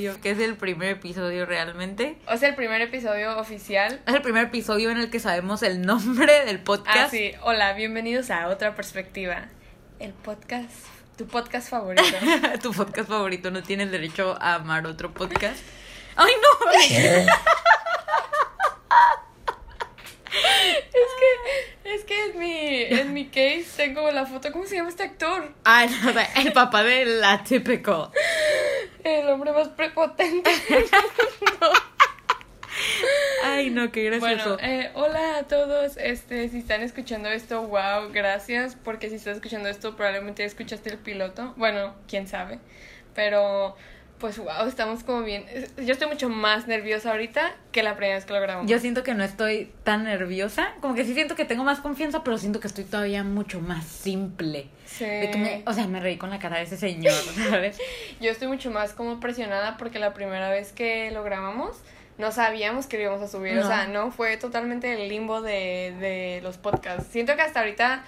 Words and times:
episodio, 0.00 0.22
que 0.22 0.30
es 0.30 0.38
el 0.38 0.56
primer 0.56 0.90
episodio 0.90 1.46
realmente. 1.46 2.16
O 2.26 2.36
sea, 2.36 2.48
el 2.48 2.54
primer 2.54 2.80
episodio 2.80 3.38
oficial. 3.38 4.00
Es 4.06 4.14
el 4.14 4.22
primer 4.22 4.46
episodio 4.46 4.90
en 4.90 4.98
el 4.98 5.10
que 5.10 5.20
sabemos 5.20 5.62
el 5.62 5.82
nombre 5.82 6.44
del 6.46 6.60
podcast. 6.60 6.96
Ah, 6.96 7.08
sí. 7.10 7.32
Hola, 7.42 7.72
bienvenidos 7.74 8.30
a 8.30 8.48
Otra 8.48 8.74
Perspectiva. 8.74 9.48
El 9.98 10.12
podcast, 10.12 10.86
tu 11.16 11.26
podcast 11.26 11.68
favorito. 11.68 12.02
tu 12.62 12.72
podcast 12.72 13.08
favorito 13.08 13.50
no 13.50 13.62
tiene 13.62 13.82
el 13.82 13.90
derecho 13.90 14.36
a 14.40 14.54
amar 14.54 14.86
otro 14.86 15.12
podcast. 15.12 15.60
¡Ay, 16.16 16.32
no! 16.42 17.26
Es 20.30 21.10
que, 21.18 21.94
es 21.94 22.04
que 22.04 22.26
en 22.26 22.38
mi, 22.38 22.82
en 23.00 23.12
mi 23.12 23.26
case 23.26 23.64
tengo 23.76 24.10
la 24.10 24.26
foto. 24.26 24.52
¿Cómo 24.52 24.66
se 24.66 24.76
llama 24.76 24.90
este 24.90 25.02
actor? 25.02 25.52
Ah, 25.64 25.86
no, 25.86 26.12
el 26.40 26.52
papá 26.52 26.84
de 26.84 27.04
la 27.04 27.42
típico. 27.42 28.12
El 29.02 29.28
hombre 29.28 29.52
más 29.52 29.68
prepotente. 29.68 30.50
Ay, 33.44 33.70
no, 33.70 33.90
qué 33.90 34.04
gracioso. 34.04 34.56
Bueno, 34.56 34.72
eh, 34.72 34.90
hola 34.94 35.38
a 35.38 35.42
todos. 35.44 35.96
Este, 35.96 36.48
si 36.48 36.58
están 36.58 36.82
escuchando 36.82 37.28
esto, 37.28 37.62
wow, 37.62 38.10
gracias. 38.12 38.76
Porque 38.76 39.08
si 39.08 39.16
estás 39.16 39.36
escuchando 39.36 39.68
esto, 39.68 39.96
probablemente 39.96 40.44
escuchaste 40.44 40.90
el 40.90 40.98
piloto. 40.98 41.54
Bueno, 41.56 41.94
quién 42.06 42.28
sabe. 42.28 42.60
Pero 43.14 43.76
pues 44.20 44.38
wow, 44.38 44.66
estamos 44.68 45.02
como 45.02 45.22
bien. 45.22 45.44
Yo 45.78 45.92
estoy 45.92 46.06
mucho 46.06 46.28
más 46.28 46.66
nerviosa 46.68 47.10
ahorita 47.10 47.52
que 47.72 47.82
la 47.82 47.96
primera 47.96 48.16
vez 48.16 48.26
que 48.26 48.32
lo 48.34 48.40
grabamos. 48.40 48.70
Yo 48.70 48.78
siento 48.78 49.02
que 49.02 49.14
no 49.14 49.24
estoy 49.24 49.72
tan 49.82 50.04
nerviosa, 50.04 50.74
como 50.80 50.94
que 50.94 51.04
sí 51.04 51.14
siento 51.14 51.34
que 51.34 51.44
tengo 51.44 51.64
más 51.64 51.80
confianza, 51.80 52.22
pero 52.22 52.38
siento 52.38 52.60
que 52.60 52.68
estoy 52.68 52.84
todavía 52.84 53.24
mucho 53.24 53.60
más 53.60 53.84
simple. 53.84 54.68
Sí. 54.84 55.04
De 55.04 55.30
que 55.30 55.38
me, 55.38 55.62
o 55.66 55.72
sea, 55.72 55.86
me 55.86 55.98
reí 56.00 56.16
con 56.18 56.30
la 56.30 56.38
cara 56.38 56.58
de 56.58 56.64
ese 56.64 56.76
señor, 56.76 57.12
¿sabes? 57.50 57.78
Yo 58.20 58.30
estoy 58.30 58.48
mucho 58.48 58.70
más 58.70 58.92
como 58.92 59.18
presionada 59.18 59.76
porque 59.76 59.98
la 59.98 60.12
primera 60.14 60.50
vez 60.50 60.72
que 60.72 61.10
lo 61.10 61.24
grabamos 61.24 61.76
no 62.18 62.32
sabíamos 62.32 62.86
que 62.86 62.98
lo 62.98 63.04
íbamos 63.04 63.22
a 63.22 63.28
subir, 63.28 63.54
No. 63.54 63.62
o 63.62 63.66
sea, 63.66 63.86
no 63.86 64.10
fue 64.12 64.36
totalmente 64.36 64.92
el 64.92 65.08
limbo 65.08 65.40
de, 65.40 65.94
de 65.98 66.40
los 66.42 66.58
podcasts. 66.58 67.08
Siento 67.10 67.34
que 67.34 67.40
hasta 67.42 67.60
ahorita 67.60 68.04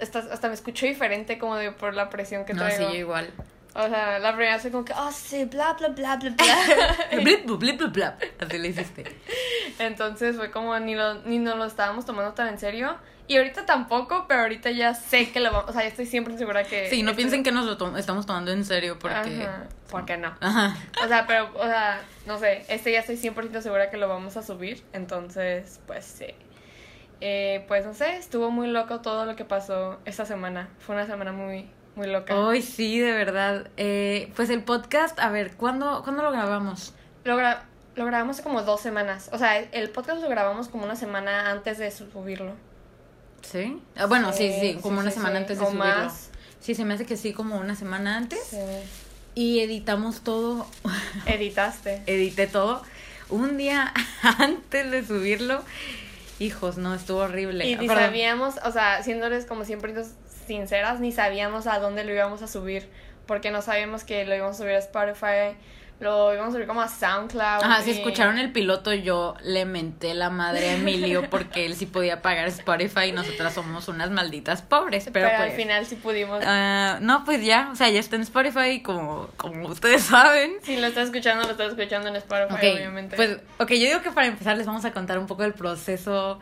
hasta, 0.00 0.20
hasta 0.20 0.48
me 0.48 0.54
escucho 0.54 0.86
diferente 0.86 1.38
como 1.38 1.56
de 1.56 1.70
por 1.72 1.94
la 1.94 2.08
presión 2.08 2.46
que 2.46 2.54
no, 2.54 2.66
sí, 2.70 2.76
traigo. 2.76 2.92
yo 2.92 2.98
igual. 2.98 3.30
O 3.74 3.88
sea, 3.88 4.18
la 4.18 4.34
primera 4.34 4.58
fue 4.58 4.70
como 4.70 4.84
que, 4.84 4.92
oh 4.94 5.12
sí, 5.12 5.44
bla, 5.44 5.74
bla, 5.74 5.88
bla, 5.88 6.16
bla, 6.16 6.30
bla. 6.30 6.96
blip, 7.22 7.46
blip, 7.46 7.58
blip, 7.60 7.78
blip, 7.78 7.92
blip. 7.92 8.42
Así 8.42 8.58
le 8.58 8.68
hiciste. 8.68 9.04
Entonces 9.78 10.36
fue 10.36 10.50
como 10.50 10.78
ni, 10.80 10.94
lo, 10.94 11.14
ni 11.22 11.38
nos 11.38 11.56
lo 11.56 11.64
estábamos 11.64 12.04
tomando 12.04 12.32
tan 12.32 12.48
en 12.48 12.58
serio. 12.58 12.96
Y 13.28 13.36
ahorita 13.36 13.64
tampoco, 13.66 14.24
pero 14.26 14.40
ahorita 14.40 14.72
ya 14.72 14.92
sé 14.94 15.30
que 15.30 15.38
lo 15.38 15.52
vamos, 15.52 15.70
o 15.70 15.72
sea, 15.72 15.82
ya 15.82 15.88
estoy 15.88 16.06
siempre 16.06 16.36
segura 16.36 16.64
que... 16.64 16.90
Sí, 16.90 17.04
no 17.04 17.14
piensen 17.14 17.44
que 17.44 17.52
nos 17.52 17.64
lo 17.64 17.76
to- 17.76 17.96
estamos 17.96 18.26
tomando 18.26 18.50
en 18.50 18.64
serio 18.64 18.98
porque... 18.98 19.14
Ajá, 19.44 19.68
porque 19.88 20.16
no. 20.16 20.34
Ajá. 20.40 20.76
O 21.04 21.06
sea, 21.06 21.28
pero, 21.28 21.48
o 21.54 21.62
sea, 21.62 22.00
no 22.26 22.38
sé, 22.38 22.64
este 22.68 22.90
ya 22.90 22.98
estoy 22.98 23.14
100% 23.16 23.60
segura 23.60 23.88
que 23.88 23.98
lo 23.98 24.08
vamos 24.08 24.36
a 24.36 24.42
subir. 24.42 24.82
Entonces, 24.92 25.78
pues 25.86 26.04
sí. 26.06 26.26
Eh, 27.20 27.64
pues 27.68 27.86
no 27.86 27.94
sé, 27.94 28.16
estuvo 28.16 28.50
muy 28.50 28.66
loco 28.66 29.00
todo 29.00 29.24
lo 29.26 29.36
que 29.36 29.44
pasó 29.44 30.00
esta 30.06 30.24
semana. 30.26 30.68
Fue 30.80 30.96
una 30.96 31.06
semana 31.06 31.30
muy, 31.30 31.70
muy 32.00 32.08
loca. 32.10 32.34
Ay, 32.48 32.62
sí, 32.62 32.98
de 32.98 33.12
verdad. 33.12 33.68
Eh, 33.76 34.32
pues 34.36 34.48
el 34.50 34.62
podcast, 34.64 35.18
a 35.20 35.28
ver, 35.28 35.52
¿cuándo, 35.56 36.02
¿cuándo 36.02 36.22
lo 36.22 36.32
grabamos? 36.32 36.94
Lo, 37.24 37.36
gra- 37.36 37.60
lo 37.94 38.06
grabamos 38.06 38.36
hace 38.36 38.42
como 38.42 38.62
dos 38.62 38.80
semanas. 38.80 39.28
O 39.32 39.38
sea, 39.38 39.58
el 39.58 39.90
podcast 39.90 40.22
lo 40.22 40.28
grabamos 40.28 40.68
como 40.68 40.84
una 40.84 40.96
semana 40.96 41.50
antes 41.50 41.78
de 41.78 41.90
subirlo. 41.90 42.54
¿Sí? 43.42 43.80
Ah, 43.96 44.06
bueno, 44.06 44.32
sí, 44.32 44.52
sí, 44.60 44.78
como 44.82 44.96
sí, 44.96 45.02
una 45.02 45.10
sí, 45.10 45.16
semana 45.18 45.38
antes 45.38 45.58
de 45.58 45.64
O 45.64 45.70
subirlo. 45.70 45.84
más. 45.86 46.30
Sí, 46.60 46.74
se 46.74 46.84
me 46.84 46.94
hace 46.94 47.06
que 47.06 47.16
sí, 47.16 47.32
como 47.32 47.56
una 47.58 47.74
semana 47.74 48.16
antes. 48.16 48.54
Y 49.34 49.60
editamos 49.60 50.22
todo, 50.22 50.66
Editaste. 51.26 52.02
edité 52.06 52.46
todo 52.46 52.82
un 53.28 53.56
día 53.56 53.92
antes 54.38 54.90
de 54.90 55.04
subirlo. 55.06 55.62
Hijos, 56.38 56.78
no, 56.78 56.94
estuvo 56.94 57.18
horrible. 57.20 57.66
Y 57.68 57.76
Perdón. 57.76 57.96
sabíamos, 57.96 58.54
o 58.64 58.72
sea, 58.72 59.02
siéndoles 59.02 59.44
como 59.44 59.64
siempre 59.64 59.92
sinceras, 60.50 60.98
ni 60.98 61.12
sabíamos 61.12 61.68
a 61.68 61.78
dónde 61.78 62.02
lo 62.02 62.12
íbamos 62.12 62.42
a 62.42 62.48
subir. 62.48 62.88
Porque 63.26 63.52
no 63.52 63.62
sabíamos 63.62 64.02
que 64.02 64.24
lo 64.24 64.34
íbamos 64.34 64.56
a 64.56 64.58
subir 64.58 64.74
a 64.74 64.78
Spotify, 64.78 65.56
lo 66.00 66.34
íbamos 66.34 66.48
a 66.48 66.52
subir 66.54 66.66
como 66.66 66.80
a 66.80 66.88
SoundCloud. 66.88 67.62
Ajá, 67.62 67.82
si 67.82 67.92
escucharon 67.92 68.38
el 68.38 68.50
piloto, 68.50 68.92
yo 68.92 69.36
le 69.44 69.64
menté 69.66 70.14
la 70.14 70.28
madre 70.28 70.70
a 70.70 70.72
Emilio 70.74 71.22
porque 71.30 71.66
él 71.66 71.76
sí 71.76 71.86
podía 71.86 72.22
pagar 72.22 72.48
Spotify 72.48 73.04
y 73.10 73.12
nosotras 73.12 73.54
somos 73.54 73.86
unas 73.86 74.10
malditas 74.10 74.62
pobres. 74.62 75.04
Pero, 75.12 75.28
Pero, 75.28 75.28
pues, 75.28 75.50
al 75.52 75.56
final 75.56 75.86
sí 75.86 75.94
pudimos. 75.94 76.42
ah, 76.44 76.98
no, 77.00 77.24
pues 77.24 77.44
ya, 77.44 77.68
o 77.70 77.76
sea, 77.76 77.88
ya 77.90 78.00
está 78.00 78.16
en 78.16 78.22
Spotify, 78.22 78.82
como, 78.82 79.28
como 79.36 79.68
ustedes 79.68 80.02
saben. 80.02 80.54
Si 80.62 80.76
lo 80.76 80.88
estás 80.88 81.04
escuchando, 81.04 81.44
lo 81.44 81.52
estás 81.52 81.68
escuchando 81.68 82.08
en 82.08 82.16
Spotify, 82.16 82.72
obviamente. 82.74 83.14
pues, 83.14 83.36
ok, 83.58 83.70
yo 83.70 83.86
digo 83.86 84.02
que 84.02 84.10
para 84.10 84.26
empezar 84.26 84.56
les 84.56 84.66
vamos 84.66 84.84
a 84.84 84.90
contar 84.90 85.20
un 85.20 85.28
poco 85.28 85.42
del 85.42 85.54
proceso 85.54 86.40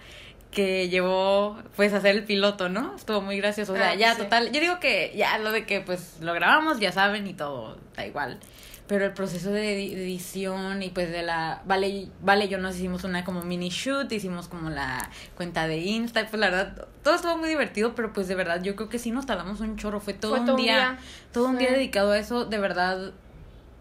que 0.50 0.88
llevó, 0.88 1.58
pues, 1.76 1.92
a 1.92 1.98
hacer 1.98 2.16
el 2.16 2.24
piloto, 2.24 2.68
¿no? 2.68 2.96
Estuvo 2.96 3.20
muy 3.20 3.36
gracioso, 3.38 3.74
o 3.74 3.76
sea, 3.76 3.90
Ah, 3.90 3.94
ya, 3.94 4.14
sí. 4.14 4.22
total, 4.22 4.50
yo 4.50 4.60
digo 4.60 4.80
que 4.80 5.12
ya 5.16 5.36
lo 5.38 5.52
de 5.52 5.66
que, 5.66 5.80
pues, 5.80 6.16
lo 6.20 6.32
grabamos, 6.32 6.80
ya 6.80 6.90
saben, 6.92 7.26
y 7.26 7.34
todo, 7.34 7.76
da 7.96 8.06
igual. 8.06 8.38
Pero 8.86 9.04
el 9.04 9.12
proceso 9.12 9.50
de 9.50 9.76
edi- 9.78 9.92
edición 9.92 10.82
y 10.82 10.88
pues 10.88 11.10
de 11.10 11.22
la... 11.22 11.60
Vale, 11.66 12.08
vale, 12.22 12.48
yo 12.48 12.56
nos 12.56 12.74
hicimos 12.76 13.04
una 13.04 13.22
como 13.22 13.42
mini 13.42 13.68
shoot, 13.68 14.10
hicimos 14.10 14.48
como 14.48 14.70
la 14.70 15.10
cuenta 15.36 15.68
de 15.68 15.76
Insta, 15.76 16.22
y 16.22 16.24
pues 16.24 16.40
la 16.40 16.48
verdad, 16.48 16.86
todo 17.04 17.14
estuvo 17.16 17.36
muy 17.36 17.50
divertido, 17.50 17.94
pero 17.94 18.14
pues 18.14 18.28
de 18.28 18.34
verdad 18.34 18.62
yo 18.62 18.74
creo 18.76 18.88
que 18.88 18.98
sí 18.98 19.10
nos 19.10 19.26
tardamos 19.26 19.60
un 19.60 19.76
chorro, 19.76 20.00
fue 20.00 20.14
todo, 20.14 20.30
Fue 20.30 20.40
un, 20.40 20.46
todo 20.46 20.56
día, 20.56 20.74
día, 20.76 20.98
todo 21.32 21.48
un 21.48 21.58
día 21.58 21.70
dedicado 21.72 22.12
a 22.12 22.18
eso, 22.18 22.46
de 22.46 22.56
verdad, 22.58 23.12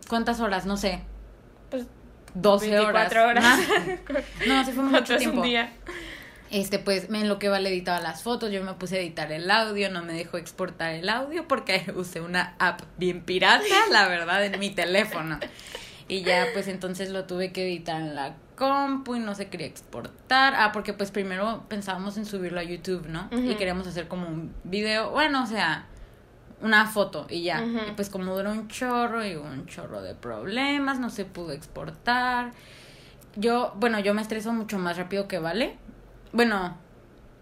¿cuántas 0.09 0.41
horas? 0.41 0.65
No 0.65 0.75
sé, 0.75 0.99
Pues, 1.69 1.85
12 2.33 2.69
24 2.71 3.23
horas. 3.29 3.59
horas. 3.59 3.59
No, 4.45 4.65
sí 4.65 4.73
fue 4.73 4.83
mucho 4.83 4.97
Cuatro 4.97 5.15
es 5.15 5.21
un 5.25 5.31
tiempo. 5.31 5.41
día. 5.43 5.71
Este, 6.51 6.79
pues, 6.79 7.09
en 7.09 7.27
lo 7.27 7.39
que 7.39 7.49
Vale 7.49 7.69
editaba 7.69 7.99
las 7.99 8.23
fotos, 8.23 8.51
yo 8.51 8.63
me 8.63 8.73
puse 8.73 8.97
a 8.97 8.99
editar 9.01 9.31
el 9.31 9.49
audio, 9.51 9.89
no 9.89 10.03
me 10.03 10.13
dejó 10.13 10.37
exportar 10.37 10.93
el 10.93 11.09
audio 11.09 11.47
porque 11.47 11.91
usé 11.95 12.21
una 12.21 12.55
app 12.59 12.81
bien 12.97 13.21
pirata, 13.21 13.65
la 13.91 14.07
verdad, 14.07 14.45
en 14.45 14.59
mi 14.59 14.69
teléfono. 14.69 15.39
Y 16.07 16.21
ya, 16.21 16.47
pues, 16.53 16.67
entonces 16.67 17.09
lo 17.09 17.25
tuve 17.25 17.51
que 17.51 17.63
editar 17.63 18.01
en 18.01 18.15
la 18.15 18.35
compu 18.55 19.15
y 19.15 19.19
no 19.19 19.35
se 19.35 19.47
quería 19.47 19.67
exportar. 19.67 20.53
Ah, 20.55 20.71
porque 20.73 20.93
pues 20.93 21.11
primero 21.11 21.65
pensábamos 21.69 22.17
en 22.17 22.25
subirlo 22.25 22.59
a 22.59 22.63
YouTube, 22.63 23.07
¿no? 23.07 23.29
Y 23.31 23.55
queríamos 23.55 23.87
hacer 23.87 24.07
como 24.07 24.27
un 24.27 24.53
video, 24.63 25.11
bueno, 25.11 25.43
o 25.43 25.47
sea, 25.47 25.85
una 26.61 26.87
foto 26.87 27.27
y 27.29 27.43
ya. 27.43 27.63
Y 27.63 27.91
pues 27.95 28.09
como 28.09 28.35
duró 28.35 28.51
un 28.51 28.67
chorro 28.67 29.25
y 29.25 29.35
hubo 29.35 29.45
un 29.45 29.65
chorro 29.67 30.01
de 30.01 30.15
problemas, 30.15 30.99
no 30.99 31.09
se 31.09 31.23
pudo 31.23 31.51
exportar. 31.51 32.51
Yo, 33.35 33.73
bueno, 33.77 33.99
yo 33.99 34.13
me 34.13 34.21
estreso 34.21 34.51
mucho 34.51 34.79
más 34.79 34.97
rápido 34.97 35.27
que 35.27 35.39
Vale. 35.39 35.77
Bueno, 36.31 36.77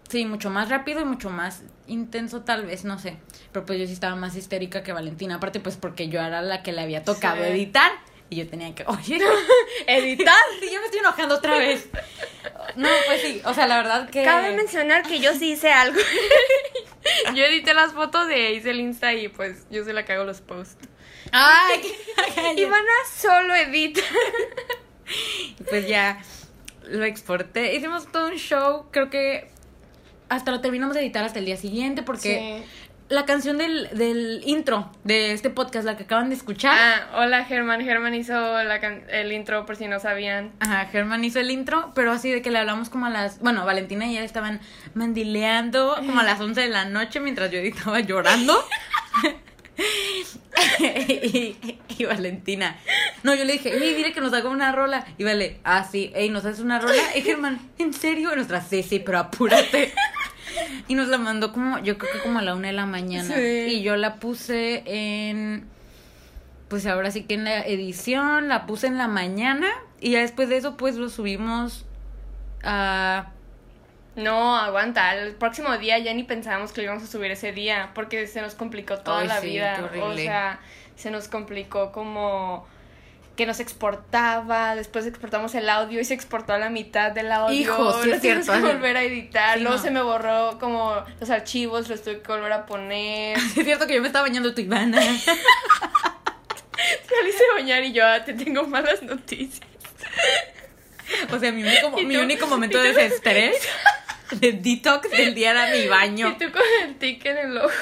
sí, 0.09 0.25
mucho 0.25 0.49
más 0.49 0.69
rápido 0.69 1.01
y 1.01 1.05
mucho 1.05 1.29
más 1.29 1.63
intenso 1.87 2.41
tal 2.41 2.65
vez, 2.65 2.83
no 2.85 2.99
sé. 2.99 3.17
Pero 3.51 3.65
pues 3.65 3.79
yo 3.79 3.85
sí 3.87 3.93
estaba 3.93 4.15
más 4.15 4.35
histérica 4.35 4.83
que 4.83 4.91
Valentina. 4.93 5.35
Aparte 5.35 5.59
pues 5.59 5.77
porque 5.77 6.07
yo 6.09 6.19
era 6.21 6.41
la 6.41 6.63
que 6.63 6.71
le 6.71 6.81
había 6.81 7.03
tocado 7.03 7.43
Sí. 7.43 7.49
editar. 7.51 7.91
Y 8.29 8.37
yo 8.37 8.47
tenía 8.49 8.73
que, 8.73 8.83
oye, 8.87 9.19
Editar. 9.85 10.35
sí, 10.59 10.69
yo 10.73 10.79
me 10.79 10.85
estoy 10.85 10.99
enojando 10.99 11.35
otra 11.35 11.59
vez. 11.59 11.87
No, 12.75 12.89
pues 13.05 13.21
sí, 13.21 13.41
o 13.45 13.53
sea, 13.53 13.67
la 13.67 13.77
verdad 13.77 14.09
que... 14.09 14.23
Cabe 14.23 14.55
mencionar 14.55 15.03
que 15.03 15.19
yo 15.19 15.33
sí 15.35 15.51
hice 15.51 15.71
algo. 15.71 15.99
yo 17.35 17.43
edité 17.45 17.75
las 17.75 17.93
fotos 17.93 18.27
de 18.27 18.53
hice 18.53 18.71
el 18.71 18.79
Insta 18.79 19.13
y 19.13 19.27
pues 19.27 19.67
yo 19.69 19.83
se 19.83 19.93
la 19.93 20.05
cago 20.05 20.23
los 20.23 20.41
posts. 20.41 20.89
Ay, 21.31 21.81
Ivana 22.57 22.91
solo 23.15 23.53
edita. 23.55 24.01
pues 25.69 25.87
ya 25.87 26.19
lo 26.89 27.03
exporté. 27.05 27.75
Hicimos 27.75 28.11
todo 28.11 28.27
un 28.27 28.35
show, 28.35 28.85
creo 28.91 29.09
que 29.09 29.49
hasta 30.29 30.51
lo 30.51 30.61
terminamos 30.61 30.95
de 30.95 31.01
editar 31.01 31.23
hasta 31.23 31.39
el 31.39 31.45
día 31.45 31.57
siguiente 31.57 32.01
porque 32.03 32.63
la 33.07 33.25
canción 33.27 33.59
del, 33.59 33.87
del 33.95 34.41
intro 34.45 34.89
de 35.03 35.31
este 35.33 35.51
podcast, 35.51 35.85
la 35.85 35.95
que 35.95 36.03
acaban 36.05 36.29
de 36.29 36.35
escuchar. 36.35 36.75
Ah, 36.75 37.21
hola 37.21 37.45
Germán. 37.45 37.83
Germán 37.85 38.15
hizo 38.15 38.33
la 38.63 38.79
can- 38.79 39.03
el 39.09 39.31
intro 39.31 39.67
por 39.67 39.75
si 39.75 39.85
no 39.87 39.99
sabían. 39.99 40.51
Ajá, 40.59 40.85
Germán 40.85 41.23
hizo 41.23 41.39
el 41.39 41.51
intro, 41.51 41.91
pero 41.93 42.11
así 42.11 42.31
de 42.31 42.41
que 42.41 42.49
le 42.49 42.57
hablamos 42.57 42.89
como 42.89 43.05
a 43.05 43.11
las... 43.11 43.39
Bueno, 43.41 43.63
Valentina 43.63 44.07
y 44.07 44.17
él 44.17 44.23
estaban 44.23 44.59
mandileando 44.95 45.95
como 45.97 46.19
a 46.21 46.23
las 46.23 46.41
11 46.41 46.59
de 46.61 46.69
la 46.69 46.85
noche 46.85 47.19
mientras 47.19 47.51
yo 47.51 47.59
estaba 47.59 47.99
llorando. 47.99 48.55
y, 50.79 51.55
y 51.97 52.05
Valentina... 52.05 52.77
No, 53.23 53.33
yo 53.33 53.43
le 53.43 53.53
dije, 53.53 53.73
ey, 53.75 53.95
dile 53.95 54.13
que 54.13 54.21
nos 54.21 54.33
haga 54.33 54.49
una 54.49 54.71
rola. 54.71 55.05
Y 55.17 55.23
vale, 55.23 55.59
ah, 55.63 55.83
sí, 55.83 56.11
ey, 56.13 56.29
¿nos 56.29 56.45
haces 56.45 56.59
una 56.59 56.79
rola? 56.79 57.01
Y 57.15 57.21
Germán, 57.21 57.59
¿en 57.79 57.91
serio? 57.91 58.31
Y 58.31 58.35
nuestra, 58.35 58.61
sí, 58.61 58.83
sí, 58.83 58.99
pero 58.99 59.17
apúrate. 59.17 59.93
Y 60.87 60.93
nos 60.93 61.07
la 61.07 61.17
mandó 61.17 61.51
como, 61.51 61.79
yo 61.79 61.97
creo 61.97 62.13
que 62.13 62.19
como 62.19 62.39
a 62.39 62.41
la 62.43 62.53
una 62.53 62.67
de 62.67 62.73
la 62.73 62.85
mañana. 62.85 63.35
Sí. 63.35 63.41
Y 63.41 63.81
yo 63.81 63.95
la 63.95 64.17
puse 64.17 64.83
en 64.85 65.65
pues 66.67 66.85
ahora 66.87 67.11
sí 67.11 67.23
que 67.23 67.35
en 67.35 67.43
la 67.43 67.61
edición 67.61 68.47
la 68.47 68.65
puse 68.65 68.87
en 68.87 68.97
la 68.97 69.07
mañana 69.07 69.67
y 69.99 70.11
ya 70.11 70.21
después 70.21 70.49
de 70.49 70.57
eso 70.57 70.77
pues 70.77 70.95
lo 70.95 71.09
subimos 71.09 71.85
a 72.63 73.31
No, 74.15 74.57
aguanta. 74.57 75.13
El 75.15 75.35
próximo 75.35 75.77
día 75.77 75.97
ya 75.99 76.13
ni 76.13 76.23
pensábamos 76.23 76.71
que 76.71 76.81
lo 76.81 76.85
íbamos 76.85 77.03
a 77.03 77.07
subir 77.07 77.31
ese 77.31 77.51
día 77.51 77.91
porque 77.93 78.27
se 78.27 78.41
nos 78.41 78.55
complicó 78.55 78.99
toda 78.99 79.19
Ay, 79.19 79.27
la 79.27 79.41
sí, 79.41 79.47
vida. 79.47 79.89
qué 79.91 80.01
O 80.01 80.15
sea, 80.15 80.59
se 80.95 81.11
nos 81.11 81.27
complicó 81.27 81.91
como 81.91 82.65
que 83.35 83.45
nos 83.45 83.59
exportaba, 83.59 84.75
después 84.75 85.05
exportamos 85.05 85.53
el 85.55 85.67
audio 85.67 85.99
y 85.99 86.05
se 86.05 86.13
exportó 86.13 86.53
a 86.53 86.57
la 86.57 86.69
mitad 86.69 87.11
del 87.11 87.29
audio. 87.31 87.59
Hijo, 87.59 88.01
sí 88.01 88.09
lo 88.09 88.15
es 88.15 88.21
cierto. 88.21 88.53
que 88.53 88.59
volver 88.59 88.95
a 88.95 89.03
editar. 89.03 89.57
Sí, 89.57 89.63
Luego 89.63 89.77
no. 89.77 89.83
se 89.83 89.91
me 89.91 90.01
borró 90.01 90.57
como 90.57 90.95
los 91.19 91.29
archivos, 91.29 91.89
los 91.89 92.01
tuve 92.01 92.21
que 92.21 92.31
volver 92.31 92.53
a 92.53 92.65
poner. 92.65 93.37
Es 93.37 93.65
cierto 93.65 93.87
que 93.87 93.95
yo 93.95 94.01
me 94.01 94.07
estaba 94.07 94.27
bañando 94.27 94.53
tu 94.53 94.61
Ivana. 94.61 95.01
Salí 96.85 97.31
a 97.31 97.55
bañar 97.55 97.83
y 97.83 97.91
yo, 97.91 98.05
ah, 98.05 98.23
te 98.23 98.33
tengo 98.33 98.65
malas 98.67 99.03
noticias. 99.03 99.67
O 101.31 101.39
sea, 101.39 101.51
mi 101.51 101.63
único, 101.63 101.93
¿Y 101.99 102.05
mi 102.05 102.17
único 102.17 102.47
momento 102.47 102.79
¿Y 102.79 102.83
de 102.87 102.93
desestrés, 102.93 103.55
de 104.39 104.51
detox 104.53 105.09
del 105.11 105.33
día 105.35 105.51
era 105.51 105.67
mi 105.71 105.87
baño. 105.87 106.29
Y 106.29 106.33
tú 106.45 106.51
con 106.51 106.61
el 106.83 106.95
tic 106.97 107.25
en 107.25 107.37
el 107.37 107.57
ojo. 107.57 107.69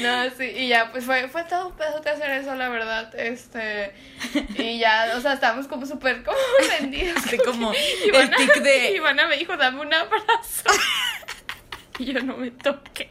No, 0.00 0.24
sí, 0.36 0.44
y 0.44 0.68
ya, 0.68 0.90
pues 0.92 1.04
fue, 1.04 1.28
fue 1.28 1.44
todo 1.44 1.68
un 1.68 1.76
pedote 1.76 2.10
hacer 2.10 2.30
eso, 2.30 2.54
la 2.54 2.68
verdad. 2.68 3.12
Este, 3.18 3.92
y 4.58 4.78
ya, 4.78 5.12
o 5.16 5.20
sea, 5.20 5.32
estábamos 5.34 5.66
como 5.68 5.86
súper 5.86 6.22
como 6.22 6.36
rendidos. 6.78 7.16
Así 7.24 7.38
como 7.38 7.72
el 7.72 8.08
Ivana- 8.08 8.36
tic 8.36 8.54
de- 8.62 8.90
Ivana 8.92 9.26
me 9.26 9.36
dijo, 9.36 9.56
dame 9.56 9.80
un 9.80 9.92
abrazo. 9.92 10.64
Y 11.98 12.12
yo 12.12 12.20
no 12.22 12.36
me 12.36 12.50
toques. 12.50 13.08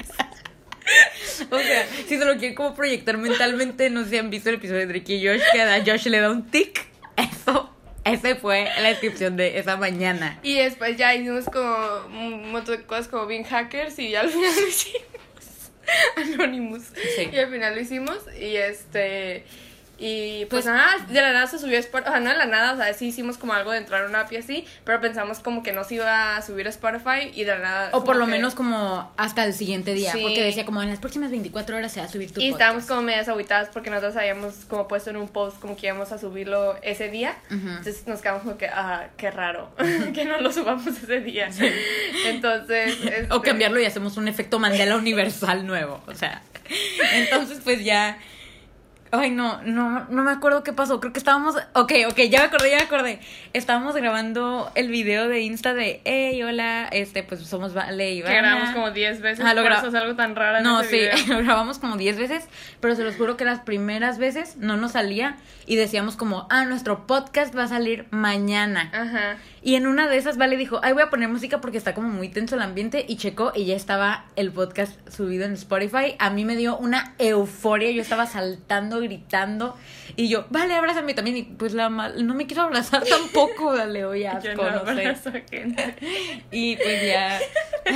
O 1.49 1.57
sea, 1.59 1.87
si 2.07 2.17
se 2.17 2.25
lo 2.25 2.33
quieren 2.37 2.53
como 2.55 2.75
proyectar 2.75 3.17
mentalmente, 3.17 3.89
no 3.89 4.03
sé 4.03 4.11
si 4.11 4.17
han 4.17 4.29
visto 4.29 4.49
el 4.49 4.55
episodio 4.55 4.81
de 4.81 4.87
Drake 4.87 5.13
y 5.13 5.27
Josh, 5.27 5.41
que 5.51 5.61
a 5.61 5.83
Josh 5.83 6.05
le 6.07 6.19
da 6.19 6.29
un 6.29 6.49
tic. 6.49 6.85
Eso, 7.17 7.74
ese 8.05 8.35
fue 8.35 8.69
la 8.81 8.89
descripción 8.89 9.35
de 9.35 9.57
esa 9.57 9.77
mañana. 9.77 10.39
Y 10.43 10.55
después 10.55 10.95
ya 10.95 11.13
hicimos 11.15 11.45
como 11.45 12.05
un 12.07 12.51
montón 12.51 12.77
de 12.77 12.83
cosas 12.85 13.07
como 13.07 13.25
bien 13.25 13.43
hackers 13.43 13.97
y 13.99 14.11
ya 14.11 14.21
al 14.21 14.29
final 14.29 14.53
lo 14.55 14.67
hicimos. 14.67 15.01
Anonymous. 16.15 16.83
Sí. 17.15 17.29
Y 17.31 17.37
al 17.37 17.49
final 17.49 17.75
lo 17.75 17.81
hicimos 17.81 18.17
y 18.39 18.55
este... 18.55 19.43
Y 19.97 20.45
pues, 20.45 20.65
Pues- 20.65 20.75
nada, 20.75 20.97
de 21.07 21.21
la 21.21 21.31
nada 21.33 21.47
se 21.47 21.57
subió 21.57 21.77
a 21.77 21.79
Spotify, 21.79 22.09
o 22.09 22.11
sea, 22.11 22.19
no 22.19 22.29
de 22.29 22.35
la 22.37 22.45
nada, 22.45 22.73
o 22.73 22.77
sea, 22.77 22.93
sí 22.93 23.07
hicimos 23.07 23.37
como 23.37 23.53
algo 23.53 23.71
de 23.71 23.77
entrar 23.77 24.03
a 24.03 24.07
una 24.07 24.21
app 24.21 24.31
y 24.33 24.37
así, 24.37 24.65
pero 24.83 24.99
pensamos 24.99 25.39
como 25.39 25.63
que 25.63 25.71
no 25.71 25.83
se 25.85 25.95
iba 25.95 26.35
a 26.35 26.41
subir 26.41 26.67
a 26.67 26.69
Spotify 26.69 27.31
y 27.33 27.45
de 27.45 27.51
la 27.53 27.59
nada... 27.59 27.89
O 27.93 28.03
por 28.03 28.17
lo 28.17 28.25
que- 28.25 28.31
menos 28.31 28.55
como 28.55 29.11
hasta 29.17 29.45
el 29.45 29.53
siguiente 29.53 29.93
día, 29.93 30.11
Sí. 30.11 30.19
porque 30.21 30.43
decía 30.43 30.65
como 30.65 30.81
en 30.83 30.89
las 30.89 30.99
próximas 30.99 31.31
24 31.31 31.77
horas 31.77 31.91
se 31.93 32.01
va 32.01 32.07
a 32.07 32.09
subir 32.09 32.31
tu 32.33 32.41
Y 32.41 32.51
podcast. 32.51 32.61
estábamos 32.61 32.85
como 32.85 33.01
medias 33.03 33.29
aguitadas 33.29 33.69
porque 33.71 33.89
nosotros 33.89 34.17
habíamos 34.17 34.53
como 34.67 34.87
puesto 34.87 35.09
en 35.11 35.15
un 35.17 35.29
post 35.29 35.59
como 35.59 35.77
que 35.77 35.87
íbamos 35.87 36.11
a 36.11 36.17
subirlo 36.17 36.75
ese 36.81 37.09
día. 37.09 37.35
Entonces 37.49 38.05
nos 38.07 38.21
quedamos 38.21 38.43
como 38.43 38.57
que, 38.57 38.67
ah, 38.67 39.07
qué 39.17 39.31
raro 39.31 39.69
que 40.13 40.25
no 40.25 40.41
lo 40.41 40.51
subamos 40.51 40.87
ese 40.87 41.21
día. 41.21 41.49
Entonces... 42.25 42.97
O 43.29 43.35
este, 43.37 43.41
cambiarlo 43.49 43.79
y 43.79 43.85
hacemos 43.85 44.17
un 44.17 44.27
efecto 44.27 44.59
Mandela 44.59 44.95
universal 44.97 45.65
nuevo. 45.65 46.01
O 46.07 46.13
sea. 46.13 46.41
Entonces, 47.13 47.59
pues 47.63 47.83
ya. 47.83 48.17
Ay, 49.11 49.31
no, 49.31 49.61
no, 49.61 50.05
no 50.09 50.23
me 50.23 50.31
acuerdo 50.31 50.63
qué 50.63 50.73
pasó. 50.73 50.99
Creo 50.99 51.13
que 51.13 51.19
estábamos. 51.19 51.55
Ok, 51.73 51.93
ok, 52.09 52.17
ya 52.29 52.39
me 52.39 52.45
acordé, 52.45 52.71
ya 52.71 52.77
me 52.77 52.83
acordé. 52.83 53.19
Estábamos 53.53 53.95
grabando 53.95 54.69
el 54.75 54.89
video 54.89 55.29
de 55.29 55.41
Insta 55.41 55.73
de 55.73 56.01
Hey, 56.03 56.41
hola, 56.43 56.87
este, 56.91 57.23
pues 57.23 57.41
somos 57.41 57.73
Vale 57.73 58.11
y 58.11 58.21
Que 58.23 58.29
Ivana. 58.31 58.35
grabamos 58.49 58.69
como 58.71 58.91
10 58.91 59.21
veces, 59.21 59.45
Ah, 59.45 59.53
lo 59.53 59.61
por 59.63 59.71
eso 59.71 59.87
es 59.87 59.93
algo 59.95 60.15
tan 60.15 60.35
raro 60.35 60.57
en 60.57 60.63
No, 60.63 60.81
ese 60.81 60.89
sí, 60.89 60.97
video. 60.97 61.37
lo 61.39 61.45
grabamos 61.45 61.79
como 61.79 61.95
10 61.97 62.17
veces, 62.17 62.45
pero 62.81 62.95
se 62.95 63.03
los 63.03 63.15
juro 63.15 63.37
que 63.37 63.45
las 63.45 63.59
primeras 63.61 64.17
veces 64.17 64.57
no 64.57 64.75
nos 64.75 64.93
salía 64.93 65.37
y 65.67 65.75
decíamos 65.77 66.15
como, 66.17 66.47
ah, 66.49 66.65
nuestro 66.65 67.07
podcast 67.07 67.55
va 67.55 67.63
a 67.63 67.67
salir 67.67 68.07
mañana. 68.11 68.89
Ajá. 68.93 69.37
Y 69.61 69.75
en 69.75 69.87
una 69.87 70.07
de 70.07 70.17
esas, 70.17 70.37
Vale 70.37 70.57
dijo, 70.57 70.79
ay, 70.83 70.93
voy 70.93 71.03
a 71.03 71.09
poner 71.09 71.29
música 71.29 71.61
porque 71.61 71.77
está 71.77 71.93
como 71.93 72.09
muy 72.09 72.29
tenso 72.29 72.55
el 72.55 72.61
ambiente. 72.61 73.03
Y 73.07 73.15
checó 73.17 73.51
y 73.55 73.65
ya 73.65 73.75
estaba 73.75 74.25
el 74.35 74.51
podcast 74.51 74.93
subido 75.09 75.45
en 75.45 75.53
Spotify. 75.53 76.15
A 76.19 76.29
mí 76.29 76.45
me 76.45 76.55
dio 76.55 76.77
una 76.77 77.15
euforia. 77.17 77.89
Yo 77.89 78.01
estaba 78.01 78.27
saltando, 78.27 78.99
gritando. 79.07 79.77
Y 80.15 80.27
yo, 80.29 80.45
vale, 80.49 80.73
abrázame 80.75 81.13
también. 81.13 81.37
Y 81.37 81.43
pues 81.43 81.73
la 81.73 81.89
mal, 81.89 82.25
no 82.27 82.33
me 82.33 82.45
quiero 82.47 82.63
abrazar 82.63 83.03
tampoco, 83.09 83.75
Dale, 83.75 84.05
oye, 84.05 84.27
asco, 84.27 84.43
Yo 84.43 84.55
no 84.55 84.83
no 84.83 84.95
sé. 84.95 85.43
gente. 85.49 85.95
Y 86.51 86.75
pues 86.77 87.05
ya, 87.05 87.39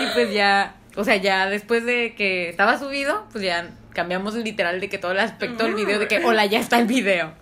y 0.00 0.06
pues 0.14 0.32
ya, 0.32 0.74
o 0.96 1.04
sea, 1.04 1.16
ya 1.16 1.48
después 1.48 1.84
de 1.84 2.14
que 2.14 2.48
estaba 2.48 2.78
subido, 2.78 3.26
pues 3.32 3.44
ya 3.44 3.70
cambiamos 3.94 4.34
literal 4.34 4.78
de 4.80 4.88
que 4.88 4.98
todo 4.98 5.10
el 5.10 5.18
aspecto 5.18 5.64
del 5.64 5.74
video, 5.74 5.98
de 5.98 6.06
que, 6.06 6.24
hola, 6.24 6.46
ya 6.46 6.60
está 6.60 6.78
el 6.78 6.86
video. 6.86 7.32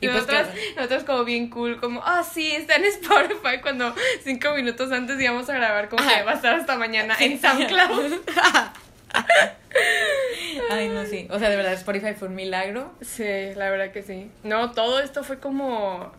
Y 0.00 0.06
Y 0.06 0.08
pues 0.08 0.26
nosotros, 0.26 0.46
que- 0.48 0.74
nosotros 0.76 1.04
como 1.04 1.24
bien 1.24 1.50
cool, 1.50 1.78
como, 1.78 2.00
ah, 2.04 2.22
sí, 2.22 2.52
está 2.52 2.76
en 2.76 2.84
Spotify, 2.86 3.60
cuando 3.60 3.94
cinco 4.24 4.54
minutos 4.54 4.90
antes 4.92 5.20
íbamos 5.20 5.48
a 5.50 5.54
grabar, 5.54 5.88
como 5.90 6.08
que 6.08 6.22
va 6.22 6.32
a 6.32 6.34
estar 6.34 6.54
hasta 6.54 6.76
mañana 6.76 7.16
en 7.20 7.38
SoundCloud. 7.40 8.14
Ay, 10.70 10.88
no, 10.88 11.04
sí. 11.04 11.28
O 11.30 11.38
sea, 11.38 11.48
de 11.48 11.56
verdad, 11.56 11.72
Spotify 11.74 12.14
fue 12.14 12.28
un 12.28 12.34
milagro. 12.34 12.92
Sí, 13.00 13.54
la 13.54 13.70
verdad 13.70 13.92
que 13.92 14.02
sí. 14.02 14.30
No, 14.42 14.72
todo 14.72 15.00
esto 15.00 15.24
fue 15.24 15.38
como... 15.38 16.12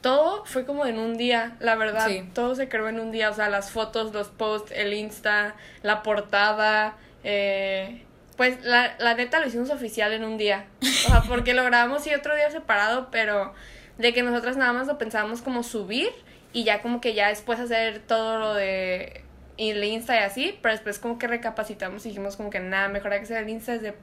Todo 0.00 0.44
fue 0.44 0.64
como 0.64 0.86
en 0.86 0.98
un 0.98 1.16
día, 1.16 1.56
la 1.58 1.74
verdad. 1.74 2.06
Sí. 2.06 2.28
Todo 2.32 2.54
se 2.54 2.68
creó 2.68 2.88
en 2.88 3.00
un 3.00 3.10
día. 3.10 3.30
O 3.30 3.34
sea, 3.34 3.48
las 3.48 3.70
fotos, 3.70 4.12
los 4.12 4.28
posts, 4.28 4.72
el 4.72 4.92
Insta, 4.92 5.56
la 5.82 6.02
portada. 6.02 6.96
Eh, 7.24 8.02
pues 8.36 8.62
la, 8.64 8.94
la 8.98 9.14
neta 9.14 9.40
lo 9.40 9.46
hicimos 9.46 9.70
oficial 9.70 10.12
en 10.12 10.22
un 10.22 10.36
día. 10.38 10.66
O 10.82 11.08
sea, 11.08 11.22
porque 11.28 11.54
lo 11.54 11.64
grabamos 11.64 12.06
y 12.06 12.14
otro 12.14 12.36
día 12.36 12.50
separado, 12.50 13.08
pero 13.10 13.52
de 13.98 14.12
que 14.12 14.22
nosotras 14.22 14.56
nada 14.56 14.72
más 14.72 14.86
lo 14.86 14.98
pensábamos 14.98 15.42
como 15.42 15.62
subir 15.62 16.10
y 16.52 16.64
ya 16.64 16.82
como 16.82 17.00
que 17.00 17.14
ya 17.14 17.28
después 17.28 17.58
hacer 17.58 18.00
todo 18.00 18.38
lo 18.38 18.54
de 18.54 19.22
el 19.58 19.82
Insta 19.84 20.16
y 20.16 20.18
así, 20.18 20.58
pero 20.62 20.72
después 20.72 20.98
como 20.98 21.18
que 21.18 21.26
recapacitamos 21.26 22.04
y 22.06 22.10
dijimos 22.10 22.36
como 22.36 22.50
que 22.50 22.60
nada, 22.60 22.88
mejor 22.88 23.12
hay 23.12 23.20
que 23.20 23.24
hacer 23.24 23.42
el 23.42 23.48
Insta 23.48 23.72
desde 23.72 23.94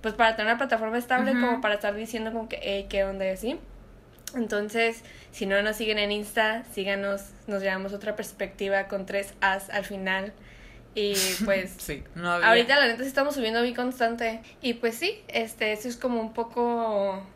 pues 0.00 0.14
para 0.14 0.34
tener 0.34 0.50
una 0.50 0.58
plataforma 0.58 0.98
estable 0.98 1.32
como 1.32 1.60
para 1.60 1.74
estar 1.74 1.94
diciendo 1.94 2.32
como 2.32 2.48
que 2.48 2.58
hey, 2.62 2.86
qué 2.88 3.04
onda 3.04 3.26
y 3.26 3.28
así. 3.28 3.58
Entonces, 4.34 5.02
si 5.32 5.46
no 5.46 5.60
nos 5.62 5.76
siguen 5.76 5.98
en 5.98 6.12
Insta, 6.12 6.64
síganos, 6.72 7.30
nos 7.46 7.62
llevamos 7.62 7.92
otra 7.92 8.16
perspectiva 8.16 8.86
con 8.86 9.06
tres 9.06 9.34
As 9.40 9.70
al 9.70 9.84
final. 9.84 10.32
Y 10.94 11.14
pues 11.44 11.74
Sí, 11.78 12.02
no 12.14 12.32
había. 12.32 12.48
Ahorita 12.48 12.78
la 12.78 12.86
neta 12.86 13.02
sí 13.02 13.08
estamos 13.08 13.34
subiendo 13.34 13.62
bien 13.62 13.74
constante. 13.74 14.40
Y 14.62 14.74
pues 14.74 14.94
sí, 14.94 15.22
este, 15.28 15.72
eso 15.72 15.88
es 15.88 15.96
como 15.96 16.20
un 16.20 16.32
poco, 16.32 17.26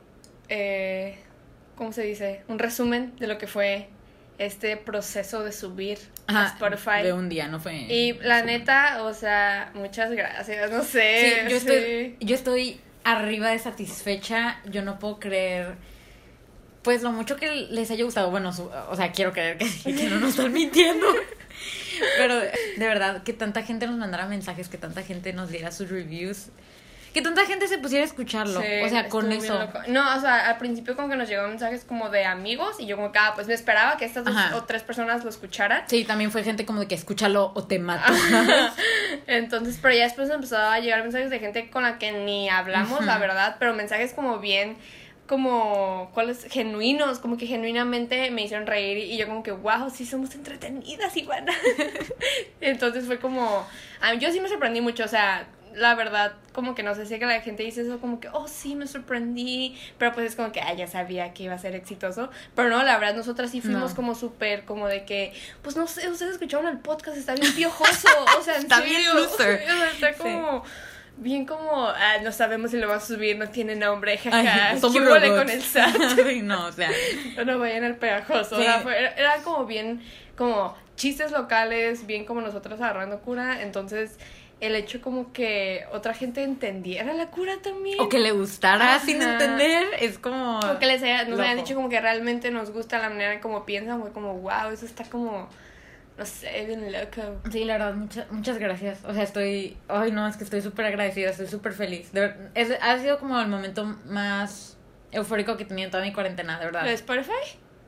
eh, 0.48 1.18
¿cómo 1.76 1.92
se 1.92 2.02
dice? 2.02 2.42
Un 2.48 2.58
resumen 2.58 3.14
de 3.18 3.26
lo 3.26 3.38
que 3.38 3.46
fue 3.46 3.88
este 4.38 4.76
proceso 4.76 5.44
de 5.44 5.52
subir 5.52 5.98
a 6.26 6.46
Spotify. 6.46 7.02
De 7.02 7.12
un 7.12 7.28
día, 7.28 7.48
no 7.48 7.60
fue. 7.60 7.74
Y 7.74 8.14
la 8.22 8.42
neta, 8.42 9.02
o 9.04 9.12
sea, 9.14 9.70
muchas 9.74 10.10
gracias, 10.12 10.70
no 10.70 10.82
sé. 10.82 11.44
Sí, 11.46 11.50
yo 11.52 11.60
sí. 11.60 11.66
estoy, 11.66 12.16
yo 12.20 12.34
estoy 12.34 12.80
arriba 13.04 13.50
de 13.50 13.58
satisfecha. 13.58 14.60
Yo 14.66 14.82
no 14.82 14.98
puedo 14.98 15.18
creer. 15.20 15.74
Pues 16.82 17.02
lo 17.02 17.12
mucho 17.12 17.36
que 17.36 17.50
les 17.70 17.90
haya 17.90 18.04
gustado. 18.04 18.30
Bueno, 18.30 18.52
su- 18.52 18.70
o 18.90 18.96
sea, 18.96 19.12
quiero 19.12 19.32
creer 19.32 19.56
que 19.58 19.66
que 19.84 20.08
no 20.08 20.20
nos 20.20 20.30
están 20.30 20.52
mintiendo. 20.52 21.06
Pero 22.18 22.34
de 22.40 22.50
verdad, 22.78 23.22
que 23.22 23.32
tanta 23.32 23.62
gente 23.62 23.86
nos 23.86 23.96
mandara 23.96 24.26
mensajes, 24.26 24.68
que 24.68 24.78
tanta 24.78 25.02
gente 25.02 25.32
nos 25.32 25.50
diera 25.50 25.70
sus 25.70 25.90
reviews. 25.90 26.48
Que 27.14 27.22
tanta 27.22 27.46
gente 27.46 27.68
se 27.68 27.78
pusiera 27.78 28.02
a 28.02 28.06
escucharlo. 28.06 28.60
Sí, 28.60 28.66
o 28.84 28.88
sea, 28.88 29.08
con 29.08 29.30
eso. 29.30 29.56
No, 29.86 30.16
o 30.16 30.20
sea, 30.20 30.48
al 30.50 30.58
principio 30.58 30.96
como 30.96 31.08
que 31.08 31.14
nos 31.14 31.28
llegaron 31.28 31.50
mensajes 31.50 31.84
como 31.84 32.10
de 32.10 32.24
amigos 32.24 32.76
y 32.80 32.86
yo 32.86 32.96
como 32.96 33.12
que, 33.12 33.20
ah, 33.20 33.32
pues 33.36 33.46
me 33.46 33.54
esperaba 33.54 33.96
que 33.96 34.04
estas 34.04 34.24
dos 34.24 34.36
Ajá. 34.36 34.56
o 34.56 34.64
tres 34.64 34.82
personas 34.82 35.22
lo 35.22 35.30
escucharan. 35.30 35.84
Sí, 35.86 36.04
también 36.04 36.32
fue 36.32 36.42
gente 36.42 36.66
como 36.66 36.80
de 36.80 36.88
que 36.88 36.96
escúchalo 36.96 37.52
o 37.54 37.62
te 37.64 37.78
mato. 37.78 38.12
Entonces, 39.28 39.78
pero 39.80 39.94
ya 39.94 40.04
después 40.04 40.28
empezó 40.28 40.58
a 40.58 40.80
llegar 40.80 41.02
mensajes 41.02 41.30
de 41.30 41.38
gente 41.38 41.70
con 41.70 41.84
la 41.84 41.98
que 41.98 42.10
ni 42.10 42.48
hablamos, 42.48 43.04
la 43.06 43.18
verdad, 43.18 43.56
pero 43.60 43.74
mensajes 43.74 44.12
como 44.12 44.40
bien, 44.40 44.76
como, 45.28 46.10
¿cuáles? 46.14 46.44
Genuinos, 46.50 47.20
como 47.20 47.36
que 47.36 47.46
genuinamente 47.46 48.30
me 48.32 48.42
hicieron 48.42 48.66
reír 48.66 48.98
y 48.98 49.16
yo 49.16 49.26
como 49.28 49.42
que, 49.42 49.52
wow, 49.52 49.88
sí 49.88 50.04
somos 50.04 50.34
entretenidas, 50.34 51.16
igual. 51.16 51.46
Entonces 52.60 53.06
fue 53.06 53.18
como, 53.18 53.64
a 54.00 54.12
mí- 54.12 54.18
yo 54.18 54.30
sí 54.32 54.40
me 54.40 54.48
sorprendí 54.48 54.80
mucho, 54.80 55.04
o 55.04 55.08
sea, 55.08 55.46
la 55.74 55.94
verdad, 55.94 56.32
como 56.52 56.74
que 56.74 56.82
no 56.82 56.94
sé 56.94 57.04
si 57.06 57.18
que 57.18 57.26
la 57.26 57.40
gente 57.40 57.62
dice 57.62 57.82
eso, 57.82 57.98
como 58.00 58.20
que, 58.20 58.28
oh, 58.32 58.46
sí, 58.48 58.74
me 58.76 58.86
sorprendí, 58.86 59.76
pero 59.98 60.12
pues 60.12 60.26
es 60.26 60.36
como 60.36 60.52
que, 60.52 60.60
ah, 60.60 60.72
ya 60.74 60.86
sabía 60.86 61.32
que 61.34 61.42
iba 61.44 61.54
a 61.54 61.58
ser 61.58 61.74
exitoso, 61.74 62.30
pero 62.54 62.68
no, 62.68 62.82
la 62.82 62.96
verdad, 62.98 63.14
nosotras 63.16 63.50
sí 63.50 63.60
fuimos 63.60 63.90
No. 63.90 63.96
como 63.96 64.14
súper, 64.14 64.64
como 64.64 64.86
de 64.88 65.04
que, 65.04 65.32
pues 65.62 65.76
no 65.76 65.86
sé, 65.86 66.08
ustedes 66.08 66.32
escucharon 66.32 66.68
el 66.68 66.78
podcast, 66.78 67.16
está 67.16 67.34
bien 67.34 67.52
piojoso, 67.54 68.08
o 68.38 68.42
sea, 68.42 68.56
en 68.56 68.62
Está 68.62 68.80
bien 68.80 69.02
loser. 69.14 69.62
o 69.64 69.66
sea, 69.66 69.90
está 69.90 70.12
Sí. 70.12 70.18
como... 70.20 70.64
Bien 71.16 71.46
como, 71.46 71.86
ah, 71.86 72.16
no 72.24 72.32
sabemos 72.32 72.72
si 72.72 72.76
lo 72.76 72.88
va 72.88 72.96
a 72.96 73.00
subir, 73.00 73.38
no 73.38 73.48
tiene 73.48 73.76
nombre, 73.76 74.18
jaja, 74.18 74.70
Ay, 74.70 74.80
somos 74.80 74.96
¿qué 75.00 75.08
huele 75.08 75.28
robots. 75.28 75.42
con 75.44 75.50
el 75.50 75.62
SAT? 75.62 75.94
No, 76.42 76.66
o 76.66 76.72
sea. 76.72 76.90
no 77.46 77.58
vayan 77.60 77.84
al 77.84 77.94
pegajoso. 77.98 78.56
Sí. 78.56 78.62
Era, 78.64 79.10
era 79.16 79.36
como 79.44 79.64
bien, 79.64 80.02
como 80.36 80.76
chistes 80.96 81.30
locales, 81.30 82.04
bien 82.06 82.24
como 82.24 82.40
nosotros 82.40 82.80
agarrando 82.80 83.20
cura. 83.20 83.62
Entonces, 83.62 84.18
el 84.60 84.74
hecho 84.76 85.00
como 85.02 85.32
que 85.32 85.84
otra 85.92 86.14
gente 86.14 86.42
entendiera 86.42 87.12
la 87.12 87.26
cura 87.26 87.54
también. 87.62 88.00
O 88.00 88.08
que 88.08 88.18
le 88.18 88.30
gustara 88.32 88.96
Ajá. 88.96 89.04
sin 89.04 89.20
entender, 89.20 89.86
es 90.00 90.18
como... 90.18 90.58
O 90.60 90.78
que 90.78 90.86
les 90.86 91.02
haya- 91.02 91.24
nos 91.24 91.38
hayan 91.40 91.56
dicho 91.58 91.74
como 91.74 91.88
que 91.88 92.00
realmente 92.00 92.50
nos 92.50 92.70
gusta 92.70 92.98
la 92.98 93.10
manera 93.10 93.34
en 93.34 93.40
como 93.40 93.66
piensan, 93.66 94.00
fue 94.00 94.12
como, 94.12 94.34
wow, 94.38 94.70
eso 94.72 94.86
está 94.86 95.04
como, 95.04 95.48
no 96.16 96.24
sé, 96.26 96.64
bien 96.66 96.90
loco. 96.92 97.40
Sí, 97.50 97.64
la 97.64 97.74
verdad, 97.78 97.94
muchas, 97.94 98.30
muchas 98.30 98.58
gracias. 98.58 99.04
O 99.04 99.12
sea, 99.12 99.24
estoy. 99.24 99.76
Ay, 99.88 100.12
no, 100.12 100.26
es 100.28 100.36
que 100.36 100.44
estoy 100.44 100.62
súper 100.62 100.86
agradecida, 100.86 101.30
estoy 101.30 101.48
súper 101.48 101.72
feliz. 101.72 102.12
De 102.12 102.20
ver- 102.20 102.50
es, 102.54 102.70
ha 102.80 102.98
sido 102.98 103.18
como 103.18 103.38
el 103.40 103.48
momento 103.48 103.84
más 104.06 104.78
eufórico 105.12 105.56
que 105.56 105.64
he 105.64 105.66
tenido 105.66 105.86
en 105.86 105.90
toda 105.90 106.04
mi 106.04 106.12
cuarentena, 106.12 106.58
de 106.58 106.66
¿Lo 106.66 106.72
verdad. 106.72 106.86
de 106.86 106.94
Spotify? 106.94 107.32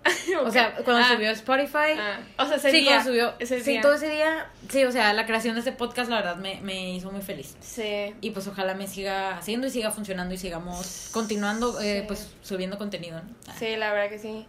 O 0.44 0.50
sea, 0.50 0.74
cuando 0.84 1.04
Ah, 1.04 1.12
subió 1.14 1.30
Spotify. 1.30 1.98
ah, 1.98 2.18
o 2.38 2.46
sea, 2.46 2.56
ese 2.56 2.70
sí, 2.70 2.80
día. 2.80 2.92
cuando 2.94 3.10
subió. 3.10 3.34
ese 3.38 3.60
sí, 3.60 3.70
día. 3.72 3.80
todo 3.80 3.94
ese 3.94 4.08
día. 4.08 4.46
Sí, 4.68 4.84
o 4.84 4.92
sea, 4.92 5.12
la 5.12 5.26
creación 5.26 5.54
de 5.54 5.60
este 5.60 5.72
podcast, 5.72 6.10
la 6.10 6.16
verdad, 6.16 6.36
me, 6.36 6.60
me 6.62 6.94
hizo 6.94 7.10
muy 7.10 7.22
feliz. 7.22 7.56
Sí. 7.60 8.14
Y 8.20 8.30
pues 8.30 8.46
ojalá 8.46 8.74
me 8.74 8.86
siga 8.86 9.36
haciendo 9.38 9.66
y 9.66 9.70
siga 9.70 9.90
funcionando 9.90 10.34
y 10.34 10.38
sigamos 10.38 11.10
continuando, 11.12 11.80
eh, 11.80 12.04
pues 12.06 12.32
subiendo 12.42 12.78
contenido. 12.78 13.20
¿no? 13.22 13.28
Ah. 13.48 13.54
Sí, 13.58 13.76
la 13.76 13.92
verdad 13.92 14.08
que 14.10 14.18
sí. 14.18 14.46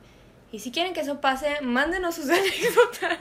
Y 0.51 0.59
si 0.59 0.71
quieren 0.71 0.93
que 0.93 1.01
eso 1.01 1.19
pase, 1.21 1.61
mándenos 1.61 2.15
sus 2.15 2.25
anécdotas. 2.29 3.17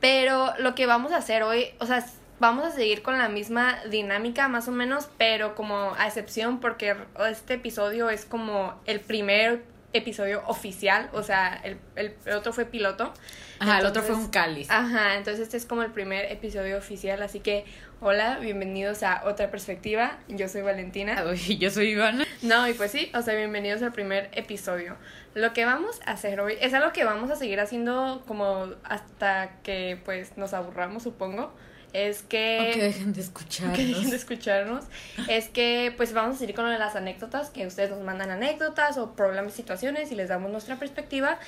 Pero 0.00 0.52
lo 0.58 0.74
que 0.74 0.86
vamos 0.86 1.12
a 1.12 1.16
hacer 1.18 1.42
hoy, 1.42 1.68
o 1.80 1.86
sea, 1.86 2.04
vamos 2.38 2.66
a 2.66 2.70
seguir 2.70 3.02
con 3.02 3.16
la 3.16 3.30
misma 3.30 3.78
dinámica 3.90 4.46
más 4.48 4.68
o 4.68 4.70
menos, 4.70 5.08
pero 5.16 5.54
como 5.54 5.94
a 5.96 6.06
excepción 6.06 6.60
porque 6.60 6.94
este 7.30 7.54
episodio 7.54 8.10
es 8.10 8.26
como 8.26 8.78
el 8.84 9.00
primer 9.00 9.62
episodio 9.92 10.42
oficial, 10.46 11.08
o 11.12 11.22
sea, 11.22 11.60
el, 11.64 11.78
el, 11.94 12.14
el 12.24 12.34
otro 12.34 12.52
fue 12.52 12.64
piloto. 12.64 13.12
Ajá, 13.58 13.80
el 13.80 13.86
otro 13.86 14.02
fue 14.02 14.14
un 14.14 14.28
cáliz. 14.28 14.70
Ajá, 14.70 15.14
entonces 15.14 15.44
este 15.44 15.56
es 15.56 15.66
como 15.66 15.82
el 15.82 15.90
primer 15.92 16.30
episodio 16.30 16.76
oficial, 16.76 17.22
así 17.22 17.40
que 17.40 17.64
hola, 18.00 18.38
bienvenidos 18.38 19.02
a 19.02 19.22
otra 19.24 19.50
perspectiva. 19.50 20.18
Yo 20.28 20.48
soy 20.48 20.62
Valentina. 20.62 21.24
Ay, 21.26 21.58
yo 21.58 21.70
soy 21.70 21.90
Ivana. 21.90 22.26
No, 22.42 22.68
y 22.68 22.74
pues 22.74 22.90
sí, 22.90 23.10
o 23.14 23.22
sea, 23.22 23.34
bienvenidos 23.34 23.82
al 23.82 23.92
primer 23.92 24.28
episodio. 24.32 24.96
Lo 25.34 25.52
que 25.52 25.64
vamos 25.64 26.00
a 26.04 26.12
hacer 26.12 26.40
hoy 26.40 26.56
es 26.60 26.74
algo 26.74 26.92
que 26.92 27.04
vamos 27.04 27.30
a 27.30 27.36
seguir 27.36 27.60
haciendo 27.60 28.22
como 28.26 28.68
hasta 28.84 29.50
que 29.62 29.98
pues 30.04 30.36
nos 30.36 30.52
aburramos, 30.52 31.02
supongo. 31.02 31.54
Es 31.96 32.22
que... 32.22 32.58
O 32.60 32.74
que 32.74 32.82
dejen 32.82 33.12
de 33.14 33.22
escucharnos. 33.22 33.76
que 33.76 33.86
dejen 33.86 34.10
de 34.10 34.16
escucharnos. 34.16 34.84
Es 35.28 35.48
que 35.48 35.94
pues 35.96 36.12
vamos 36.12 36.36
a 36.36 36.38
seguir 36.38 36.54
con 36.54 36.66
lo 36.66 36.70
de 36.70 36.78
las 36.78 36.94
anécdotas, 36.94 37.48
que 37.48 37.66
ustedes 37.66 37.88
nos 37.88 38.00
mandan 38.00 38.30
anécdotas 38.30 38.98
o 38.98 39.12
problemas, 39.12 39.54
situaciones 39.54 40.12
y 40.12 40.14
les 40.14 40.28
damos 40.28 40.50
nuestra 40.50 40.76
perspectiva. 40.76 41.38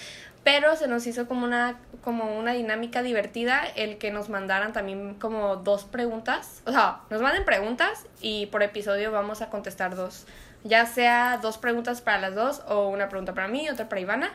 Pero 0.44 0.74
se 0.76 0.88
nos 0.88 1.06
hizo 1.06 1.28
como 1.28 1.44
una, 1.44 1.78
como 2.02 2.38
una 2.38 2.52
dinámica 2.52 3.02
divertida 3.02 3.62
el 3.76 3.98
que 3.98 4.10
nos 4.10 4.30
mandaran 4.30 4.72
también 4.72 5.16
como 5.16 5.56
dos 5.56 5.84
preguntas. 5.84 6.62
O 6.64 6.72
sea, 6.72 7.00
nos 7.10 7.20
manden 7.20 7.44
preguntas 7.44 8.06
y 8.22 8.46
por 8.46 8.62
episodio 8.62 9.12
vamos 9.12 9.42
a 9.42 9.50
contestar 9.50 9.96
dos. 9.96 10.24
Ya 10.64 10.86
sea 10.86 11.38
dos 11.42 11.58
preguntas 11.58 12.00
para 12.00 12.18
las 12.18 12.34
dos 12.34 12.62
o 12.68 12.88
una 12.88 13.10
pregunta 13.10 13.34
para 13.34 13.48
mí, 13.48 13.68
otra 13.68 13.90
para 13.90 14.00
Ivana. 14.00 14.32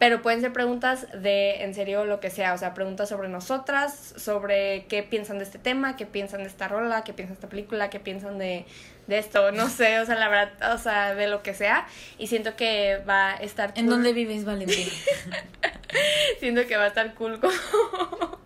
Pero 0.00 0.22
pueden 0.22 0.40
ser 0.40 0.54
preguntas 0.54 1.08
de, 1.12 1.62
en 1.62 1.74
serio, 1.74 2.06
lo 2.06 2.20
que 2.20 2.30
sea. 2.30 2.54
O 2.54 2.58
sea, 2.58 2.72
preguntas 2.72 3.10
sobre 3.10 3.28
nosotras, 3.28 4.14
sobre 4.16 4.86
qué 4.86 5.02
piensan 5.02 5.36
de 5.36 5.44
este 5.44 5.58
tema, 5.58 5.94
qué 5.96 6.06
piensan 6.06 6.40
de 6.40 6.48
esta 6.48 6.68
rola, 6.68 7.04
qué 7.04 7.12
piensan 7.12 7.34
de 7.34 7.40
esta 7.40 7.50
película, 7.50 7.90
qué 7.90 8.00
piensan 8.00 8.38
de, 8.38 8.64
de 9.08 9.18
esto. 9.18 9.52
No 9.52 9.68
sé, 9.68 10.00
o 10.00 10.06
sea, 10.06 10.14
la 10.14 10.30
verdad, 10.30 10.72
o 10.72 10.78
sea, 10.78 11.14
de 11.14 11.26
lo 11.26 11.42
que 11.42 11.52
sea. 11.52 11.86
Y 12.16 12.28
siento 12.28 12.56
que 12.56 13.02
va 13.06 13.32
a 13.32 13.36
estar 13.36 13.74
¿En 13.76 13.84
cool. 13.84 13.96
dónde 13.96 14.14
vives, 14.14 14.46
Valentina? 14.46 14.90
Siento 16.40 16.66
que 16.66 16.78
va 16.78 16.84
a 16.84 16.88
estar 16.88 17.12
cool 17.12 17.38
como... 17.38 17.52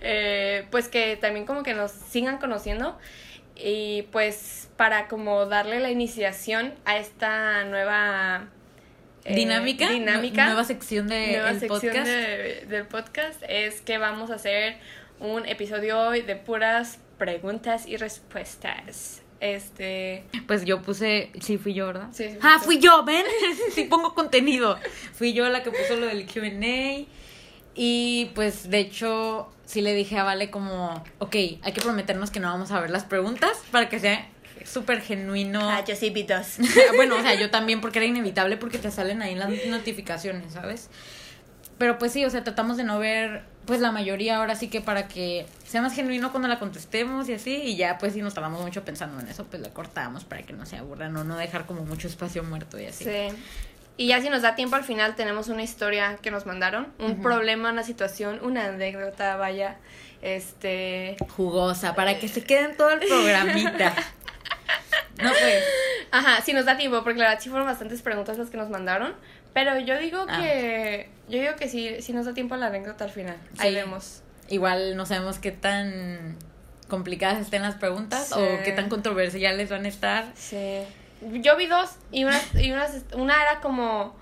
eh, 0.00 0.66
pues 0.72 0.88
que 0.88 1.16
también 1.16 1.46
como 1.46 1.62
que 1.62 1.74
nos 1.74 1.92
sigan 1.92 2.38
conociendo. 2.38 2.98
Y 3.54 4.08
pues 4.10 4.70
para 4.76 5.06
como 5.06 5.46
darle 5.46 5.78
la 5.78 5.90
iniciación 5.92 6.74
a 6.84 6.98
esta 6.98 7.62
nueva... 7.62 8.48
eh, 9.26 9.34
dinámica. 9.34 9.88
dinámica 9.90 10.46
Nueva 10.46 10.64
sección 10.64 11.08
de 11.08 11.32
nueva 11.32 11.50
el 11.50 11.60
sección 11.60 11.80
podcast. 11.80 12.06
de- 12.06 12.64
del 12.68 12.86
podcast 12.86 13.42
es 13.48 13.80
que 13.80 13.98
vamos 13.98 14.30
a 14.30 14.34
hacer 14.34 14.76
un 15.20 15.46
episodio 15.46 15.98
hoy 15.98 16.22
de 16.22 16.36
puras 16.36 16.98
preguntas 17.18 17.86
y 17.86 17.96
respuestas. 17.96 19.22
Este, 19.40 20.24
Pues 20.46 20.64
yo 20.64 20.80
puse, 20.82 21.30
sí 21.40 21.58
fui 21.58 21.74
yo, 21.74 21.86
¿verdad? 21.88 22.08
Sí, 22.12 22.30
sí, 22.30 22.38
ah, 22.40 22.58
fui 22.62 22.78
yo, 22.78 23.04
ven, 23.04 23.24
sí 23.74 23.84
pongo 23.84 24.14
contenido. 24.14 24.78
Fui 25.12 25.32
yo 25.34 25.48
la 25.48 25.62
que 25.62 25.70
puso 25.70 25.96
lo 25.96 26.06
del 26.06 26.26
Q&A 26.26 27.04
y 27.74 28.30
pues 28.34 28.70
de 28.70 28.78
hecho 28.78 29.52
sí 29.66 29.82
le 29.82 29.92
dije 29.94 30.16
a 30.18 30.24
Vale 30.24 30.50
como, 30.50 31.04
ok, 31.18 31.34
hay 31.34 31.72
que 31.74 31.80
prometernos 31.82 32.30
que 32.30 32.40
no 32.40 32.48
vamos 32.48 32.70
a 32.70 32.80
ver 32.80 32.88
las 32.90 33.04
preguntas 33.04 33.62
para 33.70 33.88
que 33.88 33.98
sea 33.98 34.26
súper 34.64 35.00
genuino. 35.00 35.70
ah, 35.70 35.84
yo 35.84 35.96
sí 35.96 36.10
vi 36.10 36.22
dos. 36.22 36.56
bueno, 36.96 37.16
o 37.16 37.22
sea, 37.22 37.34
yo 37.34 37.50
también 37.50 37.80
porque 37.80 37.98
era 37.98 38.06
inevitable 38.06 38.56
porque 38.56 38.78
te 38.78 38.90
salen 38.90 39.22
ahí 39.22 39.34
las 39.34 39.50
notificaciones, 39.66 40.52
¿sabes? 40.52 40.88
Pero 41.78 41.98
pues 41.98 42.12
sí, 42.12 42.24
o 42.24 42.30
sea, 42.30 42.42
tratamos 42.42 42.76
de 42.76 42.84
no 42.84 42.98
ver 42.98 43.42
pues 43.66 43.80
la 43.80 43.92
mayoría 43.92 44.36
ahora 44.36 44.54
sí 44.54 44.68
que 44.68 44.80
para 44.80 45.08
que 45.08 45.46
sea 45.66 45.82
más 45.82 45.92
genuino 45.92 46.30
cuando 46.30 46.48
la 46.48 46.58
contestemos 46.58 47.28
y 47.28 47.34
así 47.34 47.54
y 47.54 47.76
ya 47.76 47.98
pues 47.98 48.14
si 48.14 48.22
nos 48.22 48.32
tardamos 48.32 48.62
mucho 48.62 48.84
pensando 48.84 49.20
en 49.20 49.28
eso, 49.28 49.44
pues 49.44 49.60
la 49.60 49.70
cortamos 49.70 50.24
para 50.24 50.42
que 50.42 50.52
no 50.52 50.64
se 50.64 50.76
aburran 50.76 51.14
o 51.16 51.24
no 51.24 51.36
dejar 51.36 51.66
como 51.66 51.84
mucho 51.84 52.08
espacio 52.08 52.42
muerto 52.44 52.80
y 52.80 52.86
así. 52.86 53.04
Sí. 53.04 53.36
Y 53.98 54.08
ya 54.08 54.20
si 54.20 54.28
nos 54.28 54.42
da 54.42 54.54
tiempo 54.54 54.76
al 54.76 54.84
final 54.84 55.16
tenemos 55.16 55.48
una 55.48 55.62
historia 55.62 56.18
que 56.20 56.30
nos 56.30 56.46
mandaron, 56.46 56.88
un 56.98 57.22
problema, 57.22 57.72
una 57.72 57.82
situación, 57.82 58.40
una 58.42 58.66
anécdota, 58.66 59.36
vaya, 59.36 59.78
este, 60.20 61.16
Jugosa, 61.36 61.94
para 61.94 62.18
que 62.18 62.28
se 62.28 62.44
quede 62.44 62.66
en 62.66 62.76
todo 62.76 62.90
el 62.90 63.00
programita. 63.00 63.94
No 65.22 65.30
pues. 65.30 65.64
ajá, 66.10 66.42
si 66.42 66.52
nos 66.52 66.64
da 66.66 66.76
tiempo 66.76 67.02
porque 67.02 67.18
la 67.18 67.26
verdad 67.28 67.40
sí 67.42 67.48
fueron 67.48 67.66
bastantes 67.66 68.02
preguntas 68.02 68.36
las 68.38 68.50
que 68.50 68.56
nos 68.58 68.68
mandaron, 68.68 69.14
pero 69.54 69.78
yo 69.80 69.98
digo 69.98 70.26
Ah. 70.28 70.38
que 70.40 71.08
yo 71.28 71.40
digo 71.40 71.56
que 71.56 71.68
sí, 71.68 72.02
sí 72.02 72.12
nos 72.12 72.26
da 72.26 72.34
tiempo 72.34 72.54
a 72.54 72.58
la 72.58 72.66
anécdota 72.66 73.04
al 73.04 73.10
final. 73.10 73.36
Ahí 73.58 73.74
vemos. 73.74 74.22
Igual 74.48 74.96
no 74.96 75.06
sabemos 75.06 75.38
qué 75.38 75.50
tan 75.52 76.36
complicadas 76.88 77.40
estén 77.40 77.62
las 77.62 77.74
preguntas 77.76 78.28
Sí. 78.28 78.34
o 78.38 78.62
qué 78.62 78.72
tan 78.72 78.88
controversiales 78.88 79.70
van 79.70 79.86
a 79.86 79.88
estar. 79.88 80.24
Sí. 80.34 80.80
Yo 81.40 81.56
vi 81.56 81.66
dos 81.66 81.92
y 82.12 82.24
una, 82.24 82.38
y 82.54 82.70
una, 82.72 82.86
una 83.14 83.42
era 83.42 83.60
como, 83.60 84.14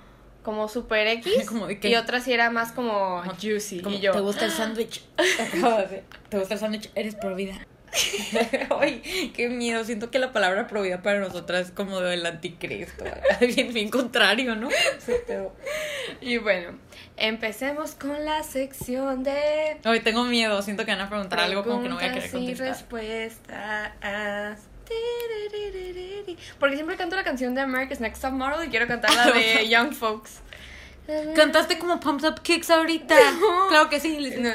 como 0.45 0.69
super 0.69 1.07
X 1.09 1.45
¿Como 1.49 1.67
de 1.67 1.79
qué? 1.81 1.89
y 1.91 1.97
otra 1.97 2.21
sí 2.21 2.33
era 2.33 2.51
más 2.51 2.71
como 2.73 3.23
juicy. 3.41 3.81
Como, 3.83 3.97
y 3.97 4.01
yo, 4.01 4.13
¿Te 4.13 4.21
gusta 4.21 4.45
el 4.45 4.53
sándwich? 4.53 5.03
¿Te 6.29 6.39
gusta 6.39 6.55
el 6.55 6.61
sándwich? 6.61 6.91
Eres 6.95 7.17
pro 7.17 7.35
vida. 7.35 7.55
Ay, 8.81 9.33
qué 9.35 9.49
miedo. 9.49 9.85
Siento 9.85 10.11
que 10.11 10.19
la 10.19 10.33
palabra 10.33 10.67
pro 10.67 10.83
vida 10.83 11.03
para 11.03 11.21
nosotras 11.21 11.67
es 11.67 11.73
como 11.73 12.01
del 12.01 12.25
anticristo. 12.27 13.05
Bien, 13.41 13.73
bien 13.73 13.91
contrario, 13.91 14.57
¿no? 14.57 14.69
Sí, 14.99 15.13
pero... 15.27 15.55
Y 16.21 16.39
bueno, 16.39 16.79
empecemos 17.17 17.93
con 17.93 18.25
la 18.25 18.43
sección 18.43 19.23
de 19.23 19.79
Hoy 19.85 20.01
tengo 20.01 20.25
miedo. 20.25 20.61
Siento 20.63 20.85
que 20.85 20.93
van 20.93 21.01
a 21.01 21.09
preguntar 21.09 21.41
algo 21.41 21.65
como 21.65 21.83
que 21.83 21.89
no 21.89 21.97
voy 21.97 22.05
a 22.05 22.13
querer 22.13 22.31
preguntas 22.31 22.57
y 22.57 22.59
contestar. 22.59 22.69
respuestas. 22.69 24.59
Porque 26.59 26.77
siempre 26.77 26.97
canto 26.97 27.17
la 27.17 27.25
canción 27.25 27.55
de 27.55 27.61
America's 27.61 28.01
Next 28.01 28.23
Top 28.23 28.33
Model 28.33 28.67
y 28.67 28.71
quiero 28.71 28.87
cantar 28.87 29.15
la 29.15 29.31
de 29.33 29.69
Young 29.69 29.93
Folks. 29.93 30.41
Cantaste 31.35 31.79
como 31.79 32.01
Pumps 32.01 32.25
Up 32.25 32.41
Kicks 32.43 32.71
ahorita. 32.71 33.15
Claro 33.69 33.91
que 33.91 34.01
sí. 34.01 34.19
No. 34.39 34.51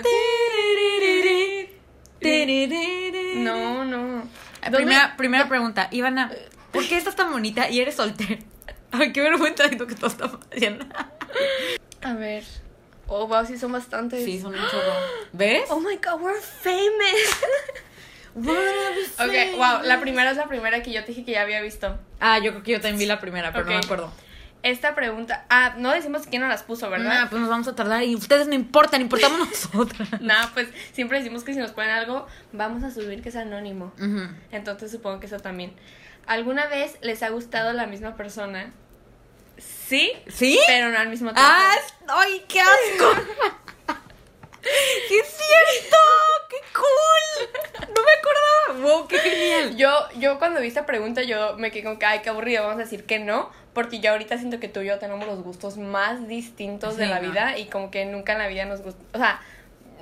No, 3.36 3.86
no. 3.86 4.24
Ah, 4.62 4.66
¿Dónde- 4.70 4.78
Primera, 4.78 5.16
primera 5.18 5.48
pregunta, 5.48 5.88
Ivana, 5.92 6.32
¿por 6.72 6.88
qué 6.88 6.98
estás 6.98 7.16
tan 7.16 7.32
bonita 7.32 7.70
y 7.70 7.80
eres 7.80 7.96
soltera? 7.96 8.38
Ay, 8.92 9.14
qué 9.14 9.22
vergüenza 9.22 9.68
siento 9.68 9.88
que 9.88 9.96
todos 9.96 10.14
estamos 10.14 10.40
haciendo. 10.54 10.86
A 12.02 12.14
ver. 12.14 12.44
Oh, 13.08 13.28
wow, 13.28 13.46
sí 13.46 13.58
son 13.58 13.72
bastantes. 13.72 14.24
Sí, 14.24 14.40
son 14.40 14.54
chorro. 14.54 14.94
¿Ves? 15.34 15.64
Oh 15.70 15.80
my 15.80 15.96
god, 15.98 16.22
we're 16.22 16.40
famous. 16.40 17.40
ok, 19.20 19.58
wow, 19.58 19.82
la 19.84 20.00
primera 20.00 20.32
es 20.32 20.38
la 20.38 20.48
primera 20.48 20.82
que 20.84 20.92
yo 20.92 21.02
te 21.04 21.08
dije 21.08 21.26
que 21.26 21.32
ya 21.32 21.42
había 21.42 21.62
visto. 21.62 21.98
Ah, 22.20 22.38
yo 22.40 22.52
creo 22.52 22.64
que 22.64 22.72
yo 22.74 22.82
también 22.82 23.00
vi 23.00 23.06
la 23.06 23.20
primera, 23.20 23.52
pero 23.52 23.66
no 23.66 23.72
me 23.72 23.78
acuerdo. 23.78 24.12
Esta 24.62 24.94
pregunta. 24.94 25.46
Ah, 25.50 25.76
no 25.78 25.92
decimos 25.92 26.24
quién 26.28 26.42
nos 26.42 26.50
las 26.50 26.64
puso, 26.64 26.90
¿Verdad? 26.90 27.08
¿verdad? 27.10 27.28
pues 27.30 27.40
nos 27.42 27.50
vamos 27.50 27.68
a 27.70 27.76
tardar 27.76 28.04
y 28.04 28.16
ustedes 28.16 28.48
no 28.48 28.56
importan, 28.56 29.02
importamos 29.02 29.40
nosotras. 29.50 30.22
Nada, 30.22 30.52
pues 30.54 30.68
siempre 30.92 31.20
decimos 31.20 31.44
que 31.44 31.54
si 31.54 31.60
nos 31.60 31.72
ponen 31.72 31.92
algo, 31.92 32.28
vamos 32.52 32.84
a 32.84 32.92
subir 32.92 33.22
que 33.22 33.30
es 33.30 33.36
anónimo. 33.36 33.94
Entonces 34.52 34.92
supongo 34.92 35.20
que 35.20 35.28
eso 35.28 35.40
también. 35.40 35.74
¿Alguna 36.28 36.68
vez 36.68 36.98
les 37.02 37.24
ha 37.24 37.30
gustado 37.30 37.74
la 37.74 37.88
misma 37.88 38.16
persona? 38.16 38.72
Sí, 39.58 40.12
¿Sí? 40.28 40.60
pero 40.68 40.90
no 40.92 41.00
al 41.00 41.10
mismo 41.10 41.34
tiempo. 41.34 41.52
¡Ay, 42.08 42.44
qué 42.48 42.62
asco! 42.62 43.14
¡Sí 44.62 45.16
es 45.18 45.28
cierto! 45.28 45.98
¡Qué 46.50 46.58
cool! 46.74 47.90
No 47.96 48.02
me 48.04 48.12
acordaba. 48.12 48.96
¡Wow, 48.96 49.08
qué 49.08 49.20
genial! 49.20 49.78
Yo, 49.78 49.92
yo 50.18 50.40
cuando 50.40 50.60
vi 50.62 50.68
esta 50.68 50.86
pregunta, 50.86 51.24
yo 51.24 51.56
me 51.58 51.72
quedé 51.72 51.84
con 51.84 51.98
que, 51.98 52.06
ay, 52.06 52.20
qué 52.22 52.30
aburrido, 52.30 52.64
vamos 52.64 52.78
a 52.80 52.84
decir 52.84 53.06
que 53.06 53.20
no, 53.20 53.50
porque 53.74 54.00
yo 54.00 54.12
ahorita 54.12 54.38
siento 54.38 54.60
que 54.60 54.68
tú 54.68 54.82
y 54.82 54.88
yo 54.88 55.00
tenemos 55.00 55.26
los 55.28 55.42
gustos 55.44 55.78
más 55.78 56.28
distintos 56.28 56.98
de 56.98 57.08
la 57.08 57.20
¿no? 57.20 57.30
vida 57.30 57.58
y 57.58 57.66
como 57.66 57.92
que 57.92 58.06
nunca 58.06 58.34
en 58.34 58.40
la 58.40 58.48
vida 58.48 58.66
nos 58.66 58.82
gusta, 58.82 59.02
o 59.14 59.18
sea, 59.18 59.42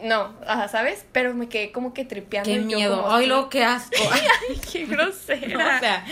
no, 0.04 0.36
ajá, 0.46 0.68
¿sabes? 0.68 1.06
Pero 1.12 1.34
me 1.34 1.50
quedé 1.50 1.72
como 1.72 1.94
que 1.94 2.06
tripeando. 2.06 2.50
Qué 2.50 2.58
y 2.58 2.68
yo 2.68 2.78
miedo. 2.78 3.12
Ay, 3.12 3.26
lo 3.26 3.50
que 3.50 3.64
asco. 3.64 3.96
Ay, 4.12 4.60
qué 4.72 4.86
No, 4.86 4.96
grosera. 4.96 5.76
o 5.78 5.80
sea, 5.80 6.06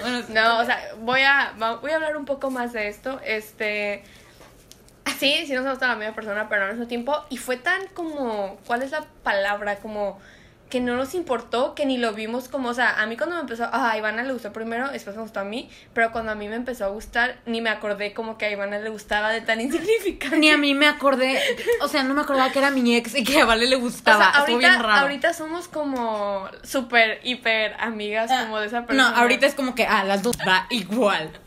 bueno, 0.00 0.24
No, 0.28 0.58
o 0.60 0.64
sea, 0.64 0.80
voy 1.00 1.22
a, 1.22 1.52
voy 1.80 1.90
a 1.90 1.96
hablar 1.96 2.16
un 2.16 2.24
poco 2.24 2.50
más 2.50 2.72
de 2.72 2.88
esto. 2.88 3.20
Este. 3.24 4.04
Sí, 5.18 5.44
sí 5.46 5.52
nos 5.52 5.64
gusta 5.64 5.88
la 5.88 5.96
misma 5.96 6.14
persona, 6.14 6.48
pero 6.48 6.64
al 6.64 6.72
mismo 6.72 6.86
tiempo. 6.86 7.14
Y 7.30 7.36
fue 7.36 7.56
tan 7.56 7.86
como. 7.88 8.58
¿Cuál 8.66 8.82
es 8.82 8.90
la 8.90 9.04
palabra? 9.22 9.76
Como. 9.76 10.20
Que 10.72 10.80
no 10.80 10.96
nos 10.96 11.12
importó, 11.14 11.74
que 11.74 11.84
ni 11.84 11.98
lo 11.98 12.14
vimos 12.14 12.48
como. 12.48 12.70
O 12.70 12.74
sea, 12.74 12.98
a 13.02 13.04
mí 13.04 13.18
cuando 13.18 13.36
me 13.36 13.42
empezó. 13.42 13.64
Ah, 13.70 13.90
a 13.92 13.98
Ivana 13.98 14.22
le 14.22 14.32
gustó 14.32 14.54
primero, 14.54 14.88
después 14.90 15.14
me 15.16 15.20
gustó 15.20 15.40
a 15.40 15.44
mí. 15.44 15.68
Pero 15.92 16.10
cuando 16.12 16.32
a 16.32 16.34
mí 16.34 16.48
me 16.48 16.56
empezó 16.56 16.86
a 16.86 16.88
gustar, 16.88 17.36
ni 17.44 17.60
me 17.60 17.68
acordé 17.68 18.14
como 18.14 18.38
que 18.38 18.46
a 18.46 18.50
Ivana 18.50 18.78
le 18.78 18.88
gustaba 18.88 19.30
de 19.32 19.42
tan 19.42 19.60
insignificante. 19.66 20.38
Ni 20.38 20.48
a 20.48 20.56
mí 20.56 20.72
me 20.72 20.86
acordé, 20.86 21.38
o 21.82 21.88
sea, 21.88 22.04
no 22.04 22.14
me 22.14 22.22
acordaba 22.22 22.50
que 22.52 22.58
era 22.58 22.70
mi 22.70 22.96
ex 22.96 23.14
y 23.14 23.22
que 23.22 23.40
a 23.42 23.44
Vale 23.44 23.66
le 23.66 23.76
O 23.76 23.80
gustaba. 23.80 24.16
sea, 24.18 24.26
Estuvo 24.40 24.54
ahorita, 24.56 24.70
bien 24.70 24.82
raro. 24.82 25.00
ahorita 25.02 25.32
somos 25.34 25.68
como 25.68 26.48
súper, 26.62 27.20
hiper 27.22 27.74
amigas 27.78 28.30
como 28.32 28.58
de 28.58 28.68
esa 28.68 28.80
no, 28.80 28.86
persona. 28.86 29.16
ahorita 29.20 29.46
es 29.46 29.54
como 29.54 29.74
que 29.74 29.84
a 29.86 30.04
las 30.04 30.22
dos 30.22 30.36
va 30.48 30.66
igual. 30.70 31.30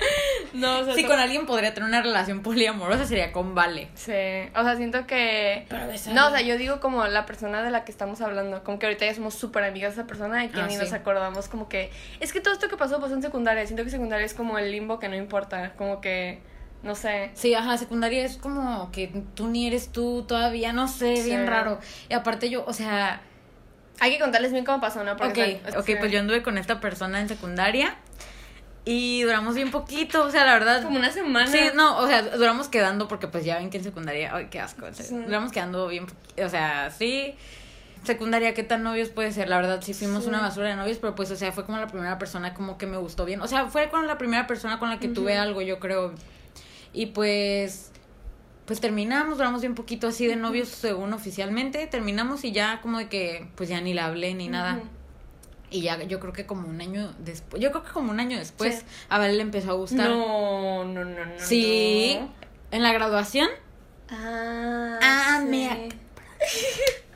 No, 0.54 0.80
o 0.80 0.86
sea, 0.86 0.94
Si 0.94 1.04
con 1.04 1.20
alguien 1.20 1.46
podría 1.46 1.74
tener 1.74 1.90
una 1.90 2.02
relación 2.02 2.42
poliamorosa 2.42 3.06
sería 3.06 3.34
con 3.34 3.56
Vale. 3.56 3.90
Sí, 3.96 4.14
o 4.56 4.64
sea, 4.64 4.78
siento 4.78 5.06
que... 5.06 5.66
Pero 5.68 5.92
esa- 5.92 6.14
No, 6.14 6.28
o 6.28 6.30
sea, 6.32 6.40
yo 6.40 6.58
digo 6.58 6.80
como 6.80 7.06
la 7.08 7.26
persona 7.26 7.62
de 7.62 7.72
la 7.72 7.84
que 7.84 7.92
estamos 7.92 8.22
hablando, 8.22 8.64
como 8.64 8.80
que 8.80 8.86
ahorita 8.86 9.06
ya 9.06 9.14
somos 9.16 9.34
súper 9.34 9.64
amigas 9.64 9.96
de 9.96 10.02
esa 10.02 10.08
persona 10.08 10.46
y 10.46 10.50
que 10.50 10.60
Ah, 10.62 10.68
ni 10.68 10.74
sí. 10.74 10.80
nos 10.80 10.94
acordamos 10.94 11.48
como 11.48 11.68
que... 11.68 11.92
Es 12.20 12.32
que 12.34 12.42
todo 12.42 12.54
esto 12.54 12.68
que 12.70 12.78
pasó 12.78 13.00
pasó 13.00 13.14
en 13.16 13.22
secundaria, 13.22 13.66
siento 13.66 13.84
que 13.84 13.90
secundaria 13.90 14.26
es 14.26 14.34
como 14.34 14.58
el 14.60 14.72
limbo 14.72 15.00
que 15.00 15.10
no 15.10 15.16
importa, 15.16 15.74
como 15.78 16.02
que, 16.02 16.40
no 16.84 16.94
sé. 16.96 17.32
Sí, 17.34 17.54
ajá, 17.56 17.78
secundaria 17.78 18.24
es 18.24 18.38
como 18.38 18.92
que 18.92 19.24
tú 19.34 19.48
ni 19.48 19.68
eres 19.68 19.90
tú 19.92 20.24
todavía, 20.28 20.72
no 20.74 20.88
sé, 20.88 21.18
Sí. 21.18 21.24
bien 21.30 21.48
raro. 21.48 21.80
Y 22.10 22.14
aparte 22.14 22.50
yo, 22.50 22.64
o 22.66 22.74
sea, 22.74 23.22
Hay 24.02 24.12
que 24.12 24.20
contarles 24.20 24.52
bien 24.52 24.66
cómo 24.66 24.82
pasó, 24.82 25.06
¿no? 25.06 25.16
Porque 25.16 25.62
ok, 25.78 25.86
sí. 25.86 25.96
pues 25.98 26.12
yo 26.12 26.20
anduve 26.20 26.44
con 26.44 26.58
esta 26.58 26.82
persona 26.82 27.22
en 27.22 27.30
secundaria 27.30 27.96
y 28.84 29.24
duramos 29.24 29.56
bien 29.56 29.72
poquito, 29.72 30.26
o 30.26 30.30
sea, 30.32 30.46
la 30.46 30.54
verdad... 30.54 30.84
Como 30.84 31.00
una 31.00 31.12
semana. 31.12 31.48
Sí, 31.48 31.60
no, 31.74 31.98
o 31.98 32.06
sea, 32.06 32.22
duramos 32.22 32.68
quedando 32.68 33.08
porque 33.08 33.28
pues 33.30 33.44
ya 33.46 33.58
ven 33.58 33.70
que 33.70 33.78
en 33.78 33.84
secundaria, 33.86 34.32
ay, 34.36 34.48
qué 34.52 34.60
asco, 34.60 34.86
Sí. 34.94 35.16
duramos 35.26 35.52
quedando 35.52 35.88
bien, 35.88 36.06
o 36.44 36.50
sea, 36.50 36.92
sí, 36.92 37.36
secundaria, 38.06 38.54
¿qué 38.54 38.64
tan 38.64 38.84
novios 38.84 39.10
puede 39.10 39.32
ser? 39.32 39.50
La 39.50 39.58
verdad, 39.58 39.82
sí 39.82 39.94
fuimos 39.94 40.24
Sí. 40.24 40.30
una 40.30 40.42
basura 40.42 40.70
de 40.70 40.76
novios, 40.76 40.98
pero 41.00 41.16
pues, 41.16 41.32
o 41.32 41.36
sea, 41.36 41.52
fue 41.52 41.66
como 41.66 41.78
la 41.78 41.88
primera 41.88 42.18
persona 42.18 42.54
como 42.54 42.78
que 42.78 42.86
me 42.88 42.98
gustó 42.98 43.26
bien, 43.26 43.42
o 43.42 43.48
sea, 43.48 43.68
fue 43.68 43.90
con 43.90 44.08
la 44.08 44.18
primera 44.18 44.48
persona 44.48 44.80
con 44.80 44.90
la 44.90 45.00
que 45.00 45.08
tuve 45.08 45.38
algo, 45.38 45.62
yo 45.62 45.80
creo, 45.80 46.14
y 46.94 47.08
pues, 47.08 47.92
pues 48.66 48.80
terminamos, 48.82 49.38
duramos 49.38 49.62
bien 49.62 49.76
poquito 49.76 50.08
así 50.08 50.26
de 50.28 50.36
novios 50.36 50.70
según 50.70 51.14
oficialmente, 51.14 51.86
terminamos 51.88 52.44
y 52.46 52.52
ya 52.52 52.80
como 52.82 52.98
de 53.00 53.08
que, 53.10 53.48
pues 53.56 53.70
ya 53.70 53.80
ni 53.82 53.94
la 53.94 54.06
hablé 54.06 54.34
ni 54.34 54.48
nada. 54.48 54.80
Y 55.72 55.82
ya, 55.82 56.02
yo 56.04 56.20
creo 56.20 56.32
que 56.32 56.46
como 56.46 56.68
un 56.70 56.80
año 56.80 57.14
después, 57.20 57.62
yo 57.62 57.72
creo 57.72 57.84
que 57.84 57.92
como 57.92 58.12
un 58.12 58.20
año 58.20 58.38
después, 58.38 58.76
Sí. 58.80 58.86
a 59.10 59.18
Vale 59.18 59.34
le 59.34 59.42
empezó 59.42 59.72
a 59.72 59.74
gustar. 59.74 60.10
No, 60.10 60.86
no, 60.86 61.04
no, 61.04 61.26
no. 61.26 61.32
Sí, 61.38 62.18
no. 62.20 62.30
en 62.72 62.84
la 62.84 62.94
graduación. 62.94 63.50
Ah, 64.10 65.00
Ah, 65.02 65.40
sí. 65.42 65.48
me- 65.50 65.90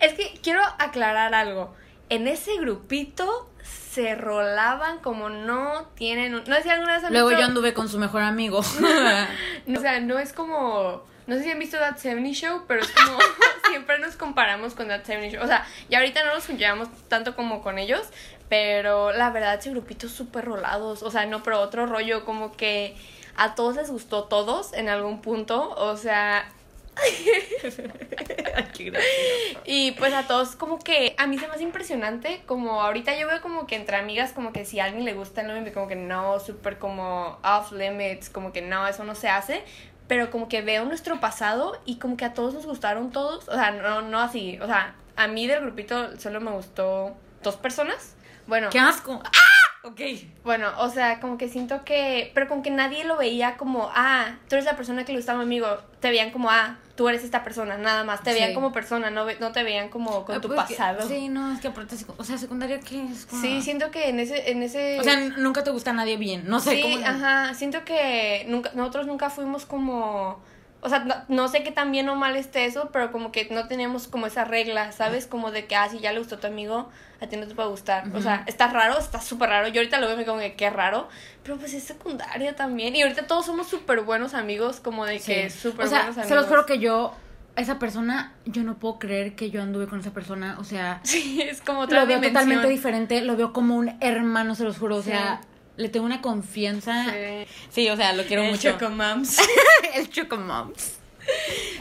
Es 0.00 0.14
que 0.14 0.34
quiero 0.42 0.60
aclarar 0.78 1.34
algo. 1.34 1.74
En 2.08 2.28
ese 2.28 2.56
grupito 2.58 3.50
se 3.62 4.14
rolaban 4.14 4.98
como 4.98 5.28
no 5.30 5.86
tienen... 5.94 6.34
un- 6.34 6.44
No 6.46 6.56
sé 6.56 6.64
si 6.64 6.68
alguna 6.70 6.94
vez 6.96 7.04
han 7.04 7.12
Luego 7.12 7.28
visto- 7.28 7.40
yo 7.42 7.46
anduve 7.46 7.72
con 7.74 7.88
su 7.88 7.98
mejor 7.98 8.22
amigo. 8.22 8.60
O 9.76 9.80
sea, 9.80 10.00
no 10.00 10.18
es 10.18 10.32
como... 10.32 11.02
No 11.26 11.36
sé 11.36 11.44
si 11.44 11.50
han 11.50 11.58
visto 11.58 11.78
That 11.78 11.96
70 11.96 12.30
Show, 12.32 12.64
pero 12.68 12.82
es 12.82 12.90
como... 12.90 13.18
siempre 13.70 13.98
nos 13.98 14.16
comparamos 14.16 14.74
con 14.74 14.88
That 14.88 15.04
70 15.04 15.36
Show. 15.36 15.44
O 15.44 15.46
sea, 15.46 15.66
ya 15.88 15.98
ahorita 15.98 16.22
no 16.24 16.34
nos 16.34 16.46
llevamos 16.48 16.88
tanto 17.08 17.34
como 17.34 17.62
con 17.62 17.78
ellos, 17.78 18.06
pero 18.50 19.12
la 19.12 19.30
verdad 19.30 19.54
ese 19.54 19.70
grupito 19.70 20.08
súper 20.08 20.44
rolados. 20.44 21.02
O 21.02 21.10
sea, 21.10 21.24
no, 21.26 21.42
pero 21.42 21.60
otro 21.60 21.86
rollo 21.86 22.24
como 22.26 22.52
que 22.56 22.96
a 23.36 23.54
todos 23.54 23.76
les 23.76 23.90
gustó 23.90 24.24
todos 24.24 24.74
en 24.74 24.88
algún 24.90 25.22
punto. 25.22 25.70
O 25.70 25.96
sea, 25.96 26.46
Y 29.64 29.92
pues 29.92 30.12
a 30.12 30.26
todos 30.26 30.56
como 30.56 30.78
que 30.78 31.14
a 31.18 31.26
mí 31.26 31.38
se 31.38 31.48
me 31.48 31.54
hace 31.54 31.62
impresionante, 31.62 32.42
como 32.46 32.82
ahorita 32.82 33.18
yo 33.18 33.26
veo 33.26 33.40
como 33.40 33.66
que 33.66 33.76
entre 33.76 33.96
amigas 33.96 34.32
como 34.32 34.52
que 34.52 34.64
si 34.64 34.80
a 34.80 34.84
alguien 34.84 35.04
le 35.04 35.14
gusta 35.14 35.40
el 35.40 35.48
novio, 35.48 35.72
como 35.72 35.88
que 35.88 35.96
no, 35.96 36.38
súper 36.40 36.78
como 36.78 37.38
off 37.42 37.72
limits, 37.72 38.30
como 38.30 38.52
que 38.52 38.62
no, 38.62 38.86
eso 38.86 39.04
no 39.04 39.14
se 39.14 39.28
hace, 39.28 39.64
pero 40.06 40.30
como 40.30 40.48
que 40.48 40.62
veo 40.62 40.84
nuestro 40.84 41.20
pasado 41.20 41.80
y 41.86 41.98
como 41.98 42.16
que 42.16 42.24
a 42.24 42.34
todos 42.34 42.54
nos 42.54 42.66
gustaron 42.66 43.10
todos, 43.10 43.48
o 43.48 43.54
sea, 43.54 43.70
no, 43.70 44.02
no 44.02 44.20
así, 44.20 44.58
o 44.60 44.66
sea, 44.66 44.94
a 45.16 45.26
mí 45.28 45.46
del 45.46 45.62
grupito 45.62 46.18
solo 46.18 46.40
me 46.40 46.50
gustó 46.50 47.16
dos 47.42 47.56
personas, 47.56 48.16
bueno, 48.46 48.68
¡Qué 48.70 48.78
asco! 48.78 49.22
¡Ah! 49.24 49.63
Ok. 49.84 50.00
bueno, 50.44 50.68
o 50.78 50.88
sea, 50.88 51.20
como 51.20 51.36
que 51.38 51.48
siento 51.48 51.84
que, 51.84 52.30
pero 52.34 52.48
como 52.48 52.62
que 52.62 52.70
nadie 52.70 53.04
lo 53.04 53.16
veía 53.16 53.56
como, 53.56 53.90
ah, 53.94 54.36
tú 54.48 54.54
eres 54.56 54.64
la 54.64 54.76
persona 54.76 55.04
que 55.04 55.12
le 55.12 55.18
gustaba 55.18 55.38
a 55.40 55.44
mi 55.44 55.46
amigo, 55.56 55.68
te 56.00 56.08
veían 56.10 56.30
como, 56.30 56.50
ah, 56.50 56.78
tú 56.96 57.08
eres 57.08 57.22
esta 57.24 57.44
persona, 57.44 57.76
nada 57.76 58.02
más, 58.04 58.22
te 58.22 58.32
veían 58.32 58.50
Sí. 58.50 58.54
como 58.54 58.72
persona, 58.72 59.10
no, 59.10 59.24
ve- 59.24 59.36
no 59.40 59.52
te 59.52 59.62
veían 59.62 59.88
como 59.90 60.24
con 60.24 60.36
Ah, 60.36 60.40
tu 60.40 60.48
pues 60.48 60.60
que- 60.68 60.74
pasado. 60.74 61.06
sí, 61.08 61.28
no, 61.28 61.52
es 61.52 61.60
que 61.60 61.68
aparte, 61.68 61.96
o 62.16 62.24
sea, 62.24 62.38
secundaria, 62.38 62.80
¿qué 62.80 63.04
es? 63.04 63.26
Como- 63.26 63.42
Sí, 63.42 63.60
siento 63.62 63.90
que 63.90 64.08
en 64.08 64.20
ese, 64.20 64.50
en 64.50 64.62
ese... 64.62 64.98
O 65.00 65.02
sea, 65.04 65.16
nunca 65.36 65.64
te 65.64 65.70
gusta 65.70 65.90
a 65.90 65.94
nadie 65.94 66.16
bien. 66.16 66.44
No 66.46 66.60
sé 66.60 66.76
sí, 66.76 66.82
cómo. 66.82 67.04
ajá, 67.06 67.52
siento 67.54 67.84
que 67.84 68.46
nunca, 68.48 68.70
nosotros 68.74 69.06
nunca 69.06 69.28
fuimos 69.28 69.66
como, 69.66 70.40
o 70.84 70.88
sea, 70.88 71.00
no, 71.00 71.14
no 71.28 71.48
sé 71.48 71.62
qué 71.64 71.72
tan 71.72 71.90
bien 71.90 72.08
o 72.08 72.14
mal 72.14 72.36
esté 72.36 72.66
eso, 72.66 72.90
pero 72.92 73.10
como 73.10 73.32
que 73.32 73.48
no 73.50 73.66
teníamos 73.66 74.06
como 74.06 74.26
esa 74.26 74.44
regla, 74.44 74.92
¿sabes? 74.92 75.26
Como 75.26 75.50
de 75.50 75.66
que, 75.66 75.74
ah, 75.74 75.88
si 75.88 75.98
ya 75.98 76.12
le 76.12 76.18
gustó 76.18 76.36
a 76.36 76.40
tu 76.40 76.46
amigo, 76.46 76.90
a 77.20 77.26
ti 77.26 77.36
no 77.36 77.46
te 77.48 77.54
puede 77.54 77.68
gustar. 77.70 78.04
O 78.14 78.20
sea, 78.20 78.44
está 78.46 78.68
raro, 78.68 78.98
está 78.98 79.20
súper 79.20 79.48
raro. 79.48 79.68
Yo 79.68 79.80
ahorita 79.80 79.98
lo 79.98 80.06
veo 80.06 80.14
y 80.14 80.18
me 80.18 80.24
como 80.26 80.38
que 80.40 80.54
qué 80.54 80.70
raro, 80.70 81.08
pero 81.42 81.56
pues 81.56 81.74
es 81.74 81.82
secundaria 81.84 82.54
también. 82.54 82.94
Y 82.94 83.02
ahorita 83.02 83.26
todos 83.26 83.46
somos 83.46 83.66
súper 83.66 84.02
buenos 84.02 84.34
amigos, 84.34 84.78
como 84.80 85.06
de 85.06 85.20
que 85.20 85.48
Sí. 85.50 85.58
súper 85.58 85.86
O 85.86 85.88
sea, 85.88 85.98
buenos 86.00 86.18
amigos. 86.18 86.28
se 86.28 86.34
los 86.36 86.46
juro 86.46 86.66
que 86.66 86.78
yo, 86.78 87.14
esa 87.56 87.78
persona, 87.78 88.34
yo 88.44 88.62
no 88.62 88.74
puedo 88.78 88.98
creer 88.98 89.34
que 89.36 89.50
yo 89.50 89.62
anduve 89.62 89.86
con 89.86 90.00
esa 90.00 90.12
persona. 90.12 90.56
O 90.58 90.64
sea, 90.64 91.00
Sí, 91.04 91.40
es 91.40 91.60
como 91.62 91.80
otra 91.80 92.00
lo 92.00 92.06
veo 92.06 92.16
dimensión. 92.18 92.32
totalmente 92.44 92.68
diferente. 92.68 93.20
Lo 93.22 93.36
veo 93.36 93.52
como 93.52 93.76
un 93.76 93.96
hermano, 94.00 94.54
se 94.54 94.64
los 94.64 94.76
juro. 94.78 94.96
O 94.96 95.02
Sí. 95.02 95.12
Le 95.76 95.88
tengo 95.88 96.06
una 96.06 96.20
confianza. 96.20 97.06
Sí. 97.10 97.46
Sí, 97.70 97.88
o 97.88 97.96
sea, 97.96 98.12
lo 98.12 98.24
quiero 98.24 98.44
El 98.44 98.50
mucho. 98.50 98.72
Chocomams. 98.72 99.38
El 99.94 100.10
Chocomoms. 100.10 100.98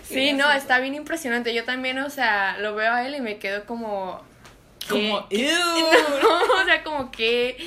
Sí, 0.04 0.34
no, 0.34 0.52
está 0.52 0.80
bien 0.80 0.96
impresionante. 0.96 1.54
Yo 1.54 1.64
también, 1.64 2.00
o 2.00 2.10
sea, 2.10 2.58
lo 2.60 2.76
veo 2.76 2.94
a 2.94 3.06
él 3.06 3.16
y 3.16 3.22
me 3.22 3.38
quedo 3.38 3.66
como. 3.66 4.22
¿qué? 4.80 4.88
Como, 4.90 5.28
¿Qué? 5.30 5.52
No, 6.22 6.62
o 6.62 6.66
sea, 6.66 6.84
como 6.84 7.12
que. 7.12 7.58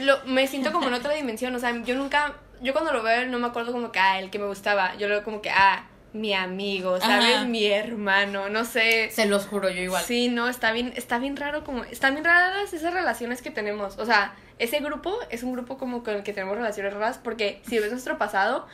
Lo, 0.00 0.24
me 0.26 0.46
siento 0.46 0.72
como 0.72 0.88
en 0.88 0.94
otra 0.94 1.14
dimensión. 1.14 1.54
O 1.54 1.58
sea, 1.58 1.72
yo 1.82 1.94
nunca. 1.94 2.34
Yo 2.60 2.72
cuando 2.72 2.92
lo 2.92 3.02
veo, 3.02 3.26
no 3.26 3.38
me 3.38 3.46
acuerdo 3.46 3.72
como 3.72 3.92
que, 3.92 3.98
ah, 4.00 4.18
el 4.18 4.30
que 4.30 4.38
me 4.38 4.46
gustaba. 4.46 4.96
Yo 4.96 5.08
lo 5.08 5.14
veo 5.14 5.24
como 5.24 5.40
que, 5.40 5.50
ah, 5.50 5.86
mi 6.12 6.34
amigo, 6.34 6.98
¿sabes? 7.00 7.36
Ajá. 7.36 7.44
Mi 7.44 7.66
hermano, 7.66 8.48
no 8.48 8.64
sé. 8.64 9.10
Se 9.12 9.26
los 9.26 9.46
juro, 9.46 9.70
yo 9.70 9.82
igual. 9.82 10.02
Sí, 10.04 10.28
no, 10.28 10.48
está 10.48 10.72
bien, 10.72 10.92
está 10.96 11.18
bien 11.18 11.36
raro 11.36 11.64
como, 11.64 11.84
están 11.84 12.14
bien 12.14 12.24
raras 12.24 12.72
esas 12.72 12.92
relaciones 12.92 13.42
que 13.42 13.50
tenemos. 13.50 13.98
O 13.98 14.06
sea, 14.06 14.34
ese 14.58 14.80
grupo 14.80 15.16
es 15.30 15.42
un 15.42 15.52
grupo 15.52 15.78
como 15.78 16.02
con 16.02 16.14
el 16.14 16.22
que 16.22 16.32
tenemos 16.32 16.56
relaciones 16.56 16.92
raras 16.94 17.18
porque 17.22 17.60
si 17.68 17.78
ves 17.78 17.90
nuestro 17.90 18.18
pasado, 18.18 18.66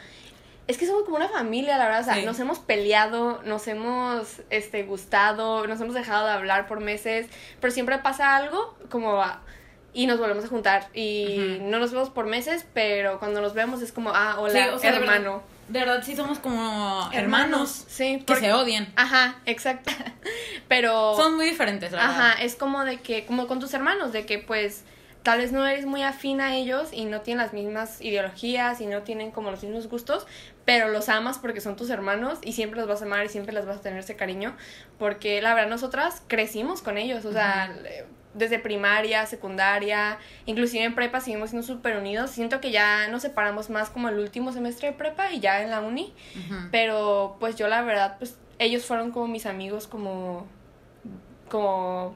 es 0.67 0.79
que 0.79 0.87
somos 0.87 1.05
como 1.05 1.17
una 1.17 1.29
familia, 1.29 1.77
la 1.77 1.85
verdad. 1.85 2.01
O 2.01 2.05
sea, 2.05 2.15
Sí. 2.15 2.25
nos 2.25 2.41
hemos 2.41 2.59
peleado, 2.59 3.43
nos 3.45 3.69
hemos 3.69 4.41
este, 4.51 4.83
gustado, 4.85 5.67
nos 5.67 5.81
hemos 5.81 5.95
dejado 5.95 6.27
de 6.27 6.33
hablar 6.33 6.67
por 6.67 6.81
meses, 6.81 7.27
pero 7.61 7.71
siempre 7.73 7.99
pasa 7.99 8.35
algo 8.37 8.75
como 8.91 9.23
y 9.93 10.07
nos 10.07 10.19
volvemos 10.19 10.45
a 10.45 10.49
juntar. 10.49 10.89
Y 10.95 11.59
no 11.61 11.79
nos 11.79 11.93
vemos 11.93 12.09
por 12.11 12.27
meses, 12.27 12.65
pero 12.73 13.19
cuando 13.19 13.41
nos 13.43 13.53
vemos 13.55 13.83
es 13.83 13.93
como, 13.93 14.11
ah, 14.15 14.37
hola, 14.39 14.53
Sí, 14.65 14.69
o 14.71 14.79
sea, 14.79 14.91
de 14.93 14.97
hermano. 14.99 15.43
De 15.69 15.81
verdad, 15.81 16.03
sí 16.03 16.17
somos 16.17 16.39
como 16.39 17.09
hermanos. 17.13 17.85
Sí, 17.89 18.19
Que 18.19 18.25
porque- 18.25 18.41
se 18.47 18.53
odian. 18.55 18.93
Ajá, 18.97 19.37
exacto. 19.47 19.91
Pero... 20.69 21.15
Son 21.17 21.37
muy 21.37 21.47
diferentes, 21.47 21.93
la 21.93 21.99
verdad. 22.07 22.31
Ajá, 22.33 22.43
es 22.43 22.57
como 22.57 22.85
de 22.85 23.01
que, 23.01 23.25
como 23.27 23.47
con 23.47 23.61
tus 23.61 23.73
hermanos, 23.75 24.13
de 24.13 24.27
que 24.27 24.39
pues 24.39 24.83
tal 25.25 25.41
vez 25.41 25.51
no 25.51 25.67
eres 25.67 25.87
muy 25.87 26.03
afín 26.03 26.41
a 26.41 26.55
ellos 26.55 26.91
y 26.93 27.07
no 27.07 27.23
tienen 27.23 27.43
las 27.43 27.53
mismas 27.53 28.01
ideologías 28.01 28.81
y 28.81 28.87
no 28.87 29.03
tienen 29.03 29.33
como 29.33 29.51
los 29.51 29.65
mismos 29.65 29.89
gustos, 29.89 30.27
pero 30.65 30.89
los 30.89 31.09
amas 31.09 31.39
porque 31.39 31.61
son 31.61 31.75
tus 31.75 31.91
hermanos 31.91 32.39
y 32.43 32.53
siempre 32.53 32.79
los 32.79 32.89
vas 32.89 33.03
a 33.03 33.07
amar 33.07 33.25
y 33.25 33.29
siempre 33.29 33.53
les 33.53 33.67
vas 33.67 33.79
a 33.79 33.81
tener 33.81 33.99
ese 33.99 34.15
cariño, 34.15 34.57
porque 34.99 35.43
la 35.43 35.55
verdad 35.55 35.71
nosotras 35.71 36.23
crecimos 36.29 36.83
con 36.83 36.97
ellos, 36.97 37.25
o 37.25 37.33
sea, 37.33 37.75
desde 38.35 38.59
primaria, 38.61 39.27
secundaria, 39.27 40.19
inclusive 40.47 40.85
en 40.85 40.95
prepa 40.95 41.21
seguimos 41.21 41.51
siendo 41.51 41.67
súper 41.67 41.97
unidos, 41.97 42.31
siento 42.31 42.61
que 42.61 42.71
ya 42.71 43.09
nos 43.09 43.23
separamos 43.23 43.71
más 43.71 43.91
como 43.91 44.09
el 44.09 44.19
último 44.19 44.53
semestre 44.53 44.93
de 44.93 44.95
prepa 44.95 45.33
y 45.33 45.41
ya 45.41 45.63
en 45.63 45.71
la 45.71 45.81
uni, 45.81 46.13
pero 46.71 47.37
pues 47.41 47.57
yo 47.57 47.67
la 47.67 47.83
verdad, 47.83 48.17
pues 48.19 48.37
ellos 48.59 48.85
fueron 48.85 49.11
como 49.11 49.29
mis 49.29 49.47
amigos, 49.47 49.87
como. 49.87 50.47
como. 51.49 52.15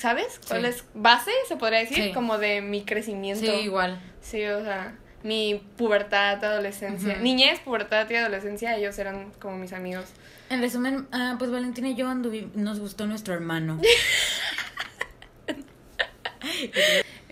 ¿Sabes? 0.00 0.40
¿Cuál 0.48 0.62
Sí. 0.62 0.68
es? 0.68 0.84
Base, 0.94 1.30
se 1.46 1.56
podría 1.56 1.80
decir, 1.80 2.04
Sí. 2.04 2.12
como 2.12 2.38
de 2.38 2.62
mi 2.62 2.84
crecimiento. 2.84 3.44
Sí, 3.44 3.50
igual. 3.64 4.00
Sí, 4.22 4.42
o 4.46 4.62
sea. 4.64 4.96
mi 5.22 5.62
pubertad, 5.76 6.42
adolescencia, 6.42 7.16
niñez, 7.18 7.60
pubertad 7.60 8.08
y 8.08 8.14
adolescencia, 8.14 8.74
ellos 8.78 8.98
eran 8.98 9.30
como 9.38 9.58
mis 9.58 9.74
amigos. 9.74 10.06
En 10.48 10.62
resumen, 10.62 11.06
ah, 11.12 11.34
pues 11.38 11.50
Valentina 11.50 11.90
y 11.90 11.94
yo 11.94 12.08
nos 12.14 12.80
gustó 12.80 13.06
nuestro 13.06 13.34
hermano. 13.34 13.78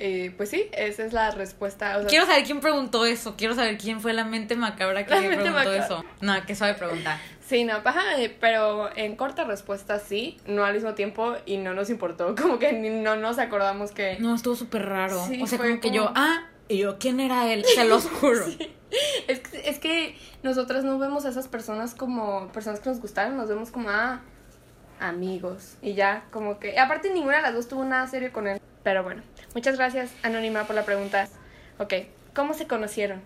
Eh, 0.00 0.33
pues 0.37 0.50
sí, 0.50 0.68
esa 0.74 1.04
es 1.04 1.12
la 1.12 1.31
respuesta. 1.33 1.96
o 1.96 2.00
sea, 2.02 2.09
Quiero 2.09 2.26
saber 2.26 2.44
quién 2.44 2.61
preguntó 2.61 3.04
eso. 3.04 3.35
Quiero 3.37 3.54
saber 3.57 3.76
quién 3.78 4.00
fue 4.00 4.12
la 4.12 4.22
mente 4.24 4.54
macabra 4.54 5.04
que 5.04 5.11
La 5.14 5.20
mente 5.20 5.37
preguntó 5.38 5.57
macabra. 5.59 5.85
eso. 5.85 6.04
No, 6.20 6.46
qué 6.46 6.54
suave 6.54 6.74
pregunta. 6.74 7.20
Sí, 7.48 7.64
no, 7.64 7.82
paja, 7.82 8.20
eh, 8.20 8.37
pero 8.40 8.94
en 8.94 9.16
corta 9.16 9.44
respuesta 9.44 9.98
sí, 9.98 10.37
no 10.46 10.64
al 10.64 10.74
mismo 10.74 10.92
tiempo 10.92 11.34
y 11.46 11.56
no 11.56 11.72
nos 11.72 11.88
importó, 11.88 12.34
como 12.40 12.58
que 12.58 12.74
ni- 12.74 12.90
no 12.90 13.16
nos 13.16 13.38
acordamos 13.38 13.90
que... 13.92 14.18
No, 14.20 14.34
estuvo 14.34 14.54
súper 14.54 14.84
raro. 14.87 15.24
Sí, 15.26 15.42
o 15.42 15.46
sea, 15.46 15.58
como 15.58 15.80
que 15.80 15.90
yo, 15.90 16.12
ah, 16.14 16.42
y 16.68 16.76
yo, 16.78 16.98
¿quién 16.98 17.20
era 17.20 17.50
él? 17.50 17.64
Se 17.64 17.87
los 17.87 18.04
juro. 18.20 18.44
Es, 19.28 19.40
que, 19.40 19.68
es 19.68 19.78
que 19.78 20.16
nosotras 20.42 20.84
no 20.84 20.98
vemos 20.98 21.24
a 21.24 21.30
esas 21.30 21.48
personas 21.48 21.94
como 21.94 22.48
personas 22.48 22.80
que 22.80 22.90
nos 22.90 23.00
gustaron, 23.00 23.38
nos 23.38 23.48
vemos 23.48 23.70
como, 23.70 23.88
ah, 23.88 24.20
amigos. 25.00 25.76
Y 25.80 25.94
ya, 25.94 26.24
como 26.30 26.58
que... 26.58 26.78
Aparte 26.78 27.11
ninguna 27.12 27.37
de 27.37 27.42
las 27.44 27.54
dos 27.54 27.66
tuvo 27.68 27.84
nada 27.84 28.06
serio 28.08 28.30
con 28.32 28.46
él. 28.46 28.61
Pero 28.82 29.02
bueno, 29.02 29.22
muchas 29.54 29.76
gracias 29.78 30.11
Anónima 30.22 30.64
por 30.64 30.76
la 30.76 30.84
pregunta. 30.84 31.28
Ok, 31.78 31.94
¿cómo 32.34 32.52
se 32.52 32.66
conocieron? 32.66 33.22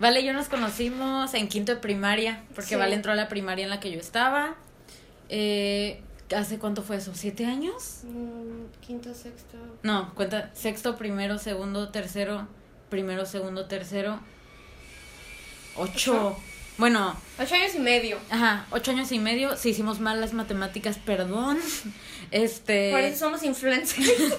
Vale, 0.00 0.20
y 0.22 0.24
yo 0.26 0.32
nos 0.32 0.48
conocimos 0.48 1.34
en 1.34 1.48
quinto 1.48 1.74
de 1.74 1.80
primaria, 1.80 2.42
porque 2.54 2.70
Sí. 2.70 2.74
Vale 2.76 2.94
entró 2.96 3.12
a 3.12 3.14
la 3.14 3.28
primaria 3.28 3.64
en 3.64 3.70
la 3.70 3.78
que 3.80 3.90
yo 3.92 4.00
estaba. 4.00 4.54
Eh, 5.28 6.00
¿Hace 6.34 6.58
cuánto 6.58 6.82
fue 6.82 6.96
eso? 6.96 7.12
¿Siete 7.14 7.44
años? 7.44 8.00
quinto, 8.86 9.12
sexto... 9.14 9.56
No, 9.82 10.14
cuenta, 10.14 10.50
sexto, 10.54 10.96
primero, 10.96 11.38
segundo, 11.38 11.90
tercero, 11.90 12.48
primero, 12.88 13.26
segundo, 13.26 13.66
tercero, 13.66 14.20
ocho. 15.76 15.92
¿Ocho? 16.30 16.36
Bueno, 16.78 17.14
Ocho 17.38 17.56
años 17.56 17.74
y 17.74 17.78
medio. 17.78 18.16
ajá, 18.30 18.66
ocho 18.70 18.92
años 18.92 19.12
y 19.12 19.18
medio. 19.18 19.56
Si 19.56 19.70
hicimos 19.70 20.00
mal 20.00 20.20
las 20.20 20.32
matemáticas, 20.32 20.98
perdón. 20.98 21.58
Este. 22.30 22.90
Por 22.92 23.00
eso 23.00 23.18
somos 23.26 23.42
influencers. 23.42 24.08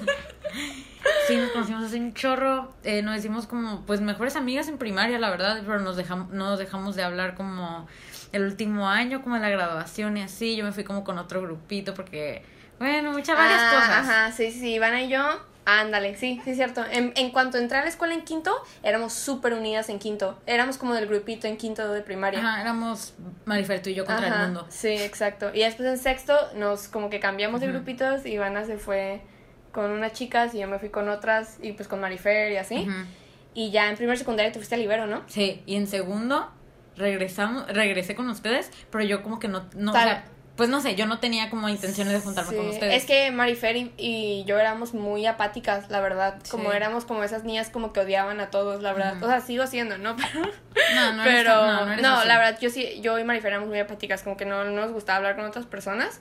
Sí, 1.28 1.38
nos 1.38 1.50
conocimos 1.52 1.84
hace 1.86 1.98
un 1.98 2.14
chorro. 2.14 2.74
Eh, 2.84 3.02
nos 3.02 3.18
hicimos 3.18 3.48
como, 3.48 3.86
pues, 3.86 4.02
mejores 4.02 4.36
amigas 4.36 4.68
en 4.68 4.78
primaria, 4.78 5.20
la 5.20 5.30
verdad, 5.30 5.62
pero 5.66 5.80
nos 5.80 5.96
dejamos, 5.96 6.30
no 6.30 6.50
nos 6.50 6.60
dejamos 6.60 6.96
de 6.96 7.04
hablar 7.04 7.36
como 7.36 7.88
el 8.32 8.44
último 8.44 8.88
año, 8.90 9.22
como 9.22 9.36
en 9.36 9.42
la 9.42 9.50
graduación 9.50 10.18
y 10.18 10.22
así. 10.24 10.56
Yo 10.56 10.64
me 10.66 10.72
fui 10.72 10.84
como 10.84 11.04
con 11.04 11.18
otro 11.18 11.42
grupito 11.42 11.94
porque, 11.94 12.44
bueno, 12.80 13.12
muchas 13.12 13.38
varias 13.38 13.62
Ah, 13.64 13.72
cosas. 13.76 14.10
Ajá, 14.10 14.32
sí, 14.32 14.52
sí, 14.52 14.74
Ivana 14.76 15.02
y 15.04 15.10
yo. 15.10 15.22
Ándale, 15.64 16.16
sí, 16.18 16.42
sí, 16.44 16.50
es 16.52 16.58
cierto. 16.58 16.84
En, 16.92 17.14
en 17.16 17.30
cuanto 17.30 17.60
entré 17.60 17.78
a 17.78 17.82
la 17.84 17.88
escuela 17.90 18.16
en 18.16 18.24
quinto, 18.24 18.52
éramos 18.82 19.14
súper 19.14 19.54
unidas 19.54 19.90
en 19.90 20.00
quinto. 20.00 20.40
Éramos 20.48 20.78
como 20.80 20.96
del 20.96 21.08
grupito 21.08 21.46
en 21.48 21.56
quinto 21.58 21.94
de 21.94 22.02
primaria. 22.02 22.40
Ajá, 22.40 22.62
éramos 22.62 23.14
Marifer, 23.46 23.80
tú 23.82 23.92
y 23.92 23.94
yo 23.94 24.04
contra 24.06 24.26
Ajá, 24.28 24.42
el 24.42 24.48
mundo. 24.48 24.66
Sí, 24.70 24.88
exacto. 24.90 25.52
Y 25.54 25.60
después 25.60 25.88
en 25.88 26.00
sexto 26.00 26.36
nos 26.56 26.88
como 26.88 27.12
que 27.12 27.20
cambiamos 27.20 27.62
de 27.62 27.68
Ujú. 27.68 27.76
grupitos. 27.76 28.26
Ivana 28.26 28.66
se 28.66 28.80
fue 28.80 29.22
con 29.72 29.92
unas 29.92 30.14
chicas 30.14 30.54
y 30.54 30.60
yo 30.60 30.68
me 30.68 30.80
fui 30.80 30.90
con 30.90 31.10
otras 31.10 31.58
y 31.62 31.72
pues 31.74 31.88
con 31.88 32.00
Marifer 32.02 32.52
y 32.52 32.58
así. 32.58 32.80
Ujú. 32.88 32.92
Y 33.54 33.72
ya 33.72 33.90
en 33.90 33.98
primer 33.98 34.18
secundaria 34.18 34.52
te 34.52 34.60
fuiste 34.60 34.76
a 34.76 34.78
Libero, 34.78 35.08
¿no? 35.08 35.24
Sí, 35.28 35.62
y 35.66 35.76
en 35.76 35.88
segundo 35.88 36.50
regresamos, 36.98 37.68
regresé 37.68 38.16
con 38.16 38.30
ustedes, 38.30 38.72
pero 38.92 39.04
yo 39.04 39.24
como 39.24 39.40
que 39.40 39.48
no, 39.48 39.66
no, 39.76 39.92
o 39.92 39.96
sea, 39.96 40.26
pues 40.56 40.70
no 40.70 40.82
sé, 40.82 40.96
yo 40.96 41.06
no 41.06 41.20
tenía 41.20 41.50
como 41.50 41.70
intenciones 41.70 42.14
de 42.14 42.20
juntarme 42.20 42.52
Sí, 42.52 42.56
con 42.58 42.68
ustedes. 42.70 42.94
Es 42.96 43.06
que 43.06 43.32
Marifer 43.32 43.76
y, 43.78 43.94
y 43.98 44.44
yo 44.46 44.60
éramos 44.60 44.94
muy 44.94 45.26
apáticas, 45.26 45.90
la 45.90 46.02
verdad. 46.02 46.36
Como 46.52 46.70
Sí. 46.72 46.76
éramos 46.78 47.06
como 47.06 47.24
esas 47.24 47.44
niñas 47.46 47.70
como 47.70 47.94
que 47.94 48.02
odiaban 48.02 48.40
a 48.42 48.50
todos, 48.52 48.82
la 48.84 48.94
verdad. 48.94 49.16
Ujú. 49.16 49.26
O 49.26 49.28
sea, 49.30 49.40
sigo 49.42 49.66
siendo, 49.66 49.98
¿no? 49.98 50.16
Pero, 50.18 50.42
no, 50.96 51.14
no 51.14 51.24
eres 51.24 51.36
pero 51.44 51.52
tan- 51.54 51.68
no, 51.68 51.86
no 51.88 51.94
eres 51.94 52.06
así. 52.06 52.28
la 52.28 52.38
verdad, 52.38 52.60
yo 52.62 52.70
sí, 52.70 53.00
yo 53.02 53.18
y 53.18 53.24
Marifer 53.24 53.52
éramos 53.54 53.70
muy 53.70 53.80
apáticas, 53.80 54.22
como 54.24 54.38
que 54.38 54.46
no, 54.46 54.64
no 54.66 54.72
nos 54.72 54.92
gustaba 54.92 55.18
hablar 55.18 55.36
con 55.38 55.46
otras 55.46 55.66
personas. 55.66 56.20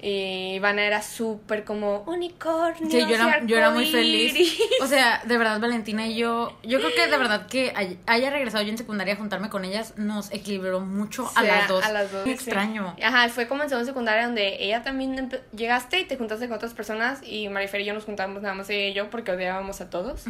Y 0.00 0.54
Ivana 0.54 0.84
era 0.84 1.02
súper 1.02 1.64
como 1.64 2.02
unicornio. 2.06 2.88
Sí, 2.88 2.98
yo 3.00 3.14
era, 3.16 3.44
yo 3.44 3.56
era 3.56 3.70
muy 3.70 3.90
feliz. 3.90 4.58
O 4.80 4.86
sea, 4.86 5.20
de 5.24 5.36
verdad, 5.38 5.58
Valentina 5.60 6.06
y 6.06 6.14
yo, 6.14 6.56
yo 6.62 6.78
creo 6.78 6.94
que 6.94 7.06
de 7.08 7.16
verdad 7.18 7.46
que 7.46 7.72
hay- 7.74 7.98
haya 8.06 8.30
regresado 8.30 8.62
yo 8.62 8.70
en 8.70 8.78
secundaria 8.78 9.14
a 9.14 9.16
juntarme 9.16 9.48
con 9.50 9.64
ellas 9.64 9.94
nos 9.96 10.30
equilibró 10.32 10.80
mucho 10.80 11.28
a 11.34 11.42
las 11.42 11.66
dos. 11.68 11.84
A 11.84 11.90
las 11.92 12.12
dos. 12.12 12.22
Sí. 12.24 12.30
extraño. 12.30 12.94
Ajá, 13.02 13.28
fue 13.28 13.48
como 13.48 13.62
en 13.64 13.68
segundo 13.70 13.86
secundaria 13.86 14.26
donde 14.26 14.62
ella 14.64 14.82
también 14.82 15.30
llegaste 15.56 16.00
y 16.00 16.04
te 16.04 16.16
juntaste 16.16 16.46
con 16.46 16.56
otras 16.56 16.74
personas 16.74 17.20
y 17.24 17.48
Marifer 17.48 17.80
y 17.80 17.84
yo 17.86 17.94
nos 17.94 18.04
juntamos 18.04 18.40
nada 18.42 18.54
más 18.54 18.70
ella 18.70 18.88
y 18.88 18.92
yo 18.94 19.10
porque 19.10 19.32
odiábamos 19.32 19.80
a 19.80 19.90
todos. 19.90 20.24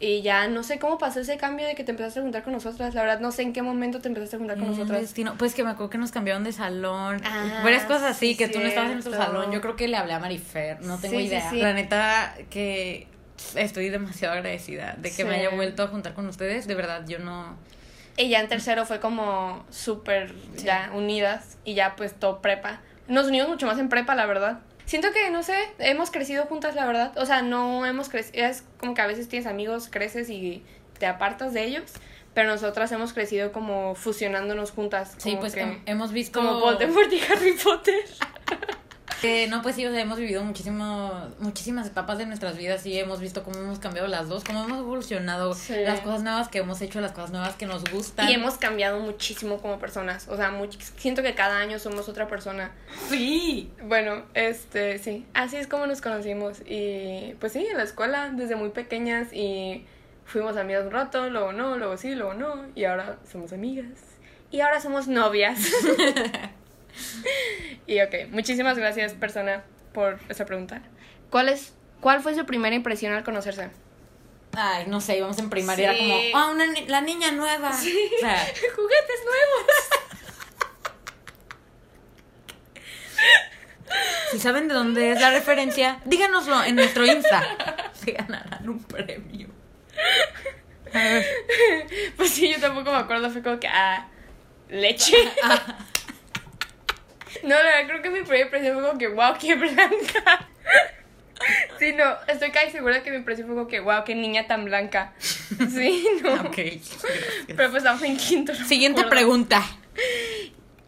Y 0.00 0.22
ya 0.22 0.48
no 0.48 0.64
sé 0.64 0.80
cómo 0.80 0.98
pasó 0.98 1.20
ese 1.20 1.36
cambio 1.36 1.64
de 1.66 1.76
que 1.76 1.84
te 1.84 1.92
empezaste 1.92 2.18
a 2.18 2.22
juntar 2.22 2.42
con 2.42 2.52
nosotras. 2.54 2.92
La 2.94 3.02
verdad 3.02 3.20
no 3.20 3.30
sé 3.30 3.42
en 3.42 3.52
qué 3.52 3.62
momento 3.62 4.00
te 4.00 4.08
empezaste 4.08 4.34
a 4.34 4.38
juntar 4.40 4.56
con 4.56 4.64
El 4.66 4.72
nosotras. 4.72 5.00
destino. 5.00 5.34
Pues 5.38 5.54
que 5.54 5.62
me 5.62 5.70
acuerdo 5.70 5.90
que 5.90 5.98
nos 5.98 6.10
cambiaron 6.10 6.42
de 6.42 6.52
salón. 6.52 7.20
Ah, 7.24 7.60
varias 7.62 7.84
cosas 7.84 8.02
así, 8.16 8.30
sí, 8.32 8.36
que 8.36 8.48
tú 8.48 8.58
no 8.58 8.66
estabas 8.66 8.90
en 8.90 9.01
nuestro 9.04 9.14
salón. 9.26 9.52
Yo 9.52 9.60
creo 9.60 9.76
que 9.76 9.88
le 9.88 9.96
hablé 9.96 10.12
a 10.14 10.18
Marifer, 10.18 10.80
no 10.82 10.98
tengo 10.98 11.16
Sí, 11.16 11.22
sí, 11.22 11.26
idea. 11.28 11.50
sí. 11.50 11.60
La 11.60 11.72
neta 11.72 12.34
que 12.50 13.06
estoy 13.54 13.88
demasiado 13.88 14.34
agradecida 14.34 14.94
de 14.98 15.10
que 15.10 15.24
me 15.24 15.34
Sí. 15.34 15.40
haya 15.40 15.50
vuelto 15.50 15.82
a 15.82 15.88
juntar 15.88 16.14
con 16.14 16.26
ustedes. 16.28 16.66
De 16.66 16.74
verdad, 16.74 17.04
yo 17.06 17.18
no... 17.18 17.56
Y 18.16 18.28
ya 18.28 18.40
en 18.40 18.48
tercero 18.48 18.84
fue 18.84 19.00
como 19.00 19.64
súper 19.70 20.34
ya 20.56 20.90
unidas 20.94 21.56
y 21.64 21.74
ya 21.74 21.96
pues 21.96 22.14
todo 22.14 22.40
prepa. 22.42 22.80
Nos 23.08 23.26
unimos 23.26 23.48
mucho 23.48 23.66
más 23.66 23.78
en 23.78 23.88
prepa, 23.88 24.14
la 24.14 24.26
verdad. 24.26 24.60
Siento 24.84 25.08
que, 25.12 25.30
no 25.30 25.42
sé, 25.42 25.54
hemos 25.78 26.10
crecido 26.10 26.44
juntas, 26.44 26.74
la 26.74 26.84
verdad. 26.84 27.12
O 27.16 27.24
sea, 27.24 27.40
no 27.42 27.86
hemos 27.86 28.08
crecido. 28.10 28.44
Es 28.46 28.64
como 28.78 28.94
que 28.94 29.00
a 29.00 29.06
veces 29.06 29.28
tienes 29.28 29.46
amigos, 29.46 29.88
creces 29.90 30.28
y 30.28 30.62
te 30.98 31.06
apartas 31.06 31.52
de 31.54 31.64
ellos. 31.64 31.84
Pero 32.34 32.48
nosotras 32.48 32.90
hemos 32.92 33.12
crecido 33.12 33.52
como 33.52 33.94
fusionándonos 33.94 34.70
juntas. 34.70 35.14
Sí, 35.18 35.30
como 35.30 35.40
pues 35.40 35.54
que- 35.54 35.64
hem- 35.64 35.80
hemos 35.86 36.12
visto... 36.12 36.38
Como 36.40 36.60
Voldemort 36.60 37.12
y 37.12 37.20
Harry 37.30 37.52
Potter. 37.62 37.94
Eh, 39.22 39.46
no, 39.48 39.62
pues 39.62 39.76
sí, 39.76 39.86
o 39.86 39.90
sea, 39.92 40.00
hemos 40.00 40.18
vivido 40.18 40.42
muchísimo, 40.42 41.12
muchísimas 41.38 41.86
etapas 41.86 42.18
de 42.18 42.26
nuestras 42.26 42.56
vidas 42.56 42.84
y 42.86 42.98
hemos 42.98 43.20
visto 43.20 43.44
cómo 43.44 43.56
hemos 43.58 43.78
cambiado 43.78 44.08
las 44.08 44.28
dos, 44.28 44.42
cómo 44.42 44.64
hemos 44.64 44.80
evolucionado, 44.80 45.54
Sí. 45.54 45.74
las 45.84 46.00
cosas 46.00 46.22
nuevas 46.24 46.48
que 46.48 46.58
hemos 46.58 46.80
hecho, 46.82 47.00
las 47.00 47.12
cosas 47.12 47.30
nuevas 47.30 47.54
que 47.54 47.66
nos 47.66 47.84
gustan. 47.84 48.28
Y 48.28 48.34
hemos 48.34 48.54
cambiado 48.54 48.98
muchísimo 48.98 49.58
como 49.62 49.78
personas. 49.78 50.26
O 50.28 50.36
sea, 50.36 50.50
much- 50.50 50.76
siento 50.96 51.22
que 51.22 51.34
cada 51.36 51.58
año 51.58 51.78
somos 51.78 52.08
otra 52.08 52.26
persona. 52.26 52.72
Sí. 53.08 53.70
Bueno, 53.84 54.24
este, 54.34 54.98
sí, 54.98 55.24
así 55.34 55.56
es 55.56 55.68
como 55.68 55.86
nos 55.86 56.00
conocimos. 56.00 56.60
Y 56.66 57.34
pues 57.38 57.52
sí, 57.52 57.64
en 57.64 57.76
la 57.76 57.84
escuela, 57.84 58.30
desde 58.34 58.56
muy 58.56 58.70
pequeñas 58.70 59.32
y 59.32 59.86
fuimos 60.24 60.56
amigas 60.56 60.84
un 60.84 60.90
rato, 60.90 61.30
luego 61.30 61.52
no, 61.52 61.78
luego 61.78 61.96
sí, 61.96 62.14
luego 62.16 62.34
no. 62.34 62.66
Y 62.74 62.84
ahora 62.86 63.18
somos 63.30 63.52
amigas. 63.52 63.86
Y 64.50 64.60
ahora 64.60 64.80
somos 64.80 65.06
novias. 65.06 65.60
y 67.86 68.00
ok, 68.00 68.14
muchísimas 68.30 68.76
gracias, 68.78 69.14
persona, 69.14 69.62
por 69.92 70.18
esa 70.28 70.44
pregunta. 70.46 70.82
¿Cuál, 71.30 71.48
es, 71.48 71.72
¿Cuál 72.00 72.22
fue 72.22 72.34
su 72.34 72.44
primera 72.46 72.74
impresión 72.74 73.12
al 73.14 73.24
conocerse? 73.24 73.70
Ay, 74.54 74.84
no 74.86 75.00
sé, 75.00 75.16
íbamos 75.16 75.38
en 75.38 75.48
primaria, 75.50 75.92
Sí. 75.94 75.98
era 75.98 76.14
como, 76.32 76.38
ah, 76.38 76.50
una 76.50 76.66
ni- 76.66 76.86
la 76.86 77.00
niña 77.00 77.32
nueva. 77.32 77.70
O 77.70 77.72
sea, 77.72 78.46
¡Juguetes 78.76 79.20
nuevos! 79.24 79.66
si 84.30 84.38
saben 84.38 84.68
de 84.68 84.74
dónde 84.74 85.12
es 85.12 85.20
la 85.20 85.30
referencia, 85.30 86.00
díganoslo 86.04 86.64
en 86.64 86.76
nuestro 86.76 87.04
Insta. 87.06 87.42
Se 87.92 88.12
ganarán 88.12 88.66
un 88.68 88.82
premio. 88.82 89.48
A 90.94 90.98
ver. 90.98 91.26
Pues 92.16 92.30
sí, 92.30 92.50
yo 92.50 92.58
tampoco 92.60 92.90
me 92.90 92.96
acuerdo, 92.98 93.30
fue 93.30 93.42
como 93.42 93.60
que, 93.60 93.68
ah, 93.68 94.08
leche. 94.70 95.16
No, 97.42 97.50
la 97.50 97.62
verdad, 97.62 97.86
creo 97.88 98.02
que 98.02 98.10
mi 98.10 98.20
primera 98.20 98.44
impresión 98.44 98.74
fue 98.74 98.84
como 98.86 98.98
que, 98.98 99.08
wow, 99.08 99.34
qué 99.40 99.54
blanca. 99.54 100.48
Sí, 101.78 101.92
no, 101.92 102.04
estoy 102.28 102.52
casi 102.52 102.70
segura 102.70 103.02
que 103.02 103.10
mi 103.10 103.16
impresión 103.16 103.48
fue 103.48 103.56
como 103.56 103.66
que, 103.66 103.80
wow, 103.80 104.04
qué 104.04 104.14
niña 104.14 104.46
tan 104.46 104.64
blanca. 104.64 105.12
Sí, 105.18 106.06
no. 106.22 106.34
Ok, 106.42 106.56
gracias. 106.56 107.02
Pero 107.48 107.70
pues 107.70 107.74
estamos 107.82 108.02
en 108.02 108.16
quinto. 108.16 108.52
no 108.52 108.64
Siguiente 108.64 109.02
pregunta. 109.04 109.60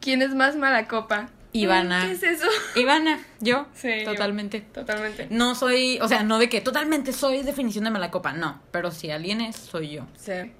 ¿Quién 0.01 0.23
es 0.23 0.35
más 0.35 0.55
mala 0.55 0.87
copa? 0.87 1.29
Ivana. 1.53 2.05
¿Qué 2.07 2.13
es 2.13 2.23
eso? 2.23 2.47
Ivana, 2.75 3.21
yo, 3.41 3.67
Sí, 3.75 4.05
yo. 4.05 4.13
totalmente. 4.13 4.61
Totalmente. 4.61 5.27
No 5.31 5.55
soy, 5.55 5.99
o 6.01 6.09
sea, 6.09 6.23
no 6.23 6.39
de 6.39 6.49
que 6.49 6.61
totalmente 6.61 7.13
soy 7.13 7.43
definición 7.43 7.85
de 7.85 7.91
mala 7.91 8.11
copa, 8.11 8.33
no. 8.33 8.61
Pero 8.71 8.91
si 8.91 9.11
alguien 9.11 9.41
es, 9.41 9.57
soy 9.57 9.91
yo. 9.91 10.07
Sí. 10.17 10.53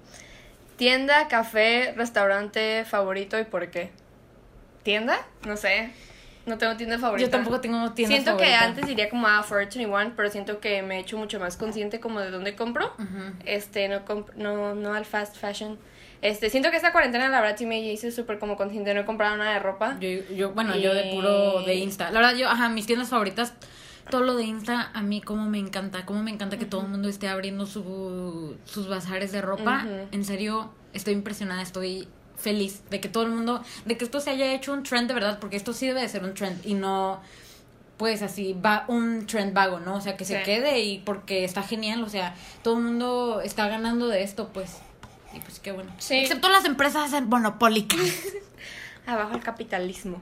Tienda, 0.77 1.27
café, 1.27 1.93
restaurante 1.95 2.85
favorito 2.85 3.39
y 3.39 3.43
por 3.43 3.69
qué. 3.71 3.91
¿Tienda? 4.85 5.17
No 5.45 5.57
sé. 5.57 5.91
No 6.45 6.59
tengo 6.59 6.77
tienda 6.77 6.99
favorita. 6.99 7.25
Yo 7.25 7.31
tampoco 7.31 7.59
tengo 7.59 7.91
tienda 7.93 8.13
Siento 8.15 8.37
que 8.37 8.43
favorita. 8.45 8.63
antes 8.65 8.85
diría 8.85 9.09
como 9.09 9.25
a 9.27 9.41
Forever 9.41 9.67
21, 9.75 10.13
pero 10.15 10.29
siento 10.29 10.59
que 10.59 10.83
me 10.83 10.97
he 10.97 10.99
hecho 10.99 11.17
mucho 11.17 11.39
más 11.39 11.57
consciente 11.57 11.99
como 11.99 12.19
de 12.19 12.29
dónde 12.29 12.55
compro. 12.55 12.93
Este, 13.45 13.89
no, 13.89 14.05
comp- 14.05 14.31
no, 14.35 14.75
no 14.75 14.93
al 14.93 15.05
fast 15.05 15.35
fashion. 15.37 15.79
Este, 16.21 16.51
siento 16.51 16.69
que 16.69 16.77
esta 16.77 16.91
cuarentena 16.91 17.29
la 17.29 17.41
verdad 17.41 17.57
sí 17.57 17.65
me 17.65 17.79
hice 17.79 18.11
súper 18.11 18.37
como 18.37 18.57
consciente, 18.57 18.93
no 18.93 19.01
he 19.01 19.05
comprado 19.05 19.35
nada 19.37 19.53
de 19.53 19.59
ropa. 19.59 19.97
Yo, 19.99 20.07
yo, 20.35 20.51
bueno, 20.51 20.75
yo 20.77 20.93
de 20.93 21.11
puro 21.11 21.63
de 21.63 21.75
Insta. 21.75 22.11
La 22.11 22.19
verdad, 22.19 22.35
yo, 22.35 22.47
ajá, 22.47 22.69
mis 22.69 22.85
tiendas 22.85 23.09
favoritas 23.09 23.53
todo 24.11 24.21
lo 24.21 24.35
de 24.35 24.43
Insta, 24.43 24.91
a 24.93 25.01
mí 25.01 25.19
como 25.19 25.49
me 25.49 25.57
encanta, 25.57 26.05
como 26.05 26.21
me 26.21 26.29
encanta 26.29 26.57
que 26.59 26.65
todo 26.65 26.81
el 26.81 26.89
mundo 26.89 27.09
esté 27.09 27.27
abriendo 27.27 27.65
su, 27.65 28.55
sus 28.65 28.87
bazares 28.87 29.31
de 29.31 29.41
ropa. 29.41 29.83
En 30.11 30.23
serio, 30.25 30.71
estoy 30.93 31.13
impresionada, 31.15 31.63
estoy 31.63 32.07
feliz 32.37 32.81
de 32.89 32.99
que 33.01 33.07
todo 33.09 33.23
el 33.23 33.29
mundo, 33.31 33.63
de 33.85 33.97
que 33.97 34.05
esto 34.05 34.19
se 34.19 34.29
haya 34.31 34.53
hecho 34.53 34.73
un 34.73 34.83
trend 34.83 35.07
de 35.07 35.13
verdad, 35.13 35.39
porque 35.39 35.55
esto 35.57 35.73
sí 35.73 35.87
debe 35.87 36.01
de 36.01 36.09
ser 36.09 36.23
un 36.23 36.33
trend 36.33 36.65
y 36.65 36.73
no 36.73 37.21
pues 37.97 38.21
así 38.21 38.51
va 38.53 38.83
un 38.89 39.25
trend 39.25 39.53
vago, 39.53 39.79
¿no? 39.79 39.95
O 39.95 40.01
sea, 40.01 40.17
que 40.17 40.25
se 40.25 40.39
Sí. 40.39 40.43
quede 40.43 40.81
y 40.81 40.99
porque 40.99 41.45
está 41.45 41.63
genial, 41.63 42.03
o 42.03 42.09
sea, 42.09 42.35
todo 42.61 42.77
el 42.77 42.83
mundo 42.83 43.39
está 43.41 43.69
ganando 43.69 44.07
de 44.09 44.21
esto, 44.21 44.49
pues. 44.53 44.79
Y 45.33 45.39
pues 45.39 45.59
qué 45.59 45.71
bueno. 45.71 45.93
Sí. 45.97 46.15
Excepto 46.17 46.49
las 46.49 46.65
empresas 46.65 47.11
monopólicas. 47.23 47.99
Abajo 49.05 49.35
el 49.35 49.41
capitalismo. 49.43 50.21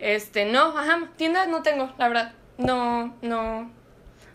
Este, 0.00 0.44
no, 0.46 0.76
ajá, 0.76 1.08
tiendas 1.16 1.46
no 1.46 1.62
tengo, 1.62 1.92
la 1.98 2.08
verdad. 2.08 2.32
No, 2.58 3.14
no. 3.22 3.70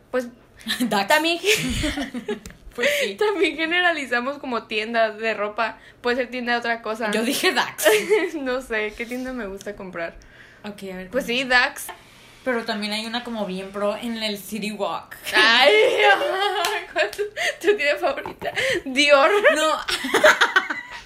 Pues 0.09 0.29
Dax. 0.79 1.07
también, 1.09 1.39
Pues 2.75 2.89
sí. 3.01 3.15
también 3.19 3.55
generalizamos 3.55 4.37
como 4.37 4.63
tiendas 4.63 5.17
de 5.17 5.33
ropa. 5.33 5.77
Puede 6.01 6.17
ser 6.17 6.29
tienda 6.29 6.53
de 6.53 6.59
otra 6.59 6.81
cosa. 6.81 7.11
Yo 7.11 7.23
dije 7.23 7.53
Dax. 7.53 7.87
no 8.35 8.61
sé, 8.61 8.93
¿qué 8.95 9.05
tienda 9.05 9.33
me 9.33 9.47
gusta 9.47 9.75
comprar? 9.75 10.15
Ok, 10.63 10.83
a 10.91 10.97
ver. 10.97 11.09
Pues 11.09 11.25
sí, 11.25 11.43
Dax. 11.43 11.87
Pero 12.43 12.63
también 12.63 12.93
hay 12.93 13.05
una 13.05 13.23
como 13.23 13.45
bien 13.45 13.71
pro 13.71 13.97
en 13.97 14.21
el 14.23 14.37
City 14.37 14.71
Walk. 14.71 15.15
Ay, 15.35 15.73
¿cuál 16.93 17.11
tu, 17.11 17.23
tu 17.59 17.75
tienda 17.75 17.97
favorita? 17.99 18.51
Dior. 18.85 19.29
No. 19.55 19.71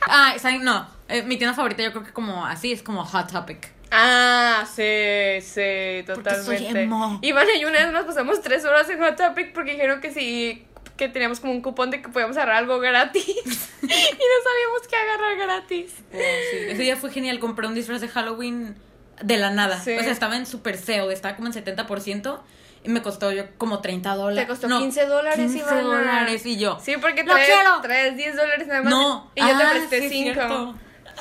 ah. 0.02 0.36
No. 0.62 0.88
Eh, 1.10 1.24
mi 1.24 1.38
tienda 1.38 1.56
favorita 1.56 1.84
yo 1.84 1.92
creo 1.92 2.04
que 2.04 2.12
como 2.14 2.46
así 2.46 2.72
es 2.72 2.82
como 2.84 3.04
Hot 3.04 3.32
Topic. 3.32 3.72
Ah, 3.92 4.66
sí, 4.66 5.42
sí, 5.42 6.04
Porque 6.06 6.24
totalmente. 6.24 6.72
soy 6.72 6.82
emo. 6.82 7.20
Iván 7.22 7.46
y 7.56 7.66
una 7.66 7.80
vez 7.80 7.92
nos 7.92 8.06
pasamos 8.06 8.42
tres 8.42 8.66
horas 8.66 8.90
en 8.90 9.00
Hot 9.00 9.16
Topic 9.16 9.54
porque 9.54 9.72
dijeron 9.72 10.02
que 10.02 10.12
sí, 10.12 10.66
que 11.08 11.10
teníamos 11.14 11.40
como 11.40 11.54
un 11.54 11.62
cupón 11.62 11.92
de 11.92 12.02
que 12.02 12.10
podíamos 12.10 12.38
agarrar 12.38 12.58
algo 12.58 12.80
gratis. 12.80 13.26
y 13.28 13.86
no 13.86 13.88
sabíamos 13.88 14.88
qué 14.90 14.96
agarrar 14.96 15.38
gratis. 15.38 15.94
Ese 16.12 16.82
día 16.82 16.96
fue 16.96 17.12
genial. 17.12 17.40
Compré 17.40 17.68
un 17.68 17.76
disfraz 17.76 18.02
de 18.02 18.08
Halloween 18.08 18.76
de 19.22 19.38
la 19.38 19.50
nada. 19.52 19.80
Sí. 19.80 19.96
O 19.98 20.02
sea, 20.02 20.12
estaba 20.12 20.38
en 20.38 20.46
super 20.46 20.78
sale, 20.78 21.14
estaba 21.14 21.36
como 21.36 21.48
en 21.50 21.54
70%. 21.54 22.40
Y 22.86 22.90
me 22.90 23.02
costó 23.02 23.32
yo 23.32 23.44
como 23.58 23.80
30 23.80 24.14
dólares. 24.16 24.44
Te 24.44 24.48
costó 24.48 24.68
15 24.80 25.06
dólares, 25.06 25.38
15 25.40 25.60
Ivana. 25.60 25.82
dólares 25.82 26.46
y 26.46 26.58
yo. 26.58 26.80
Sí, 26.84 26.96
porque 27.00 27.24
¡Lo 27.24 27.34
traes, 27.34 27.50
traes 27.82 28.18
10 28.18 28.36
dólares 28.36 28.68
nada 28.68 28.82
más. 28.82 28.90
No. 28.92 29.32
Y 29.36 29.40
yo 29.42 29.48
Ah, 29.48 29.58
te 29.74 29.78
presté 29.80 30.02
sí, 30.02 30.10
5. 30.10 30.34
cierto. 30.34 30.76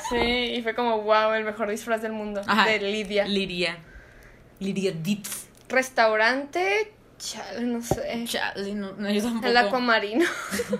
Sí, 0.09 0.17
y 0.17 0.61
fue 0.61 0.75
como, 0.75 1.01
wow, 1.03 1.33
el 1.33 1.45
mejor 1.45 1.69
disfraz 1.69 2.01
del 2.01 2.11
mundo. 2.11 2.41
Ajá. 2.45 2.67
De 2.69 2.79
Lidia. 2.79 3.25
Lidia. 3.25 3.77
Lidia 4.59 4.91
Ditz. 4.91 5.47
Restaurante, 5.69 6.91
chale, 7.23 7.61
no 7.61 7.81
sé. 7.81 8.23
Chale, 8.25 8.73
no, 8.75 8.91
no, 8.93 9.09
yo 9.09 9.21
tampoco. 9.21 9.47
El 9.47 9.57
acuamarino. 9.57 10.25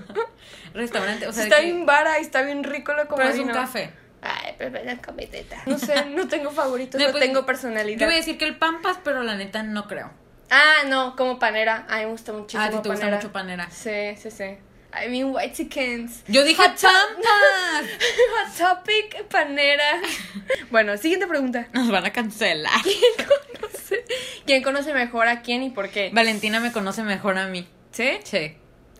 Restaurante, 0.73 1.27
o 1.27 1.33
sea, 1.33 1.43
está 1.43 1.57
que- 1.57 1.65
bien 1.65 1.85
vara 1.85 2.19
y 2.19 2.21
está 2.23 2.41
bien 2.41 2.63
rico 2.63 2.91
el 2.91 2.97
pero 2.97 3.03
acuamarino. 3.03 3.41
es 3.43 3.47
un 3.47 3.53
café. 3.53 3.93
Ay, 4.21 4.55
pero 4.57 4.81
la 4.83 4.97
cometeta. 5.01 5.61
No 5.65 5.77
sé, 5.77 6.05
no 6.05 6.27
tengo 6.27 6.49
favoritos, 6.51 6.99
No, 6.99 7.07
no 7.07 7.11
pues, 7.11 7.23
tengo 7.23 7.41
Yo 7.41 7.45
personalidad. 7.45 8.05
voy 8.05 8.13
a 8.13 8.17
decir 8.17 8.37
que 8.37 8.45
el 8.45 8.57
Pampas, 8.57 8.97
pero 9.03 9.21
la 9.23 9.35
neta 9.35 9.63
no 9.63 9.87
creo. 9.87 10.11
Ah, 10.49 10.83
no, 10.87 11.15
como 11.15 11.39
panera. 11.39 11.85
Ay, 11.89 12.05
me 12.05 12.11
gusta 12.11 12.31
muchísimo 12.31 12.61
Ah, 12.63 12.67
a 12.67 12.69
ti 12.71 12.77
te 12.81 12.89
gusta 12.89 13.07
mucho 13.07 13.31
panera. 13.31 13.69
Sí, 13.69 14.15
sí, 14.17 14.31
sí. 14.31 14.57
I 14.95 15.09
mean, 15.09 15.33
white 15.33 15.53
chickens. 15.55 16.23
Yo 16.27 16.43
dije 16.43 16.61
Hot. 16.61 16.77
Hot 16.83 18.57
topic, 18.57 19.23
panera. 19.29 20.01
bueno, 20.71 20.97
siguiente 20.97 21.27
pregunta. 21.27 21.67
Nos 21.73 21.89
van 21.89 22.05
a 22.05 22.11
cancelar. 22.11 22.71
conoce- 23.17 24.03
¿Quién 24.45 24.63
conoce 24.63 24.93
mejor 24.93 25.27
a 25.27 25.41
quién 25.41 25.63
y 25.63 25.69
por 25.69 25.89
qué? 25.89 26.11
Valentina 26.13 26.59
me 26.59 26.71
conoce 26.71 27.03
mejor 27.03 27.37
a 27.37 27.47
mí. 27.47 27.67
¿Sí? 27.91 28.09
Sí. 28.23 28.53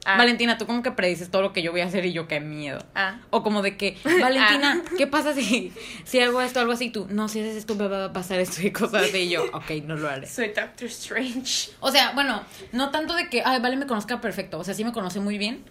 Ah. 0.06 0.18
Valentina, 0.18 0.58
tú 0.58 0.66
como 0.66 0.84
que 0.84 0.92
predices 0.92 1.32
todo 1.32 1.42
lo 1.42 1.54
que 1.54 1.62
yo 1.62 1.72
voy 1.72 1.80
a 1.80 1.86
hacer 1.86 2.06
y 2.06 2.12
yo 2.12 2.28
qué 2.28 2.42
miedo. 2.42 2.86
Ah. 2.94 3.22
O 3.30 3.42
como 3.42 3.62
de 3.62 3.78
que, 3.78 3.98
Valentina, 4.04 4.82
¿qué 4.98 5.08
pasa 5.08 5.34
si, 5.34 5.72
si 6.04 6.20
hago 6.20 6.42
esto, 6.42 6.60
algo 6.60 6.74
así? 6.74 6.90
Tú, 6.90 7.08
no, 7.10 7.30
si 7.30 7.40
haces 7.40 7.56
esto, 7.56 7.78
va- 7.78 7.88
va 7.88 8.06
a 8.06 8.14
pasar 8.14 8.40
esto 8.42 8.62
y 8.62 8.72
cosas 8.72 9.04
así. 9.04 9.18
Y 9.20 9.30
yo, 9.30 9.46
ok, 9.54 9.72
no 9.86 9.96
lo 9.96 10.10
haré. 10.10 10.28
Soy 10.28 10.48
Doctor 10.50 10.88
Strange. 10.90 11.72
O 11.80 11.90
sea, 11.90 12.12
bueno, 12.12 12.44
no 12.74 12.92
tanto 12.92 13.14
de 13.14 13.30
que, 13.30 13.44
ay, 13.46 13.62
Vale 13.62 13.78
me 13.78 13.88
conozca 13.88 14.20
perfecto. 14.20 14.60
O 14.60 14.64
sea, 14.66 14.74
sí 14.74 14.84
me 14.84 14.92
conoce 14.92 15.22
muy 15.22 15.38
bien, 15.38 15.64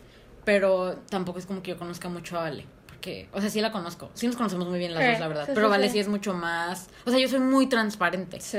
pero 0.45 0.97
tampoco 1.11 1.39
es 1.39 1.47
como 1.47 1.63
que 1.63 1.71
yo 1.73 1.79
conozca 1.79 2.09
mucho 2.09 2.39
a 2.39 2.43
Vale. 2.43 2.67
Porque, 2.87 3.29
o 3.33 3.41
sea, 3.41 3.51
sí 3.51 3.61
la 3.61 3.73
conozco. 3.73 4.11
Sí 4.15 4.27
nos 4.27 4.37
conocemos 4.37 4.69
muy 4.69 4.79
bien 4.79 4.95
las 4.95 5.03
Sí, 5.03 5.11
dos, 5.11 5.21
la 5.21 5.29
verdad. 5.29 5.47
sí, 5.47 5.53
pero 5.55 5.67
sí, 5.67 5.71
Vale 5.71 5.89
sí. 5.91 5.99
es 5.99 6.09
mucho 6.09 6.35
más. 6.35 6.89
O 7.05 7.11
sea, 7.11 7.19
yo 7.19 7.29
soy 7.29 7.41
muy 7.41 7.67
transparente. 7.69 8.41
Sí. 8.41 8.59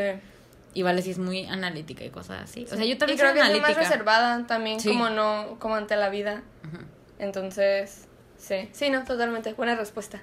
Y 0.73 0.81
Vale 0.81 1.01
sí 1.01 1.11
es 1.11 1.19
muy 1.19 1.45
analítica 1.45 2.03
y 2.03 2.09
cosas 2.09 2.41
así. 2.43 2.65
O 2.65 2.75
sea, 2.75 2.79
yo 2.79 2.85
y 2.93 2.95
también 2.95 3.17
creo 3.19 3.29
soy 3.31 3.39
que 3.39 3.45
es 3.45 3.53
lo 3.53 3.53
más 3.61 3.69
analítica. 3.69 3.89
reservada 3.89 4.45
también, 4.47 4.79
como 4.83 5.09
no, 5.09 5.57
como 5.59 5.75
ante 5.75 5.95
la 5.95 6.09
vida. 6.09 6.41
Entonces, 7.19 8.07
sí. 8.37 8.69
Sí, 8.73 8.89
no, 8.89 9.03
totalmente. 9.03 9.53
Buena 9.53 9.75
respuesta. 9.75 10.21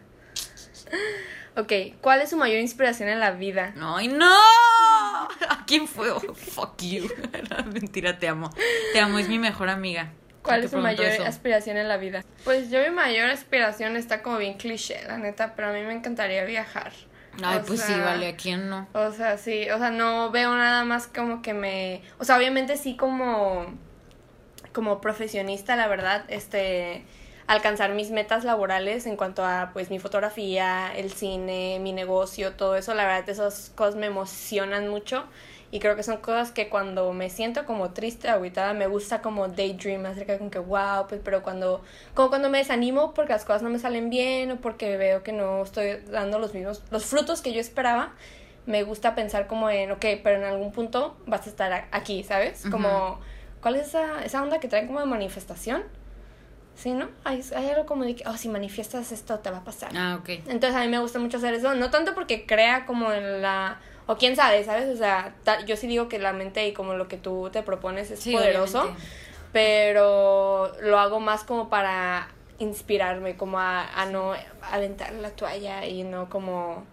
Ok, 1.57 1.73
¿cuál 2.01 2.21
es 2.21 2.31
su 2.31 2.37
mayor 2.37 2.59
inspiración 2.61 3.09
en 3.09 3.21
la 3.21 3.33
vida? 3.33 3.75
¡Ay, 3.81 4.09
no! 4.09 4.27
¿A 5.49 5.65
quién 5.67 5.87
fue? 5.89 6.11
Oh, 6.11 6.21
fuck 6.35 6.81
you. 6.83 7.09
Mentira, 7.73 8.19
te 8.19 8.29
amo. 8.29 8.51
Te 8.93 9.01
amo, 9.01 9.19
es 9.19 9.29
mi 9.29 9.39
mejor 9.39 9.69
amiga. 9.69 10.13
¿Cuál 10.43 10.65
es 10.65 10.71
su 10.71 10.77
preguntó 10.77 11.03
mayor 11.03 11.13
eso. 11.13 11.25
aspiración 11.25 11.77
en 11.77 11.89
la 11.89 11.97
vida? 11.97 12.23
Pues 12.45 12.71
yo 12.71 12.81
mi 12.83 12.91
mayor 12.91 13.29
aspiración 13.31 13.97
está 13.97 14.23
como 14.23 14.39
bien 14.39 14.55
cliché, 14.55 15.03
la 15.07 15.19
neta, 15.19 15.55
pero 15.55 15.69
a 15.69 15.73
mí 15.73 15.83
me 15.83 15.93
encantaría 15.93 16.45
viajar. 16.45 16.93
Ay, 17.43 17.59
O 17.59 17.63
pues 17.65 17.81
sí, 17.81 17.93
vale, 17.93 18.29
¿a 18.29 18.37
quién 18.37 18.69
no? 18.69 18.89
O 18.93 19.13
sea, 19.13 19.39
sí, 19.39 19.71
o 19.71 19.79
sea, 19.79 19.91
no 19.91 20.31
veo 20.31 20.55
nada 20.57 20.85
más 20.85 21.07
como 21.07 21.43
que 21.43 21.55
me, 21.55 22.03
o 22.19 22.25
sea, 22.25 22.37
obviamente 22.37 22.77
sí 22.77 22.97
como 22.97 23.67
como 24.73 25.01
profesionista, 25.01 25.77
la 25.77 25.89
verdad, 25.89 26.25
este 26.29 27.05
alcanzar 27.47 27.91
mis 27.95 28.13
metas 28.13 28.45
laborales 28.45 29.07
en 29.07 29.17
cuanto 29.17 29.45
a 29.45 29.71
pues 29.73 29.91
mi 29.91 29.99
fotografía, 29.99 30.93
el 30.95 31.11
cine, 31.11 31.79
mi 31.81 31.93
negocio, 31.93 32.53
todo 32.53 32.77
eso, 32.77 32.95
la 32.95 33.05
verdad 33.05 33.29
esas 33.29 33.73
cosas 33.75 33.97
me 33.97 34.07
emocionan 34.07 34.89
mucho 34.89 35.25
y 35.71 35.79
creo 35.79 35.95
que 35.97 36.03
son 36.03 36.19
cosas 36.19 36.51
que 36.51 36.69
cuando 36.69 37.13
me 37.13 37.31
siento 37.31 37.65
como 37.65 37.91
triste, 37.91 38.29
agitada, 38.29 38.75
me 38.75 38.87
gusta 38.87 39.23
como 39.23 39.49
daydream 39.49 40.05
acerca 40.07 40.33
de 40.33 40.39
como 40.39 40.51
que 40.51 40.59
wow, 40.59 41.07
pues 41.09 41.21
pero 41.25 41.43
cuando 41.43 41.83
como 42.15 42.29
cuando 42.29 42.51
me 42.51 42.59
desanimo 42.59 43.15
porque 43.15 43.33
las 43.33 43.45
cosas 43.45 43.63
no 43.63 43.71
me 43.71 43.79
salen 43.79 44.11
bien 44.11 44.51
o 44.51 44.57
porque 44.57 44.97
veo 44.97 45.23
que 45.23 45.33
no 45.33 45.63
estoy 45.63 45.99
dando 46.11 46.39
los 46.39 46.55
mismos 46.55 46.83
los 46.91 47.07
frutos 47.07 47.41
que 47.41 47.53
yo 47.53 47.61
esperaba, 47.61 48.15
me 48.67 48.83
gusta 48.83 49.15
pensar 49.15 49.47
como 49.47 49.71
en, 49.71 49.91
ok, 49.93 50.05
pero 50.23 50.37
en 50.37 50.45
algún 50.45 50.73
punto 50.73 51.17
vas 51.27 51.47
a 51.47 51.51
estar 51.51 51.89
aquí, 51.91 52.23
¿sabes? 52.25 52.65
Como, 52.71 53.19
¿cuál 53.61 53.77
es 53.77 53.89
esa, 53.89 54.25
esa 54.25 54.43
onda 54.43 54.61
que 54.61 54.69
traen 54.69 54.87
como 54.87 55.01
de 55.01 55.07
manifestación? 55.07 55.83
Sí, 56.75 56.93
¿no? 56.93 57.09
Hay, 57.25 57.43
hay 57.55 57.69
algo 57.69 57.85
como 57.85 58.05
de 58.05 58.15
que, 58.15 58.27
oh, 58.27 58.37
si 58.37 58.49
manifiestas 58.49 59.13
esto 59.13 59.39
te 59.41 59.51
va 59.51 59.59
a 59.59 59.65
pasar. 59.65 59.91
Ah, 59.95 60.19
ok. 60.21 60.29
Entonces 60.47 60.75
a 60.75 60.81
mí 60.81 60.89
me 60.89 60.99
gusta 60.99 61.19
mucho 61.19 61.39
hacer 61.39 61.55
eso, 61.55 61.75
no 61.75 61.91
tanto 61.91 62.15
porque 62.15 62.47
crea 62.47 62.87
como 62.87 63.13
en 63.13 63.43
la... 63.43 63.81
O 64.13 64.17
quién 64.17 64.35
sabe, 64.35 64.65
¿sabes? 64.65 64.89
O 64.89 64.97
sea, 64.97 65.35
ta- 65.45 65.65
yo 65.65 65.77
sí 65.77 65.87
digo 65.87 66.09
que 66.09 66.19
la 66.19 66.33
mente 66.33 66.67
y 66.67 66.73
como 66.73 66.95
lo 66.95 67.07
que 67.07 67.17
tú 67.17 67.49
te 67.53 67.63
propones 67.63 68.11
es 68.11 68.19
Sí, 68.19 68.33
poderoso, 68.33 68.81
obviamente. 68.81 69.07
pero 69.53 70.73
lo 70.83 70.99
hago 70.99 71.21
más 71.21 71.45
como 71.45 71.69
para 71.69 72.29
inspirarme, 72.59 73.37
como 73.37 73.61
a, 73.61 73.85
a 74.01 74.07
no 74.07 74.35
aventar 74.73 75.13
la 75.13 75.31
toalla 75.31 75.87
y 75.87 76.03
no 76.03 76.29
como... 76.29 76.85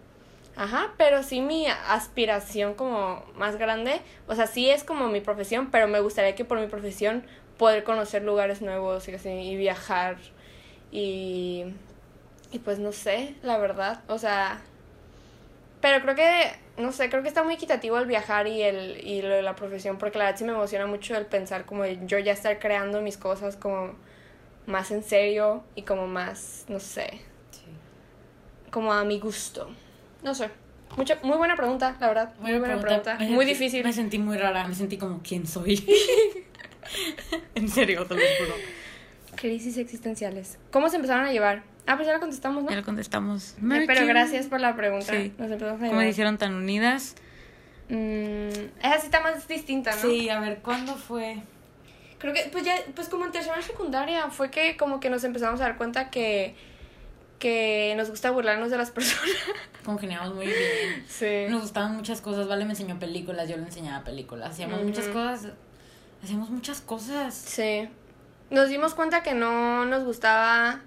Ajá, 0.55 0.93
pero 0.97 1.23
sí 1.23 1.41
mi 1.41 1.65
aspiración 1.67 2.75
como 2.75 3.23
más 3.35 3.57
grande, 3.57 3.99
o 4.27 4.35
sea, 4.35 4.45
sí 4.47 4.69
es 4.69 4.83
como 4.83 5.07
mi 5.07 5.21
profesión, 5.21 5.69
pero 5.71 5.87
me 5.87 5.99
gustaría 5.99 6.35
que 6.35 6.45
por 6.45 6.59
mi 6.59 6.67
profesión 6.67 7.23
poder 7.57 7.83
conocer 7.83 8.21
lugares 8.23 8.61
nuevos 8.61 9.07
y 9.07 9.13
así, 9.15 9.29
y 9.29 9.55
viajar 9.55 10.17
y, 10.91 11.65
y 12.51 12.59
pues 12.59 12.77
no 12.79 12.91
sé, 12.91 13.35
la 13.43 13.57
verdad, 13.57 14.01
o 14.07 14.17
sea, 14.19 14.61
pero 15.81 16.01
creo 16.01 16.15
que, 16.15 16.51
no 16.77 16.91
sé, 16.91 17.09
creo 17.09 17.21
que 17.23 17.27
está 17.27 17.43
muy 17.43 17.55
equitativo 17.55 17.97
el 17.97 18.05
viajar 18.05 18.47
y, 18.47 18.61
el, 18.61 19.05
y 19.05 19.21
lo 19.21 19.29
de 19.29 19.41
la 19.41 19.55
profesión, 19.55 19.97
porque 19.97 20.17
la 20.17 20.25
verdad 20.25 20.37
sí 20.39 20.45
me 20.45 20.51
emociona 20.51 20.85
mucho 20.85 21.15
el 21.17 21.25
pensar 21.25 21.65
como 21.65 21.85
yo 21.85 22.19
ya 22.19 22.31
estar 22.33 22.59
creando 22.59 23.01
mis 23.01 23.17
cosas 23.17 23.55
como 23.55 23.95
más 24.65 24.91
en 24.91 25.03
serio 25.03 25.63
y 25.75 25.83
como 25.83 26.07
más, 26.07 26.65
no 26.67 26.79
sé, 26.79 27.21
como 28.71 28.93
a 28.93 29.03
mi 29.03 29.19
gusto. 29.19 29.69
No 30.23 30.33
sé. 30.35 30.49
Mucha, 30.95 31.19
muy 31.21 31.37
buena 31.37 31.55
pregunta, 31.55 31.97
la 31.99 32.07
verdad. 32.07 32.33
Muy 32.39 32.57
buena 32.59 32.79
pregunta. 32.79 33.15
Muy 33.19 33.45
sentí- 33.45 33.49
difícil. 33.49 33.83
Me 33.83 33.93
sentí 33.93 34.17
muy 34.19 34.37
rara, 34.37 34.67
me 34.67 34.73
sentí 34.73 34.97
como, 34.97 35.21
¿quién 35.21 35.45
soy? 35.45 35.85
en 37.55 37.69
serio, 37.69 38.05
te 38.05 38.15
lo 38.15 38.21
juro. 38.21 38.55
Crisis 39.35 39.77
existenciales. 39.77 40.57
¿Cómo 40.71 40.89
se 40.89 40.95
empezaron 40.95 41.25
a 41.25 41.31
llevar? 41.31 41.63
Ah, 41.87 41.95
pues 41.95 42.05
ya 42.05 42.13
la 42.13 42.19
contestamos, 42.19 42.63
¿no? 42.63 42.69
Ya 42.69 42.75
lo 42.75 42.83
contestamos. 42.83 43.55
Eh, 43.57 43.83
pero 43.87 44.05
gracias 44.05 44.47
por 44.47 44.59
la 44.59 44.75
pregunta. 44.75 45.11
Sí. 45.11 45.33
Nos 45.37 45.49
empezamos 45.49 45.75
a 45.81 45.85
¿Cómo 45.85 45.91
llevar. 45.91 46.07
hicieron 46.07 46.37
tan 46.37 46.53
unidas? 46.53 47.15
Mm, 47.89 48.49
esa 48.83 48.99
sí 48.99 49.05
está 49.05 49.21
más 49.21 49.47
distinta, 49.47 49.91
¿no? 49.95 50.01
Sí, 50.01 50.29
a 50.29 50.39
ver, 50.41 50.59
¿cuándo 50.59 50.95
fue? 50.95 51.37
Creo 52.19 52.33
que, 52.33 52.49
pues 52.51 52.65
ya, 52.65 52.75
pues 52.93 53.07
como 53.07 53.25
en 53.25 53.31
tercera 53.31 53.61
secundaria, 53.61 54.29
fue 54.29 54.51
que 54.51 54.75
como 54.75 54.99
que 54.99 55.09
nos 55.09 55.23
empezamos 55.23 55.61
a 55.61 55.63
dar 55.63 55.77
cuenta 55.77 56.09
que, 56.09 56.55
que 57.39 57.93
nos 57.95 58.09
gusta 58.09 58.31
burlarnos 58.31 58.69
de 58.69 58.77
las 58.77 58.91
personas. 58.91 59.31
Congeniamos 59.85 60.35
muy 60.35 60.47
bien. 60.47 61.05
Sí. 61.07 61.45
Nos 61.49 61.61
gustaban 61.61 61.95
muchas 61.95 62.19
cosas. 62.19 62.47
Vale 62.49 62.65
me 62.65 62.71
enseñó 62.71 62.99
películas, 62.99 63.47
yo 63.47 63.55
le 63.55 63.63
enseñaba 63.63 64.03
películas. 64.03 64.49
Hacíamos 64.51 64.83
muchas 64.83 65.07
cosas. 65.07 65.53
Hacíamos 66.21 66.49
muchas 66.49 66.81
cosas. 66.81 67.33
Sí. 67.33 67.87
Nos 68.49 68.67
dimos 68.67 68.93
cuenta 68.95 69.23
que 69.23 69.33
no 69.33 69.85
nos 69.85 70.03
gustaba 70.03 70.81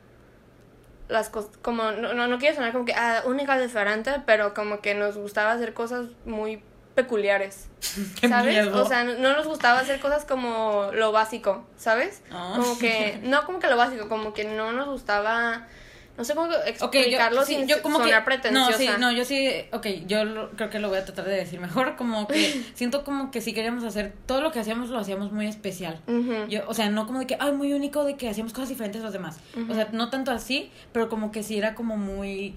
las 1.10 1.28
cosas, 1.28 1.50
como, 1.62 1.92
no, 1.92 2.14
no, 2.14 2.26
no 2.26 2.38
quiero 2.38 2.54
sonar 2.54 2.72
como 2.72 2.84
que 2.84 2.94
ah, 2.94 3.22
única 3.26 3.58
diferente, 3.58 4.22
pero 4.26 4.54
como 4.54 4.80
que 4.80 4.94
nos 4.94 5.16
gustaba 5.16 5.52
hacer 5.52 5.74
cosas 5.74 6.06
muy 6.24 6.62
peculiares, 6.94 7.68
¿sabes? 8.28 8.64
miedo. 8.64 8.82
O 8.82 8.86
sea, 8.86 9.04
no, 9.04 9.14
no 9.14 9.36
nos 9.36 9.46
gustaba 9.46 9.80
hacer 9.80 10.00
cosas 10.00 10.24
como 10.24 10.90
lo 10.92 11.12
básico, 11.12 11.66
¿sabes? 11.76 12.22
Ah. 12.30 12.54
Como 12.56 12.78
que, 12.78 13.20
no 13.22 13.44
como 13.44 13.58
que 13.58 13.68
lo 13.68 13.76
básico, 13.76 14.08
como 14.08 14.32
que 14.32 14.44
no 14.44 14.72
nos 14.72 14.88
gustaba, 14.88 15.66
no 16.20 16.24
sé 16.26 16.34
cómo 16.34 16.52
explicarlo 16.66 17.40
yo, 17.40 17.46
sí, 17.46 17.54
sin 17.54 17.66
yo 17.66 17.80
como 17.82 17.98
sonar 17.98 18.20
que, 18.20 18.26
pretenciosa. 18.26 18.70
No, 18.72 18.76
sí, 18.76 18.88
no, 19.00 19.10
yo 19.10 19.24
sí, 19.24 19.48
ok, 19.72 19.86
yo 20.06 20.24
lo- 20.26 20.50
creo 20.50 20.68
que 20.68 20.78
lo 20.78 20.90
voy 20.90 20.98
a 20.98 21.04
tratar 21.06 21.24
de 21.24 21.34
decir 21.34 21.58
mejor, 21.60 21.96
como 21.96 22.28
que 22.28 22.62
siento 22.74 23.02
como 23.04 23.30
que 23.30 23.40
sí 23.40 23.54
queríamos 23.54 23.84
hacer, 23.84 24.12
todo 24.26 24.42
lo 24.42 24.52
que 24.52 24.60
hacíamos 24.60 24.90
lo 24.90 24.98
hacíamos 24.98 25.32
muy 25.32 25.46
especial. 25.46 25.98
Yo, 26.50 26.60
o 26.68 26.74
sea, 26.74 26.90
no 26.90 27.06
como 27.06 27.20
de 27.20 27.26
que, 27.26 27.36
ay, 27.40 27.52
muy 27.52 27.72
único, 27.72 28.04
de 28.04 28.16
que 28.16 28.28
hacíamos 28.28 28.52
cosas 28.52 28.68
diferentes 28.68 29.00
a 29.00 29.04
los 29.04 29.12
demás. 29.14 29.38
O 29.68 29.74
sea, 29.74 29.88
no 29.92 30.10
tanto 30.10 30.30
así, 30.30 30.70
pero 30.92 31.08
como 31.08 31.32
que 31.32 31.42
sí 31.42 31.56
era 31.56 31.74
como 31.74 31.96
muy... 31.96 32.54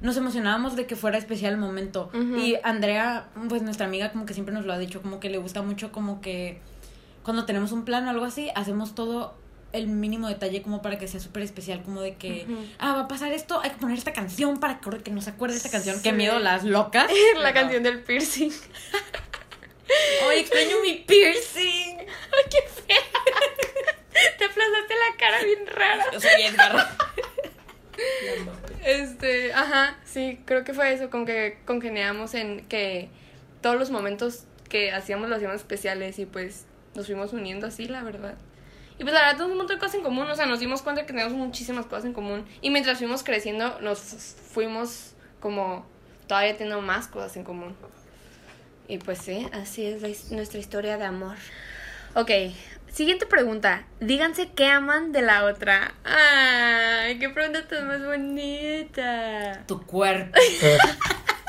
Nos 0.00 0.16
emocionábamos 0.16 0.74
de 0.74 0.86
que 0.86 0.96
fuera 0.96 1.18
especial 1.18 1.52
el 1.52 1.58
momento. 1.58 2.10
Y 2.38 2.56
Andrea, 2.62 3.26
pues 3.50 3.60
nuestra 3.62 3.86
amiga, 3.86 4.12
como 4.12 4.24
que 4.26 4.32
siempre 4.34 4.54
nos 4.54 4.64
lo 4.64 4.72
ha 4.72 4.78
dicho, 4.78 5.02
como 5.02 5.20
que 5.20 5.28
le 5.30 5.36
gusta 5.38 5.60
mucho 5.62 5.92
como 5.92 6.20
que 6.22 6.60
cuando 7.22 7.44
tenemos 7.44 7.72
un 7.72 7.84
plan 7.84 8.06
o 8.06 8.10
algo 8.10 8.24
así, 8.24 8.50
hacemos 8.54 8.94
todo 8.94 9.34
el 9.74 9.86
mínimo 9.88 10.28
detalle 10.28 10.62
como 10.62 10.80
para 10.82 10.98
que 10.98 11.06
sea 11.08 11.20
súper 11.20 11.42
especial, 11.42 11.82
como 11.82 12.00
de 12.00 12.14
que, 12.14 12.46
ah, 12.78 12.94
va 12.94 13.00
a 13.02 13.08
pasar 13.08 13.32
esto, 13.32 13.60
hay 13.60 13.70
que 13.70 13.76
poner 13.76 13.98
esta 13.98 14.12
canción 14.12 14.58
para 14.60 14.80
que, 14.80 14.98
que 15.02 15.10
nos 15.10 15.28
acuerde 15.28 15.54
de 15.54 15.58
esta 15.58 15.70
canción. 15.70 16.00
Qué 16.02 16.10
Sí. 16.10 16.16
miedo, 16.16 16.38
las 16.38 16.64
locas. 16.64 17.10
La 17.36 17.52
canción 17.52 17.82
del 17.82 18.00
piercing. 18.02 18.50
Ay, 20.30 20.40
extraño 20.40 20.76
mi 20.82 20.94
piercing. 21.06 21.98
¡Ay, 21.98 22.44
qué 22.50 22.58
fea! 22.68 22.96
Te 24.38 24.44
aplastaste 24.44 24.94
la 24.94 25.16
cara 25.18 25.42
bien 25.44 25.66
rara. 25.66 26.04
Yo 26.12 26.20
soy 26.20 26.42
Edgar. 26.42 26.88
Este, 28.84 29.52
ajá, 29.52 29.96
sí, 30.04 30.40
creo 30.44 30.64
que 30.64 30.74
fue 30.74 30.92
eso, 30.92 31.10
con 31.10 31.26
que 31.26 31.58
congeniamos 31.64 32.34
en 32.34 32.66
que 32.66 33.08
todos 33.60 33.76
los 33.76 33.90
momentos 33.90 34.44
que 34.68 34.92
hacíamos 34.92 35.28
los 35.28 35.36
hacíamos 35.36 35.56
especiales 35.58 36.18
y 36.18 36.26
pues 36.26 36.66
nos 36.94 37.06
fuimos 37.06 37.32
uniendo 37.32 37.66
así, 37.66 37.86
la 37.86 38.02
verdad. 38.02 38.34
Y 38.98 39.02
pues 39.02 39.12
la 39.12 39.20
verdad 39.20 39.32
tenemos 39.32 39.52
un 39.52 39.58
montón 39.58 39.76
de 39.76 39.80
cosas 39.80 39.96
en 39.96 40.02
común, 40.02 40.28
o 40.30 40.36
sea, 40.36 40.46
nos 40.46 40.60
dimos 40.60 40.82
cuenta 40.82 41.02
que 41.02 41.08
teníamos 41.08 41.32
muchísimas 41.32 41.86
cosas 41.86 42.04
en 42.04 42.12
común. 42.12 42.46
Y 42.60 42.70
mientras 42.70 42.98
fuimos 42.98 43.24
creciendo, 43.24 43.80
nos 43.80 43.98
fuimos 44.52 45.14
como 45.40 45.84
todavía 46.28 46.56
teniendo 46.56 46.80
más 46.80 47.08
cosas 47.08 47.36
en 47.36 47.44
común. 47.44 47.74
Y 48.86 48.98
pues 48.98 49.18
sí, 49.18 49.48
así 49.52 49.84
es 49.86 50.02
la 50.02 50.36
nuestra 50.36 50.60
historia 50.60 50.96
de 50.96 51.04
amor. 51.04 51.36
Ok, 52.14 52.30
siguiente 52.92 53.26
pregunta. 53.26 53.84
Díganse 53.98 54.50
qué 54.54 54.66
aman 54.66 55.10
de 55.10 55.22
la 55.22 55.44
otra. 55.44 55.94
Ay, 56.04 57.18
qué 57.18 57.28
pregunta 57.30 57.66
tan 57.66 57.88
más 57.88 58.04
bonita. 58.04 59.64
Tu 59.66 59.82
cuerpo. 59.84 60.38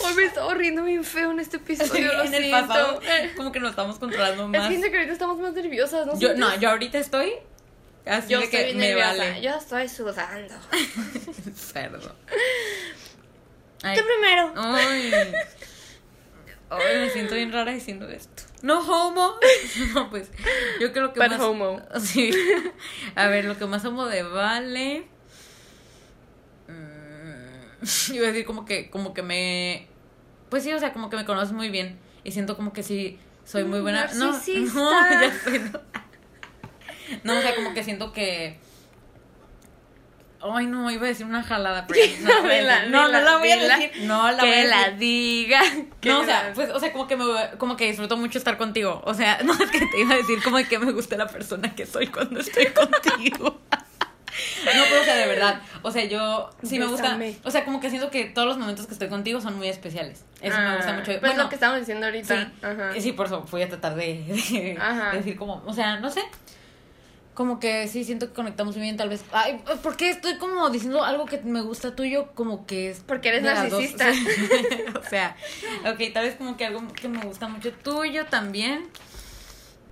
Hoy 0.00 0.14
me 0.14 0.24
estaba 0.24 0.52
riendo 0.54 0.84
bien 0.84 1.04
feo 1.04 1.30
en 1.30 1.40
este 1.40 1.56
episodio, 1.56 2.12
lo 2.12 2.24
en 2.24 2.34
el 2.34 2.50
pasado, 2.50 3.00
como 3.36 3.52
que 3.52 3.60
nos 3.60 3.70
estamos 3.70 3.98
controlando 3.98 4.44
Es 4.44 4.48
más. 4.50 4.68
siento 4.68 4.88
que 4.90 4.96
ahorita 4.96 5.12
estamos 5.12 5.38
más 5.38 5.52
nerviosas, 5.54 6.06
¿no? 6.06 6.18
Yo, 6.18 6.34
no, 6.34 6.54
yo 6.60 6.70
ahorita 6.70 6.98
estoy 6.98 7.32
así 8.06 8.28
Yo 8.28 8.38
de 8.40 8.44
estoy 8.44 8.64
que 8.66 8.74
me 8.74 8.88
nerviosa. 8.88 9.08
vale. 9.16 9.40
Yo 9.40 9.50
estoy 9.54 9.88
sudando. 9.88 10.54
Cerdo. 11.56 12.14
Ay, 13.82 13.96
Tú 13.98 14.02
primero. 14.06 14.52
ay. 14.56 15.12
Ay, 16.70 16.96
me 16.98 17.10
siento 17.10 17.34
bien 17.34 17.52
rara 17.52 17.72
diciendo 17.72 18.08
esto. 18.08 18.42
No 18.62 18.80
homo. 18.80 19.34
No, 19.94 20.10
pues 20.10 20.28
yo 20.80 20.92
creo 20.92 21.12
que 21.12 21.20
But 21.20 21.30
más 21.30 21.40
homo. 21.40 21.80
Sí. 22.00 22.30
A 23.14 23.28
ver, 23.28 23.44
lo 23.44 23.56
que 23.58 23.66
más 23.66 23.84
amo 23.84 24.06
de 24.06 24.22
Vale. 24.22 25.06
Iba 28.12 28.26
a 28.26 28.30
decir 28.30 28.44
como 28.44 28.64
que 28.64 28.90
como 28.90 29.12
que 29.14 29.22
me 29.22 29.88
pues 30.50 30.62
sí, 30.62 30.72
o 30.72 30.78
sea, 30.78 30.92
como 30.92 31.10
que 31.10 31.16
me 31.16 31.24
conoces 31.24 31.52
muy 31.52 31.68
bien 31.70 31.98
y 32.22 32.32
siento 32.32 32.56
como 32.56 32.72
que 32.72 32.82
sí 32.82 33.18
soy 33.44 33.64
muy 33.64 33.80
buena. 33.80 34.06
No, 34.14 34.32
Narcisista. 34.32 34.72
no, 34.80 35.20
ya 35.20 35.32
sé, 35.32 35.58
no. 35.58 35.80
No, 37.24 37.38
o 37.38 37.42
sea, 37.42 37.54
como 37.54 37.74
que 37.74 37.82
siento 37.84 38.12
que 38.12 38.58
Ay, 40.46 40.66
no, 40.66 40.90
iba 40.90 41.04
a 41.06 41.08
decir 41.08 41.24
una 41.24 41.42
jalada, 41.42 41.86
pero 41.86 42.00
no, 42.22 42.28
la 42.28 42.40
voy 42.42 42.50
a 42.50 42.56
Dila, 42.60 42.78
decir. 42.80 42.90
no, 42.90 43.02
no 43.02 43.06
dila, 43.06 43.20
la 43.22 43.36
voy 43.38 43.50
a 43.50 43.56
decir. 43.56 43.90
No, 44.02 44.30
la 44.30 44.36
voy 44.44 44.52
a 44.52 44.54
que 44.62 44.64
la 44.68 44.78
decir. 44.84 44.98
diga. 44.98 45.60
que 46.02 46.08
No, 46.10 46.20
o 46.20 46.24
sea, 46.26 46.48
la- 46.48 46.52
pues, 46.54 46.70
o 46.70 46.78
sea, 46.78 46.92
como 46.92 47.06
que 47.06 47.16
me 47.16 47.24
como 47.56 47.76
que 47.78 47.86
disfruto 47.86 48.18
mucho 48.18 48.36
estar 48.36 48.58
contigo. 48.58 49.00
O 49.06 49.14
sea, 49.14 49.38
no 49.42 49.54
es 49.54 49.70
que 49.70 49.78
te 49.86 50.00
iba 50.00 50.12
a 50.12 50.16
decir 50.18 50.42
como 50.42 50.58
que 50.68 50.78
me 50.78 50.92
gusta 50.92 51.16
la 51.16 51.26
persona 51.28 51.74
que 51.74 51.86
soy 51.86 52.08
cuando 52.08 52.40
estoy 52.40 52.66
contigo. 52.66 53.58
No, 54.64 54.82
pero 54.88 55.00
o 55.00 55.04
sea, 55.04 55.16
de 55.16 55.26
verdad. 55.26 55.60
O 55.82 55.90
sea, 55.90 56.04
yo 56.04 56.50
sí 56.62 56.78
me 56.78 56.86
gusta. 56.86 57.02
Bésame. 57.16 57.36
O 57.44 57.50
sea, 57.50 57.64
como 57.64 57.80
que 57.80 57.90
siento 57.90 58.10
que 58.10 58.24
todos 58.24 58.48
los 58.48 58.58
momentos 58.58 58.86
que 58.86 58.92
estoy 58.92 59.08
contigo 59.08 59.40
son 59.40 59.56
muy 59.56 59.68
especiales. 59.68 60.24
Eso 60.40 60.58
me 60.58 60.76
gusta 60.76 60.90
Ah, 60.90 60.94
mucho. 60.94 61.04
Pues 61.06 61.20
bueno, 61.20 61.42
lo 61.44 61.48
que 61.48 61.54
estábamos 61.54 61.80
diciendo 61.80 62.06
ahorita. 62.06 62.44
Sí, 62.44 62.50
Ajá. 62.62 62.92
sí, 63.00 63.12
por 63.12 63.26
eso 63.26 63.46
voy 63.50 63.62
a 63.62 63.68
tratar 63.68 63.94
de, 63.94 64.24
de- 64.50 64.76
Ajá. 64.80 65.10
de 65.12 65.18
decir 65.18 65.36
como, 65.36 65.62
o 65.66 65.72
sea, 65.72 65.98
no 66.00 66.10
sé. 66.10 66.22
Como 67.34 67.58
que 67.58 67.88
sí 67.88 68.04
siento 68.04 68.28
que 68.28 68.32
conectamos 68.32 68.76
muy 68.76 68.84
bien, 68.84 68.96
tal 68.96 69.08
vez. 69.08 69.24
Ay, 69.32 69.60
¿por 69.82 69.96
qué 69.96 70.08
estoy 70.10 70.36
como 70.38 70.70
diciendo 70.70 71.02
algo 71.02 71.26
que 71.26 71.38
me 71.38 71.62
gusta 71.62 71.96
tuyo? 71.96 72.28
Como 72.34 72.64
que 72.64 72.90
es. 72.90 73.00
Porque 73.00 73.30
eres 73.30 73.42
de 73.42 73.48
las 73.52 73.70
dos. 73.70 73.82
narcisista. 73.96 74.98
o 75.00 75.02
sea, 75.10 75.36
ok, 75.84 76.00
tal 76.12 76.26
vez 76.26 76.36
como 76.36 76.56
que 76.56 76.64
algo 76.66 76.86
que 76.92 77.08
me 77.08 77.20
gusta 77.24 77.48
mucho 77.48 77.72
tuyo 77.72 78.26
también. 78.26 78.88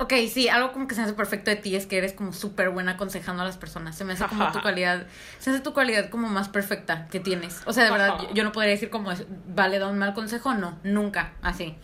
Ok, 0.02 0.12
sí, 0.32 0.48
algo 0.48 0.72
como 0.72 0.88
que 0.88 0.94
se 0.96 1.00
me 1.00 1.06
hace 1.06 1.14
perfecto 1.14 1.50
de 1.50 1.56
ti 1.56 1.76
es 1.76 1.86
que 1.86 1.96
eres 1.96 2.12
como 2.12 2.32
súper 2.32 2.70
buena 2.70 2.92
aconsejando 2.92 3.42
a 3.42 3.46
las 3.46 3.56
personas. 3.56 3.96
Se 3.96 4.04
me 4.04 4.14
hace 4.14 4.24
como 4.26 4.50
tu 4.50 4.60
cualidad, 4.62 5.06
se 5.38 5.50
hace 5.50 5.60
tu 5.60 5.72
cualidad 5.72 6.08
como 6.10 6.28
más 6.28 6.48
perfecta 6.48 7.06
que 7.10 7.20
tienes. 7.20 7.60
O 7.66 7.72
sea, 7.72 7.84
de 7.84 7.90
verdad, 7.92 8.18
yo, 8.20 8.34
yo 8.34 8.42
no 8.44 8.50
podría 8.50 8.72
decir 8.72 8.90
como, 8.90 9.12
es- 9.12 9.24
vale, 9.46 9.78
da 9.78 9.86
un 9.86 9.98
mal 9.98 10.12
consejo, 10.12 10.54
no, 10.54 10.78
nunca, 10.82 11.34
así, 11.40 11.76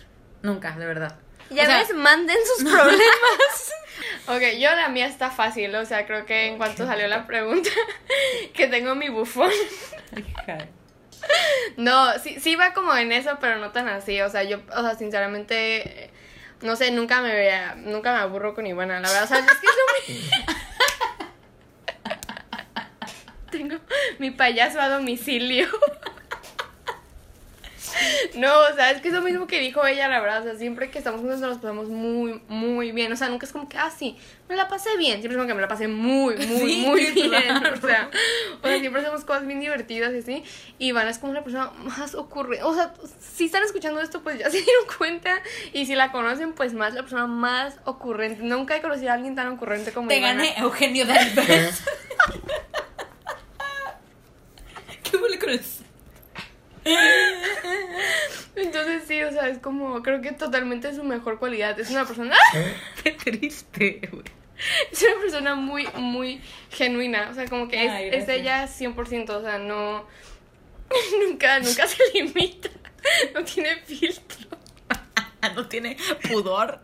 nunca, 0.42 0.72
de 0.76 0.84
verdad. 0.86 1.16
Ya 1.50 1.62
O 1.62 1.66
sea, 1.66 1.78
ves, 1.78 1.94
manden 1.94 2.36
sus 2.56 2.64
problemas. 2.72 3.72
ok, 4.26 4.58
yo 4.58 4.74
la 4.74 4.88
mía 4.88 5.06
está 5.06 5.30
fácil, 5.30 5.74
o 5.76 5.86
sea, 5.86 6.04
creo 6.04 6.26
que 6.26 6.46
en 6.48 6.56
cuanto 6.58 6.86
salió 6.86 7.06
la 7.06 7.24
pregunta, 7.26 7.70
que 8.52 8.66
tengo 8.66 8.94
mi 8.96 9.10
bufón. 9.10 9.50
No, 11.76 12.18
sí, 12.18 12.38
sí 12.40 12.56
va 12.56 12.72
como 12.72 12.94
en 12.96 13.12
eso, 13.12 13.38
pero 13.40 13.58
no 13.58 13.70
tan 13.70 13.88
así. 13.88 14.20
O 14.22 14.28
sea, 14.30 14.42
yo, 14.42 14.60
o 14.76 14.82
sea, 14.82 14.94
sinceramente, 14.96 16.04
eh, 16.06 16.10
no 16.62 16.76
sé, 16.76 16.90
nunca 16.90 17.20
me 17.20 17.34
veía, 17.34 17.74
nunca 17.76 18.12
me 18.12 18.18
aburro 18.20 18.54
con 18.54 18.66
Ivana, 18.66 19.00
la 19.00 19.08
verdad. 19.08 19.24
O 19.24 19.26
sea, 19.26 19.38
es 19.38 19.44
que 19.46 19.66
es 19.66 19.72
lo 19.78 20.14
mi- 20.14 20.30
Tengo 23.50 23.76
mi 24.18 24.30
payaso 24.30 24.80
a 24.80 24.88
domicilio. 24.88 25.66
No, 28.36 28.52
o 28.70 28.74
sea, 28.74 28.90
es 28.90 29.00
que 29.00 29.08
es 29.08 29.14
lo 29.14 29.22
mismo 29.22 29.46
que 29.46 29.58
dijo 29.60 29.84
ella, 29.86 30.08
la 30.08 30.20
verdad. 30.20 30.40
O 30.40 30.44
sea, 30.44 30.56
siempre 30.56 30.90
que 30.90 30.98
estamos 30.98 31.20
juntos 31.20 31.40
nos 31.40 31.50
las 31.50 31.58
pasamos 31.58 31.88
muy, 31.88 32.40
muy 32.48 32.92
bien. 32.92 33.12
O 33.12 33.16
sea, 33.16 33.28
nunca 33.28 33.46
es 33.46 33.52
como 33.52 33.68
que, 33.68 33.78
ah, 33.78 33.90
sí, 33.90 34.16
me 34.48 34.56
la 34.56 34.68
pasé 34.68 34.96
bien. 34.96 35.20
Siempre 35.20 35.32
es 35.32 35.36
como 35.36 35.48
que 35.48 35.54
me 35.54 35.60
la 35.60 35.68
pasé 35.68 35.88
muy, 35.88 36.36
muy, 36.36 36.46
Sí, 36.72 36.82
muy 36.86 37.04
bien. 37.12 37.28
claro. 37.30 37.76
O 37.82 37.86
sea, 37.86 38.10
o 38.62 38.66
sea, 38.66 38.78
siempre 38.78 39.00
hacemos 39.02 39.24
cosas 39.24 39.46
bien 39.46 39.60
divertidas 39.60 40.12
y 40.14 40.18
así. 40.18 40.44
Y 40.78 40.88
Ivana 40.88 41.10
es 41.10 41.18
como 41.18 41.32
la 41.32 41.42
persona 41.42 41.70
más 41.82 42.14
ocurrente. 42.14 42.64
O 42.64 42.74
sea, 42.74 42.92
si 43.20 43.46
están 43.46 43.62
escuchando 43.64 44.00
esto, 44.00 44.22
pues 44.22 44.38
ya 44.38 44.46
se 44.50 44.58
dieron 44.62 44.84
cuenta. 44.98 45.40
Y 45.72 45.86
si 45.86 45.94
la 45.94 46.12
conocen, 46.12 46.52
pues 46.52 46.74
más 46.74 46.94
la 46.94 47.02
persona 47.02 47.26
más 47.26 47.76
ocurrente. 47.84 48.42
Nunca 48.42 48.76
he 48.76 48.82
conocido 48.82 49.10
a 49.10 49.14
alguien 49.14 49.34
tan 49.34 49.48
ocurrente 49.48 49.92
como 49.92 50.08
Te 50.08 50.18
Ivana. 50.18 50.34
gané 50.44 50.54
Eugenio 50.58 51.06
Derbez. 51.06 51.82
¿Qué 55.02 55.16
huele 55.16 55.38
con 55.38 55.50
el... 55.50 55.60
Entonces 58.56 59.04
sí, 59.06 59.22
o 59.22 59.30
sea, 59.30 59.48
es 59.48 59.58
como, 59.58 60.02
creo 60.02 60.20
que 60.20 60.32
totalmente 60.32 60.94
su 60.94 61.04
mejor 61.04 61.38
cualidad. 61.38 61.78
Es 61.78 61.90
una 61.90 62.04
persona, 62.04 62.36
Qué 63.02 63.12
triste, 63.12 64.08
güey. 64.10 64.24
es 64.90 65.02
una 65.02 65.20
persona 65.20 65.54
muy, 65.54 65.86
muy 65.96 66.40
genuina. 66.70 67.28
O 67.30 67.34
sea, 67.34 67.46
como 67.46 67.68
que 67.68 67.84
es, 67.84 67.90
Ay, 67.90 68.10
es 68.12 68.28
ella 68.28 68.66
100%, 68.66 69.30
o 69.30 69.42
sea, 69.42 69.58
no, 69.58 70.06
nunca, 71.28 71.58
nunca 71.60 71.86
se 71.86 72.02
limita. 72.14 72.68
No 73.34 73.44
tiene 73.44 73.76
filtro. 73.84 74.48
No 75.54 75.68
tiene 75.68 75.96
pudor. 76.28 76.80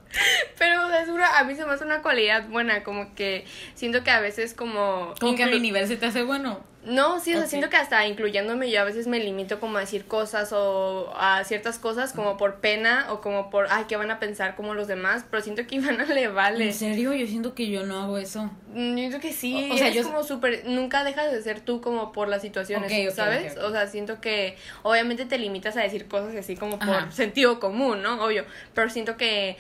Pero, 0.59 0.87
o 0.87 0.89
sea, 0.89 1.03
es 1.03 1.09
una, 1.09 1.39
a 1.39 1.45
mí 1.45 1.57
se 1.57 1.67
me 1.67 1.73
hace 1.73 1.85
una 1.85 2.03
cualidad 2.03 2.49
buena, 2.49 2.85
como 2.85 3.13
que 3.17 3.45
siento 3.75 4.05
que 4.05 4.13
a 4.13 4.21
veces 4.21 4.55
como... 4.55 5.13
Como 5.19 5.35
que 5.35 5.43
a 5.43 5.49
mi 5.49 5.59
nivel 5.59 5.89
se 5.89 5.97
te 5.97 6.07
hace 6.07 6.23
bueno. 6.23 6.65
No, 6.85 7.19
sí, 7.19 7.35
o 7.35 7.39
sea, 7.39 7.47
siento 7.47 7.71
que 7.71 7.77
hasta 7.77 8.07
incluyéndome 8.07 8.71
yo 8.71 8.81
a 8.81 8.85
veces 8.85 9.07
me 9.07 9.19
limito 9.19 9.59
como 9.59 9.79
a 9.79 9.81
decir 9.81 10.05
cosas 10.05 10.53
o 10.53 11.13
a 11.17 11.43
ciertas 11.45 11.79
cosas 11.79 12.13
como 12.13 12.37
por 12.37 12.57
pena 12.57 13.07
o 13.11 13.21
como 13.23 13.49
por, 13.49 13.69
ay, 13.71 13.85
¿qué 13.89 13.97
van 13.97 14.11
a 14.11 14.19
pensar 14.21 14.55
como 14.55 14.75
los 14.75 14.87
demás? 14.87 15.25
Pero 15.31 15.43
siento 15.43 15.67
que 15.67 15.75
a 15.77 15.79
Ivana 15.79 16.05
le 16.05 16.29
vale. 16.29 16.67
¿En 16.67 16.75
serio? 16.75 17.15
Yo 17.15 17.27
siento 17.27 17.55
que 17.55 17.69
yo 17.69 17.85
no 17.87 18.01
hago 18.03 18.19
eso. 18.19 18.51
Mm, 18.75 18.97
Yo 18.99 19.09
creo 19.09 19.21
que 19.21 19.33
sí, 19.33 19.69
O- 19.71 19.75
o 19.75 19.79
sea, 19.79 19.89
yo- 19.89 20.03
como 20.03 20.23
súper, 20.25 20.65
nunca 20.67 21.05
dejas 21.05 21.33
de 21.33 21.43
ser 21.43 21.61
tú 21.61 21.81
como 21.81 22.13
por 22.13 22.29
las 22.29 22.43
situaciones, 22.43 23.15
¿sabes? 23.15 23.57
O 23.57 23.71
sea, 23.71 23.87
siento 23.87 24.21
que 24.21 24.57
obviamente 24.83 25.25
te 25.25 25.39
limitas 25.39 25.77
a 25.79 25.81
decir 25.81 26.07
cosas 26.07 26.35
así 26.37 26.55
como 26.57 26.79
por 26.79 26.91
Ajá. 26.91 27.11
sentido 27.11 27.61
común, 27.61 28.03
¿no? 28.03 28.23
Obvio, 28.25 28.45
pero 28.75 28.91
siento 28.91 29.17
que 29.17 29.57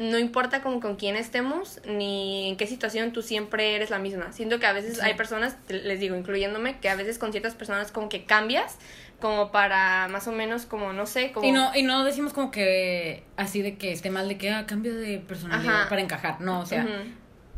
no 0.00 0.18
importa 0.18 0.62
como 0.62 0.80
con 0.80 0.96
quién 0.96 1.14
estemos 1.14 1.80
ni 1.86 2.48
en 2.48 2.56
qué 2.56 2.66
situación 2.66 3.12
tú 3.12 3.20
siempre 3.22 3.76
eres 3.76 3.90
la 3.90 3.98
misma. 3.98 4.32
Siento 4.32 4.58
que 4.58 4.66
a 4.66 4.72
veces 4.72 4.94
Sí. 4.96 5.00
hay 5.04 5.14
personas, 5.14 5.56
les 5.68 6.00
digo, 6.00 6.16
incluyéndome, 6.16 6.78
que 6.80 6.88
a 6.88 6.94
veces 6.96 7.18
con 7.18 7.32
ciertas 7.32 7.54
personas 7.54 7.92
como 7.92 8.08
que 8.08 8.24
cambias 8.24 8.78
como 9.20 9.52
para 9.52 10.08
más 10.08 10.26
o 10.26 10.32
menos 10.32 10.64
como 10.64 10.94
no 10.94 11.04
sé, 11.04 11.32
como 11.32 11.46
Y 11.46 11.52
no, 11.52 11.70
y 11.76 11.82
no 11.82 12.02
decimos 12.04 12.32
como 12.32 12.50
que 12.50 13.22
así 13.36 13.60
de 13.60 13.76
que 13.76 13.92
esté 13.92 14.08
mal 14.10 14.26
de 14.28 14.38
que 14.38 14.50
ah, 14.50 14.64
cambio 14.66 14.96
de 14.96 15.18
personalidad 15.18 15.80
Ajá. 15.82 15.88
para 15.90 16.00
encajar. 16.00 16.40
No, 16.40 16.60
o 16.60 16.66
sea, 16.66 16.86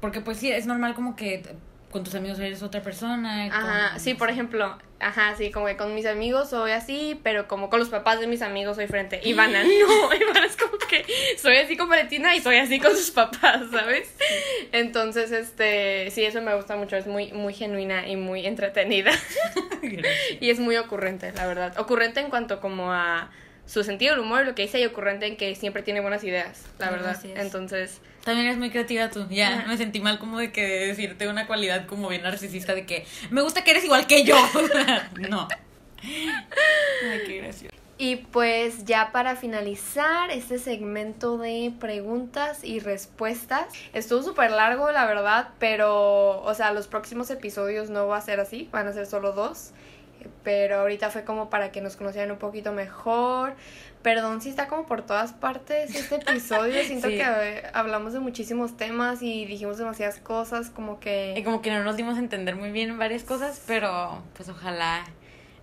porque 0.01 0.21
pues 0.21 0.39
sí, 0.39 0.51
es 0.51 0.67
normal 0.67 0.95
como 0.95 1.15
que 1.15 1.45
con 1.93 2.03
tus 2.03 2.15
amigos 2.17 2.41
eres 2.41 2.63
otra 2.65 2.83
persona. 2.83 3.45
Ajá, 3.45 3.91
con- 3.93 4.01
sí, 4.01 4.15
por 4.15 4.31
ejemplo, 4.31 4.77
ajá, 5.03 5.35
sí, 5.37 5.51
como 5.51 5.67
que 5.67 5.77
con 5.77 5.95
mis 5.95 6.07
amigos 6.07 6.51
soy 6.51 6.71
así, 6.71 7.21
pero 7.23 7.49
como 7.49 7.69
con 7.69 7.81
los 7.81 7.89
papás 7.89 8.21
de 8.21 8.27
mis 8.27 8.41
amigos 8.41 8.77
soy 8.77 8.87
frente. 8.87 9.21
Ivana, 9.25 9.63
no, 9.65 9.69
Ivana 10.15 10.47
es 10.47 10.57
como 10.57 10.79
que 10.79 11.05
soy 11.37 11.57
así 11.57 11.77
con 11.77 11.89
Valentina 11.89 12.35
y 12.35 12.41
soy 12.41 12.57
así 12.57 12.79
con 12.79 12.97
sus 12.97 13.11
papás, 13.11 13.63
¿sabes? 13.71 14.15
Entonces, 14.73 15.33
este, 15.33 16.11
sí, 16.11 16.25
eso 16.25 16.41
me 16.41 16.55
gusta 16.55 16.77
mucho, 16.77 16.97
es 16.97 17.07
muy, 17.07 17.33
muy 17.33 17.53
genuina 17.53 18.09
y 18.09 18.17
muy 18.17 18.47
entretenida. 18.47 19.13
Y 20.41 20.51
es 20.51 20.61
muy 20.61 20.77
ocurrente, 20.77 21.33
la 21.33 21.47
verdad. 21.47 21.79
Ocurrente 21.79 22.21
en 22.21 22.31
cuanto 22.31 22.61
como 22.61 22.93
a 22.93 23.31
su 23.67 23.85
sentido 23.85 24.15
del 24.15 24.25
humor, 24.25 24.45
lo 24.45 24.55
que 24.55 24.63
dice, 24.63 24.81
y 24.81 24.85
ocurrente 24.85 25.27
en 25.27 25.37
que 25.37 25.55
siempre 25.55 25.83
tiene 25.83 26.01
buenas 26.01 26.25
ideas, 26.25 26.65
la 26.79 26.91
verdad. 26.91 27.19
Entonces, 27.37 28.01
También 28.25 28.47
eres 28.47 28.59
muy 28.59 28.71
creativa 28.71 29.09
tú. 29.11 29.27
Ya, 29.31 29.59
Ajá. 29.61 29.69
me 29.69 29.77
sentí 29.77 30.01
mal 30.01 30.19
como 30.19 30.39
de 30.39 30.53
que 30.53 30.63
decirte 30.63 31.29
una 31.29 31.47
cualidad 31.47 31.87
como 31.87 32.09
bien 32.09 32.23
narcisista 32.23 32.75
de 32.75 32.87
que 32.87 33.07
me 33.31 33.41
gusta 33.43 33.65
que 33.65 33.71
eres 33.73 33.85
igual 33.85 34.07
que 34.07 34.25
yo. 34.25 34.37
No. 35.29 35.49
Ay, 36.03 37.21
qué 37.27 37.39
gracioso. 37.39 37.77
Y 37.99 38.17
pues 38.17 38.85
ya 38.85 39.13
para 39.13 39.37
finalizar 39.37 40.31
este 40.33 40.59
segmento 40.59 41.39
de 41.39 41.73
preguntas 41.79 42.65
y 42.65 42.81
respuestas, 42.81 43.67
estuvo 43.93 44.25
súper 44.25 44.51
largo 44.51 44.91
la 44.91 45.07
verdad, 45.07 45.51
pero 45.61 46.43
o 46.43 46.55
sea, 46.55 46.73
los 46.73 46.89
próximos 46.89 47.31
episodios 47.31 47.91
no 47.91 48.09
va 48.09 48.17
a 48.17 48.21
ser 48.21 48.41
así, 48.41 48.69
van 48.73 48.89
a 48.89 48.93
ser 48.93 49.07
solo 49.07 49.33
dos, 49.33 49.71
pero 50.43 50.81
ahorita 50.81 51.11
fue 51.11 51.25
como 51.25 51.51
para 51.51 51.73
que 51.73 51.81
nos 51.81 51.97
conocieran 51.97 52.31
un 52.31 52.39
poquito 52.39 52.73
mejor. 52.73 53.55
Perdón 54.03 54.41
si 54.41 54.49
está 54.49 54.67
como 54.67 54.85
por 54.87 55.03
todas 55.03 55.33
partes 55.33 55.95
este 55.95 56.15
episodio, 56.27 56.83
siento 56.85 57.09
Sí. 57.09 57.19
que 57.19 57.23
eh, 57.25 57.63
hablamos 57.73 58.13
de 58.13 58.19
muchísimos 58.21 58.77
temas 58.77 59.23
y 59.23 59.45
dijimos 59.47 59.79
demasiadas 59.79 60.19
cosas, 60.19 60.71
como 60.71 60.95
Y 60.95 60.97
que... 60.99 61.43
como 61.45 61.63
que 61.63 61.71
no 61.71 61.85
nos 61.85 61.97
dimos 61.97 62.17
a 62.17 62.19
entender 62.19 62.57
muy 62.57 62.73
bien 62.73 62.99
varias 62.99 63.23
cosas, 63.23 63.63
pero 63.67 64.21
pues 64.37 64.49
ojalá 64.49 65.05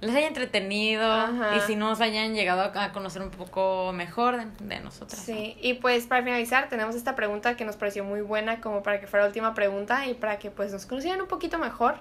les 0.01 0.15
haya 0.15 0.27
entretenido 0.27 1.11
Ajá. 1.11 1.57
y 1.57 1.59
si 1.59 1.75
nos 1.75 1.99
hayan 1.99 2.33
llegado 2.33 2.71
a 2.73 2.91
conocer 2.93 3.21
un 3.21 3.31
poco 3.31 3.91
mejor 3.91 4.37
de, 4.37 4.45
de 4.65 4.79
nosotras. 4.79 5.19
¿no? 5.19 5.25
Sí, 5.35 5.57
y 5.61 5.73
pues 5.73 6.05
para 6.07 6.23
finalizar 6.23 6.69
tenemos 6.69 6.95
esta 6.95 7.17
pregunta 7.17 7.57
que 7.57 7.65
nos 7.65 7.75
pareció 7.75 8.05
muy 8.05 8.21
buena 8.21 8.61
como 8.61 8.81
para 8.81 9.01
que 9.01 9.07
fuera 9.07 9.25
la 9.25 9.27
última 9.27 9.53
pregunta 9.53 10.07
y 10.07 10.13
para 10.13 10.39
que 10.39 10.51
pues 10.51 10.71
nos 10.71 10.85
conocieran 10.85 11.19
un 11.19 11.27
poquito 11.27 11.57
mejor. 11.57 11.95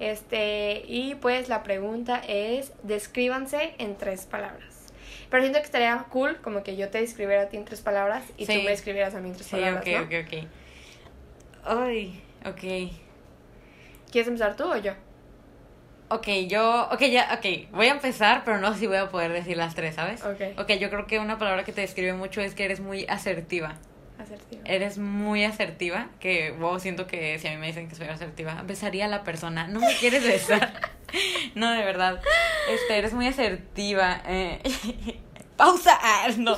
Este, 0.00 0.82
y 0.88 1.14
pues 1.14 1.48
la 1.48 1.62
pregunta 1.62 2.20
es, 2.26 2.72
descríbanse 2.82 3.74
en 3.78 3.96
tres 3.96 4.24
palabras. 4.26 4.86
Pero 5.30 5.42
siento 5.42 5.60
que 5.60 5.66
estaría 5.66 5.96
cool 6.10 6.38
como 6.40 6.62
que 6.64 6.76
yo 6.76 6.88
te 6.88 6.98
describiera 7.00 7.42
a 7.42 7.48
ti 7.48 7.56
en 7.58 7.64
tres 7.64 7.80
palabras 7.82 8.24
y 8.36 8.46
Sí. 8.46 8.54
tú 8.56 8.62
me 8.64 8.70
describieras 8.70 9.14
a 9.14 9.20
mí 9.20 9.28
en 9.28 9.34
tres 9.36 9.46
Sí, 9.46 9.56
palabras, 9.56 9.82
ok, 9.82 9.92
¿no? 9.92 10.02
ok, 10.02 10.26
ok. 10.26 10.48
Ay, 11.64 12.22
ok. 12.46 12.92
¿Quieres 14.10 14.26
empezar 14.28 14.56
tú 14.56 14.64
o 14.64 14.76
yo? 14.76 14.92
Ok, 16.08 16.26
yo, 16.48 16.88
ok, 16.90 17.02
ya, 17.02 17.28
ok, 17.38 17.70
voy 17.70 17.86
a 17.86 17.92
empezar, 17.92 18.42
pero 18.44 18.58
no 18.58 18.72
sé 18.72 18.80
si 18.80 18.86
voy 18.88 18.96
a 18.96 19.08
poder 19.10 19.32
decir 19.32 19.56
las 19.56 19.76
tres, 19.76 19.94
¿sabes? 19.94 20.24
Ok. 20.24 20.58
Ok, 20.58 20.72
yo 20.80 20.90
creo 20.90 21.06
que 21.06 21.20
una 21.20 21.38
palabra 21.38 21.62
que 21.62 21.72
te 21.72 21.82
describe 21.82 22.14
mucho 22.14 22.40
es 22.40 22.56
que 22.56 22.64
eres 22.64 22.80
muy 22.80 23.06
asertiva. 23.08 23.76
Asertivo. 24.20 24.62
Eres 24.64 24.98
muy 24.98 25.44
asertiva, 25.44 26.08
que 26.20 26.52
wow, 26.52 26.78
siento 26.78 27.06
que 27.06 27.38
si 27.38 27.48
a 27.48 27.50
mí 27.52 27.56
me 27.56 27.68
dicen 27.68 27.88
que 27.88 27.94
soy 27.94 28.08
asertiva, 28.08 28.62
besaría 28.66 29.06
a 29.06 29.08
la 29.08 29.24
persona. 29.24 29.66
No 29.68 29.80
me 29.80 29.94
quieres 29.96 30.24
besar. 30.24 30.72
no, 31.54 31.70
de 31.72 31.84
verdad. 31.84 32.20
Este, 32.70 32.98
eres 32.98 33.12
muy 33.12 33.26
asertiva. 33.26 34.22
eh. 34.26 34.60
Pausa. 35.56 35.98
Ah, 36.00 36.26
no. 36.38 36.56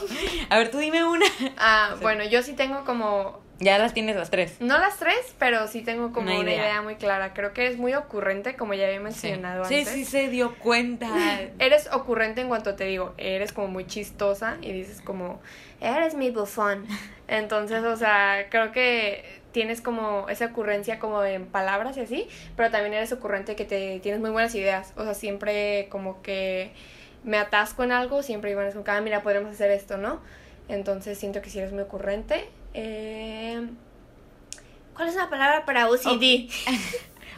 A 0.49 0.59
ver, 0.59 0.71
tú 0.71 0.79
dime 0.79 1.05
una. 1.05 1.27
Ah, 1.57 1.97
bueno, 2.01 2.23
yo 2.25 2.41
sí 2.43 2.53
tengo 2.53 2.85
como 2.85 3.42
Ya 3.63 3.79
las 3.79 3.95
tienes 3.95 4.17
las 4.17 4.31
tres. 4.31 4.57
no 4.61 4.79
las 4.79 4.97
tres, 4.99 5.35
pero 5.39 5.67
sí 5.69 5.83
tengo 5.83 6.13
como 6.13 6.27
Una 6.31 6.41
una 6.41 6.51
idea, 6.53 6.63
idea. 6.65 6.83
muy 6.83 6.97
clara. 6.97 7.33
Creo 7.35 7.53
que 7.53 7.67
es 7.67 7.79
muy 7.79 7.95
ocurrente, 7.95 8.57
como 8.57 8.75
ya 8.75 8.85
había 8.87 8.99
Sí. 8.99 9.03
mencionado 9.05 9.65
sí, 9.65 9.79
antes. 9.79 9.89
sí 9.95 10.05
se 10.05 10.29
dio 10.29 10.55
cuenta. 10.59 11.09
Eres 11.59 11.89
ocurrente 11.93 12.41
en 12.41 12.49
cuanto 12.49 12.75
te 12.75 12.85
digo, 12.85 13.15
eres 13.19 13.53
como 13.53 13.69
muy 13.69 13.87
chistosa 13.87 14.57
y 14.61 14.73
dices 14.73 15.01
como, 15.01 15.41
eres 15.81 16.15
mi 16.15 16.31
bufón. 16.31 16.87
Entonces, 17.29 17.85
o 17.85 17.97
sea, 17.97 18.47
creo 18.51 18.73
que 18.73 19.41
tienes 19.53 19.81
como 19.83 20.29
esa 20.31 20.47
ocurrencia 20.47 20.99
como 20.99 21.23
en 21.25 21.45
palabras 21.47 21.97
y 21.99 22.01
así, 22.01 22.27
pero 22.57 22.71
también 22.71 22.95
eres 22.95 23.13
ocurrente 23.13 23.55
que 23.55 23.65
te 23.67 24.01
tienes 24.01 24.21
muy 24.21 24.31
buenas 24.31 24.55
ideas. 24.55 24.93
O 24.97 25.05
sea, 25.05 25.15
siempre 25.15 25.89
como 25.91 26.23
que 26.23 26.73
me 27.23 27.37
atasco 27.39 27.85
en 27.85 27.93
algo, 27.93 28.23
siempre 28.23 28.51
iban 28.51 28.67
a 28.67 28.71
como, 28.73 28.85
ah, 28.89 29.01
mira, 29.01 29.23
podemos 29.23 29.51
hacer 29.53 29.71
esto, 29.71 29.97
¿no? 29.99 30.21
Entonces 30.69 31.19
siento 31.19 31.43
que 31.43 31.51
sí 31.51 31.59
eres 31.59 31.73
muy 31.73 31.83
ocurrente. 31.83 32.47
Eh, 32.75 33.67
¿Cuál 34.95 35.09
es 35.09 35.15
la 35.15 35.29
palabra 35.31 35.65
para 35.65 35.89
OCD? 35.89 36.51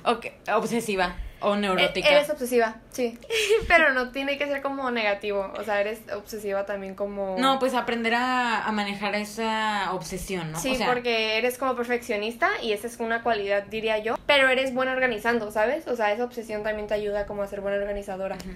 Ok, 0.07 0.26
obsesiva 0.55 1.16
o 1.41 1.57
neurótica. 1.57 2.07
E- 2.11 2.12
Eres 2.16 2.28
obsesiva, 2.28 2.76
sí. 2.91 3.18
Pero 3.68 3.95
no 3.95 4.11
tiene 4.11 4.37
que 4.37 4.47
ser 4.47 4.61
como 4.61 4.91
negativo. 4.91 5.51
O 5.59 5.64
sea, 5.64 5.80
eres 5.80 6.01
obsesiva 6.14 6.66
también 6.66 6.95
como. 6.95 7.37
No, 7.39 7.59
pues 7.59 7.72
aprender 7.72 8.14
a, 8.14 8.66
a 8.66 8.72
manejar 8.72 9.14
esa 9.14 9.95
obsesión, 9.95 10.53
¿no? 10.53 10.59
Sí, 10.61 10.72
o 10.72 10.74
sea, 10.74 10.87
porque 10.89 11.39
eres 11.39 11.57
como 11.57 11.74
perfeccionista 11.74 12.51
y 12.62 12.72
esa 12.74 12.87
es 12.87 13.01
una 13.01 13.22
cualidad, 13.22 13.62
diría 13.62 13.97
yo. 13.99 14.16
Pero 14.26 14.49
eres 14.51 14.74
buena 14.74 14.93
organizando, 14.93 15.51
¿sabes? 15.51 15.89
O 15.89 15.97
sea, 15.97 16.12
esa 16.12 16.24
obsesión 16.24 16.62
también 16.64 16.87
te 16.87 16.93
ayuda 16.93 17.24
como 17.24 17.43
a 17.43 17.47
ser 17.47 17.62
buena 17.62 17.78
organizadora. 17.78 18.37
Ujú. 18.37 18.51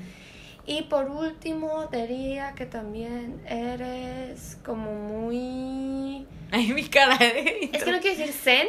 Y 0.70 0.82
por 0.82 1.06
último, 1.10 1.86
diría 1.86 2.52
que 2.54 2.66
también 2.66 3.40
eres 3.48 4.58
como 4.62 4.92
muy. 4.92 6.26
Ay, 6.52 6.72
mi 6.74 6.84
cara. 6.88 7.16
de- 7.16 7.70
Es 7.72 7.84
que 7.84 7.90
no 7.90 8.00
quiero 8.00 8.18
decir 8.18 8.34
zen, 8.34 8.68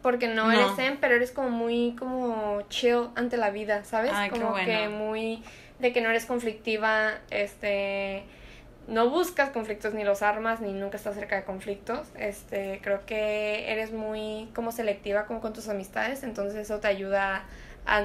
porque 0.00 0.26
no, 0.26 0.46
No. 0.46 0.52
eres 0.52 0.74
zen, 0.76 0.96
pero 1.02 1.14
eres 1.16 1.32
como 1.32 1.50
muy 1.50 1.94
como 1.98 2.62
chill 2.70 3.08
ante 3.14 3.36
la 3.36 3.50
vida, 3.50 3.84
¿sabes? 3.84 4.12
Ay, 4.14 4.30
como 4.30 4.52
bueno. 4.52 4.64
que 4.66 4.88
muy 4.88 5.42
de 5.80 5.92
que 5.92 6.00
no 6.00 6.08
eres 6.08 6.24
conflictiva, 6.24 7.12
este 7.30 8.24
no 8.88 9.10
buscas 9.10 9.50
conflictos 9.50 9.92
ni 9.94 10.02
los 10.04 10.22
armas 10.22 10.60
ni 10.60 10.72
nunca 10.72 10.96
estás 10.96 11.14
cerca 11.14 11.36
de 11.36 11.44
conflictos. 11.44 12.08
Este, 12.18 12.80
creo 12.82 13.04
que 13.04 13.70
eres 13.70 13.92
muy 13.92 14.48
como 14.54 14.72
selectiva 14.72 15.26
como 15.26 15.42
con 15.42 15.52
tus 15.52 15.68
amistades, 15.68 16.22
entonces 16.22 16.58
eso 16.58 16.80
te 16.80 16.88
ayuda 16.88 17.44
a, 17.86 18.02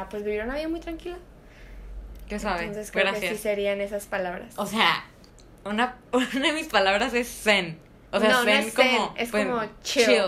a, 0.00 0.08
pues 0.08 0.22
vivir 0.24 0.42
una 0.42 0.54
vida 0.54 0.68
muy 0.68 0.80
tranquila. 0.80 1.18
¿Qué 2.34 2.38
sabes? 2.38 2.62
Entonces 2.62 2.90
creo 2.90 3.04
que 3.06 3.14
sí 3.14 3.20
Gracias. 3.26 3.40
serían 3.40 3.80
esas 3.80 4.06
palabras. 4.06 4.54
O 4.56 4.66
sea, 4.66 5.04
una, 5.64 5.96
una 6.12 6.28
de 6.48 6.52
mis 6.52 6.68
palabras 6.68 7.12
es 7.14 7.28
zen. 7.28 7.78
O 8.10 8.20
sea, 8.20 8.28
No, 8.30 8.38
no 8.38 8.44
zen 8.44 8.56
es 8.66 8.74
zen, 8.74 8.96
como. 8.96 9.14
es 9.16 9.30
pues, 9.30 9.46
como 9.46 9.62
chill. 9.82 10.22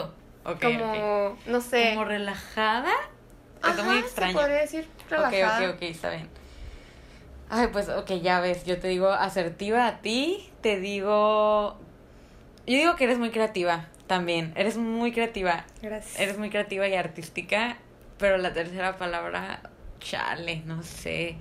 Ok, 0.45 0.63
como 0.63 1.27
ok. 1.29 1.39
no 1.47 1.61
sé, 1.61 1.91
Como 1.95 2.05
relajada. 2.05 2.93
Está 3.57 3.69
Ajá, 3.71 3.83
muy 3.85 3.95
se 4.01 4.07
extraño. 4.07 4.35
podría 4.39 4.57
decir 4.61 4.87
relajada. 5.09 5.59
Ok, 5.61 5.65
ok, 5.71 5.75
ok, 5.77 5.83
está 5.83 6.11
bien. 6.11 6.29
Ay, 7.49 7.69
pues, 7.73 7.89
ok, 7.89 8.11
ya 8.23 8.41
ves, 8.41 8.65
yo 8.65 8.79
te 8.79 8.89
digo 8.89 9.09
asertiva 9.11 9.87
a 9.87 10.01
ti, 10.01 10.51
te 10.61 10.81
digo... 10.81 11.79
Yo 12.67 12.77
digo 12.79 12.97
que 12.97 13.05
eres 13.05 13.19
muy 13.19 13.31
creativa 13.31 13.89
también, 14.07 14.53
eres 14.57 14.77
muy 14.79 15.13
creativa, 15.13 15.65
Gracias. 15.83 16.19
eres 16.19 16.39
muy 16.39 16.49
creativa 16.51 16.89
y 16.89 16.95
artística, 16.95 17.77
pero 18.19 18.39
la 18.39 18.53
tercera 18.55 18.97
palabra, 18.97 19.61
chale, 20.01 20.63
no 20.65 20.83
sé. 20.83 21.37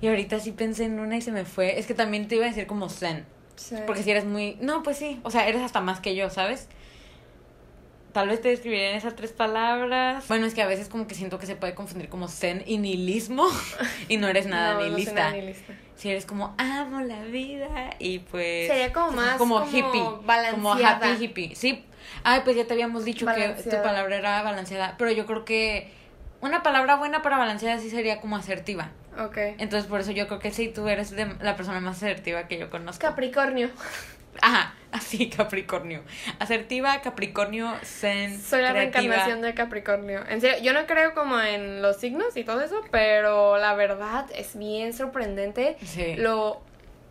Y 0.00 0.08
ahorita 0.08 0.40
sí 0.40 0.52
pensé 0.52 0.84
en 0.84 0.98
una 0.98 1.16
y 1.16 1.20
se 1.22 1.32
me 1.32 1.44
fue, 1.44 1.78
es 1.78 1.86
que 1.86 1.94
también 1.94 2.26
te 2.28 2.36
iba 2.36 2.44
a 2.44 2.48
decir 2.48 2.66
como 2.66 2.88
zen, 2.88 3.26
Sí. 3.56 3.76
porque 3.86 4.02
si 4.02 4.10
eres 4.10 4.24
muy... 4.24 4.56
No, 4.60 4.82
pues 4.82 4.96
sí, 4.96 5.20
o 5.22 5.30
sea, 5.30 5.46
eres 5.46 5.60
hasta 5.62 5.80
más 5.80 6.00
que 6.00 6.14
yo, 6.14 6.30
¿sabes? 6.30 6.68
tal 8.12 8.28
vez 8.28 8.40
te 8.40 8.48
describiría 8.48 8.90
en 8.90 8.96
esas 8.96 9.14
tres 9.14 9.30
palabras. 9.32 10.26
Bueno, 10.26 10.44
es 10.46 10.52
que 10.54 10.62
a 10.62 10.66
veces 10.66 10.88
como 10.88 11.06
que 11.06 11.14
siento 11.14 11.38
que 11.38 11.46
se 11.46 11.54
puede 11.54 11.76
confundir 11.76 12.08
como 12.08 12.26
zen 12.26 12.64
y 12.66 12.78
nihilismo 12.78 13.46
y 14.08 14.16
no 14.16 14.26
eres 14.26 14.46
nada 14.48 14.72
No, 14.74 14.80
no 14.80 14.86
nihilista. 14.88 15.14
nada 15.14 15.30
nihilista. 15.32 15.74
Si 15.94 16.10
eres 16.10 16.26
como 16.26 16.54
amo 16.58 17.02
la 17.02 17.22
vida 17.24 17.90
y 18.00 18.18
pues 18.20 18.66
Sería 18.68 18.92
como 18.92 19.12
más 19.12 19.36
como, 19.36 19.60
como 19.60 19.70
hippie, 19.70 20.00
como 20.00 20.22
balanceada. 20.22 21.12
happy 21.12 21.24
hippie. 21.24 21.54
Sí. 21.54 21.84
Ay, 22.24 22.40
pues 22.42 22.56
ya 22.56 22.64
te 22.64 22.72
habíamos 22.72 23.04
dicho 23.04 23.26
que 23.26 23.48
tu 23.62 23.80
palabra 23.82 24.16
era 24.16 24.42
balanceada, 24.42 24.96
pero 24.98 25.12
yo 25.12 25.24
creo 25.26 25.44
que 25.44 25.92
una 26.40 26.62
palabra 26.62 26.96
buena 26.96 27.22
para 27.22 27.36
balanceada 27.38 27.78
sí 27.78 27.90
sería 27.90 28.20
como 28.20 28.36
asertiva. 28.36 28.90
Ok. 29.18 29.36
Entonces, 29.58 29.88
por 29.88 30.00
eso 30.00 30.12
yo 30.12 30.26
creo 30.26 30.38
que 30.38 30.50
sí, 30.50 30.68
tú 30.68 30.88
eres 30.88 31.10
de- 31.10 31.34
la 31.40 31.56
persona 31.56 31.80
más 31.80 31.96
asertiva 31.98 32.46
que 32.48 32.58
yo 32.58 32.70
conozco. 32.70 33.00
Capricornio. 33.06 33.68
Ajá, 34.40 34.74
así, 34.92 35.28
Capricornio. 35.28 36.02
Asertiva, 36.38 37.00
Capricornio, 37.02 37.74
zen, 37.82 38.40
Soy 38.40 38.62
la 38.62 38.70
creativa. 38.70 39.00
reencarnación 39.02 39.42
de 39.42 39.54
Capricornio. 39.54 40.24
En 40.28 40.40
serio, 40.40 40.58
yo 40.62 40.72
no 40.72 40.86
creo 40.86 41.12
como 41.14 41.38
en 41.40 41.82
los 41.82 41.96
signos 41.98 42.36
y 42.36 42.44
todo 42.44 42.60
eso, 42.62 42.80
pero 42.90 43.58
la 43.58 43.74
verdad 43.74 44.26
es 44.34 44.56
bien 44.56 44.92
sorprendente 44.94 45.76
Sí. 45.84 46.14
lo 46.16 46.62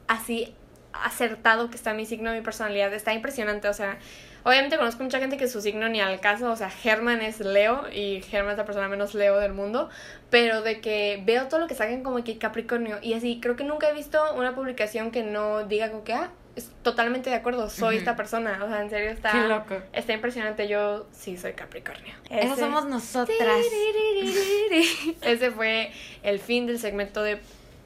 así 0.08 0.56
acertado 0.94 1.70
que 1.70 1.76
está 1.76 1.94
mi 1.94 2.06
signo, 2.06 2.32
mi 2.34 2.42
personalidad. 2.42 2.92
Está 2.94 3.14
impresionante, 3.14 3.68
o 3.68 3.74
sea, 3.74 4.00
obviamente 4.44 4.78
conozco 4.78 5.04
mucha 5.04 5.20
gente 5.20 5.38
que 5.38 5.48
su 5.48 5.62
signo 5.62 5.90
ni 5.90 6.02
al 6.02 6.20
caso, 6.20 6.52
o 6.52 6.56
sea, 6.56 6.70
Germán 6.70 7.22
es 7.22 7.40
Leo 7.40 7.86
y 7.92 8.22
Germán 8.22 8.54
es 8.54 8.58
la 8.58 8.66
persona 8.66 8.88
menos 8.88 9.14
Leo 9.14 9.38
del 9.40 9.54
mundo, 9.54 9.90
pero 10.30 10.62
de 10.62 10.82
que 10.82 11.22
veo 11.26 11.48
todo 11.48 11.60
lo 11.60 11.68
que 11.68 11.76
sacan 11.76 12.04
como 12.04 12.24
que 12.24 12.38
Capricornio 12.38 13.00
y 13.02 13.14
así, 13.14 13.40
creo 13.42 13.56
que 13.56 13.64
nunca 13.64 13.90
he 13.90 13.94
visto 13.94 14.20
una 14.36 14.56
publicación 14.56 15.12
que 15.12 15.24
no 15.24 15.66
diga 15.66 15.90
como 15.90 16.04
que, 16.04 16.14
ah, 16.14 16.32
es 16.56 16.72
totalmente 16.82 17.30
de 17.30 17.38
acuerdo, 17.38 17.70
soy 17.70 17.98
esta 17.98 18.16
persona, 18.16 18.60
o 18.64 18.68
sea, 18.68 18.82
en 18.82 18.90
serio 18.90 19.12
está... 19.12 19.32
Qué 19.32 19.48
loco. 19.48 19.76
Está 19.94 20.14
impresionante, 20.14 20.68
yo 20.68 21.08
sí 21.12 21.38
soy 21.38 21.54
Capricornio. 21.54 22.14
Eso 22.30 22.54
Ese- 22.54 22.62
somos 22.62 22.86
nosotras. 22.86 23.38
Ese 25.22 25.52
fue 25.52 25.92
el 26.24 26.40
fin 26.40 26.66
del 26.66 26.80
segmento 26.80 27.24
de 27.24 27.40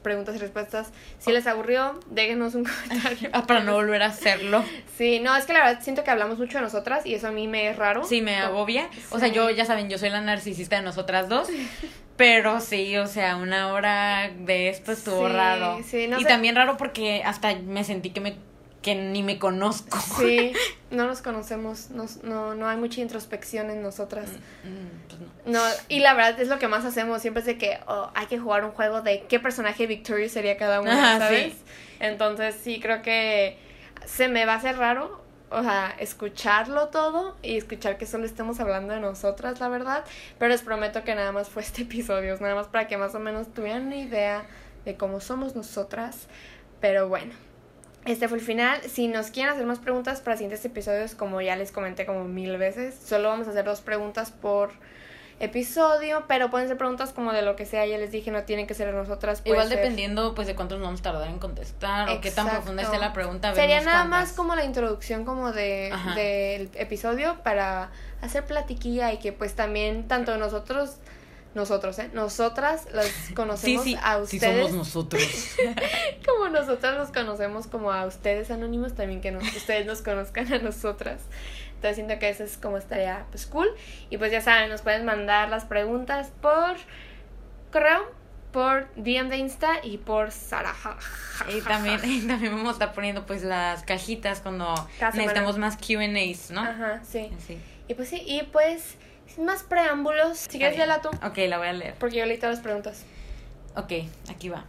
preguntas 0.04 0.36
y 0.36 0.38
respuestas. 0.38 0.92
Si 1.18 1.32
les 1.32 1.48
aburrió, 1.48 1.98
déjenos 2.10 2.54
un 2.54 2.64
comentario. 2.88 3.30
Ah, 3.32 3.44
para 3.46 3.60
no 3.64 3.72
volver 3.72 4.02
a 4.02 4.06
hacerlo. 4.06 4.62
Sí, 4.96 5.18
no, 5.18 5.34
es 5.34 5.46
que 5.46 5.52
la 5.52 5.64
verdad 5.64 5.82
siento 5.82 6.04
que 6.04 6.12
hablamos 6.12 6.38
mucho 6.38 6.58
de 6.58 6.62
nosotras 6.62 7.04
y 7.04 7.14
eso 7.14 7.26
a 7.26 7.32
mí 7.32 7.48
me 7.48 7.68
es 7.70 7.76
raro. 7.76 8.04
Sí, 8.04 8.20
me 8.22 8.36
agobia. 8.36 8.88
O 9.10 9.18
sea, 9.18 9.26
yo, 9.26 9.50
ya 9.50 9.64
saben, 9.64 9.90
yo 9.90 9.98
soy 9.98 10.10
la 10.10 10.20
narcisista 10.20 10.76
de 10.76 10.82
nosotras 10.82 11.28
dos. 11.28 11.48
Pero 12.16 12.60
sí, 12.60 12.96
o 12.96 13.08
sea, 13.08 13.34
una 13.34 13.72
hora 13.72 14.30
de 14.38 14.68
esto 14.68 14.92
estuvo 14.92 15.26
Sí, 15.26 15.32
raro. 15.34 15.80
sí, 15.84 16.06
no 16.06 16.20
y 16.20 16.22
sé. 16.22 16.28
también 16.28 16.54
raro 16.54 16.76
porque 16.76 17.22
hasta 17.24 17.52
me 17.56 17.82
sentí 17.82 18.10
que 18.10 18.20
me 18.20 18.36
que 18.84 18.94
ni 18.94 19.22
me 19.22 19.38
conozco. 19.38 19.98
Sí, 20.18 20.52
no 20.90 21.06
nos 21.06 21.22
conocemos, 21.22 21.90
nos- 21.90 22.22
no, 22.22 22.54
no 22.54 22.68
hay 22.68 22.76
mucha 22.76 23.00
introspección 23.00 23.70
en 23.70 23.82
nosotras. 23.82 24.28
Mm, 24.62 25.08
pues 25.08 25.20
no. 25.20 25.52
No, 25.52 25.60
y 25.88 26.00
la 26.00 26.12
verdad 26.14 26.38
es 26.38 26.48
lo 26.48 26.58
que 26.58 26.68
más 26.68 26.84
hacemos, 26.84 27.22
siempre 27.22 27.40
es 27.40 27.46
de 27.46 27.56
que 27.58 27.78
oh, 27.88 28.10
hay 28.14 28.26
que 28.26 28.38
jugar 28.38 28.62
un 28.64 28.72
juego 28.72 29.00
de 29.00 29.22
qué 29.26 29.40
personaje 29.40 29.86
Victorious 29.86 30.32
sería 30.32 30.56
cada 30.58 30.80
uno, 30.82 30.90
Ajá, 30.92 31.18
¿sabes? 31.18 31.54
sí. 31.54 31.58
Entonces 31.98 32.54
sí 32.62 32.78
creo 32.78 33.00
que 33.02 33.58
se 34.04 34.28
me 34.28 34.44
va 34.44 34.52
a 34.52 34.56
hacer 34.56 34.76
raro, 34.76 35.24
o 35.50 35.62
sea, 35.62 35.94
escucharlo 35.98 36.88
todo 36.88 37.36
y 37.42 37.56
escuchar 37.56 37.96
que 37.96 38.04
solo 38.04 38.26
estemos 38.26 38.60
hablando 38.60 38.92
de 38.92 39.00
nosotras, 39.00 39.60
la 39.60 39.68
verdad, 39.68 40.04
pero 40.38 40.50
les 40.50 40.60
prometo 40.62 41.04
que 41.04 41.14
nada 41.14 41.32
más 41.32 41.48
fue 41.48 41.62
este 41.62 41.82
episodio, 41.82 42.36
nada 42.38 42.54
más 42.54 42.66
para 42.66 42.86
que 42.86 42.98
más 42.98 43.14
o 43.14 43.18
menos 43.18 43.52
tuvieran 43.54 43.86
una 43.86 43.96
idea 43.96 44.44
de 44.84 44.96
cómo 44.96 45.20
somos 45.20 45.56
nosotras, 45.56 46.26
pero 46.80 47.08
bueno. 47.08 47.32
Este 48.04 48.28
fue 48.28 48.38
el 48.38 48.44
final. 48.44 48.80
Si 48.82 49.08
nos 49.08 49.28
quieren 49.30 49.52
hacer 49.52 49.64
más 49.66 49.78
preguntas 49.78 50.20
para 50.20 50.36
siguientes 50.36 50.64
episodios, 50.64 51.14
como 51.14 51.40
ya 51.40 51.56
les 51.56 51.72
comenté 51.72 52.04
como 52.06 52.24
mil 52.24 52.56
veces, 52.58 52.94
solo 53.04 53.28
vamos 53.28 53.46
a 53.46 53.50
hacer 53.50 53.64
dos 53.64 53.80
preguntas 53.80 54.30
por 54.30 54.70
episodio, 55.40 56.24
pero 56.28 56.48
pueden 56.50 56.68
ser 56.68 56.76
preguntas 56.76 57.12
como 57.12 57.32
de 57.32 57.42
lo 57.42 57.56
que 57.56 57.66
sea, 57.66 57.84
ya 57.86 57.98
les 57.98 58.12
dije, 58.12 58.30
no 58.30 58.44
tienen 58.44 58.66
que 58.66 58.74
ser 58.74 58.92
nosotras. 58.94 59.42
Igual 59.44 59.68
ser- 59.68 59.78
dependiendo 59.78 60.34
pues 60.34 60.46
de 60.46 60.54
cuánto 60.54 60.76
nos 60.76 60.84
vamos 60.84 61.00
a 61.00 61.02
tardar 61.02 61.28
en 61.28 61.38
contestar 61.38 62.08
o 62.10 62.20
qué 62.20 62.30
tan 62.30 62.48
profunda 62.48 62.82
esté 62.82 62.98
la 62.98 63.12
pregunta. 63.12 63.54
Sería 63.54 63.80
nada 63.80 64.02
cuántas. 64.02 64.28
más 64.28 64.32
como 64.32 64.54
la 64.54 64.64
introducción 64.64 65.24
como 65.24 65.52
de 65.52 65.92
del 66.14 66.70
episodio 66.74 67.36
para 67.42 67.90
hacer 68.22 68.44
platiquilla 68.44 69.12
y 69.12 69.18
que 69.18 69.32
pues 69.32 69.54
también 69.54 70.06
tanto 70.08 70.36
nosotros 70.38 70.98
nosotros, 71.54 71.98
¿eh? 71.98 72.10
Nosotras 72.12 72.86
las 72.92 73.06
Sí, 73.28 73.34
conocemos 73.34 73.84
sí, 73.84 73.96
a 74.02 74.16
sí 74.26 74.36
ustedes 74.36 74.66
somos 74.68 74.72
nosotros. 74.72 75.22
como 76.26 76.48
nosotras 76.48 76.96
los 76.96 77.10
conocemos 77.10 77.66
como 77.66 77.92
a 77.92 78.06
ustedes 78.06 78.50
anónimos, 78.50 78.94
también 78.94 79.20
que 79.20 79.30
nos, 79.30 79.44
ustedes 79.56 79.86
nos 79.86 80.02
conozcan 80.02 80.52
a 80.52 80.58
nosotras. 80.58 81.22
Entonces 81.76 81.96
siento 81.96 82.18
que 82.18 82.28
eso 82.30 82.44
es 82.44 82.56
como 82.56 82.76
estaría 82.78 83.26
pues 83.30 83.46
cool. 83.46 83.68
Y 84.10 84.18
pues 84.18 84.32
ya 84.32 84.40
saben, 84.40 84.70
nos 84.70 84.82
pueden 84.82 85.04
mandar 85.04 85.48
las 85.48 85.64
preguntas 85.64 86.32
por 86.40 86.76
correo, 87.70 88.10
por 88.52 88.88
DM 88.94 89.28
de 89.28 89.36
Insta 89.38 89.80
y 89.82 89.98
por 89.98 90.30
Sara. 90.30 90.74
Y 91.54 91.60
también, 91.60 92.00
y 92.04 92.26
también 92.26 92.52
vamos 92.52 92.68
a 92.68 92.72
estar 92.72 92.92
poniendo 92.94 93.26
pues 93.26 93.42
las 93.42 93.82
cajitas 93.82 94.40
cuando 94.40 94.74
semana. 94.98 95.16
necesitamos 95.16 95.58
más 95.58 95.76
Q&As, 95.76 96.50
¿no? 96.52 96.60
Ajá, 96.62 97.00
sí. 97.04 97.30
Sí. 97.44 97.58
Y 97.86 97.94
pues 97.94 98.08
sí, 98.08 98.22
y 98.24 98.44
pues 98.44 98.96
sin 99.34 99.44
más 99.46 99.62
preámbulos, 99.62 100.38
si 100.38 100.58
quieres 100.58 100.78
léela 100.78 101.00
tú, 101.00 101.08
Ok, 101.24 101.38
la 101.48 101.58
voy 101.58 101.68
a 101.68 101.72
leer. 101.72 101.94
porque 101.98 102.16
yo 102.16 102.26
leí 102.26 102.36
todas 102.38 102.56
las 102.56 102.62
preguntas. 102.64 103.04
Ok, 103.76 103.92
aquí 104.30 104.48
va. 104.48 104.64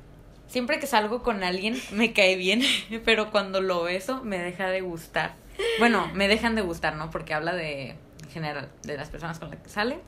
Siempre 0.48 0.80
que 0.80 0.88
salgo 0.88 1.22
con 1.24 1.44
alguien 1.44 1.80
me 1.92 2.14
cae 2.14 2.36
bien, 2.36 2.62
pero 3.06 3.32
cuando 3.32 3.62
lo 3.62 3.84
beso 3.84 4.24
me 4.24 4.38
deja 4.40 4.68
de 4.70 4.82
gustar. 4.82 5.34
Bueno, 5.80 6.10
me 6.14 6.28
dejan 6.28 6.56
de 6.56 6.62
gustar, 6.62 6.96
¿no? 6.96 7.10
Porque 7.12 7.34
habla 7.34 7.54
de, 7.54 7.92
en 7.92 8.30
general, 8.34 8.70
de 8.84 8.98
las 8.98 9.10
personas 9.10 9.40
con 9.40 9.50
las 9.50 9.60
que 9.60 9.70
sale. 9.70 10.00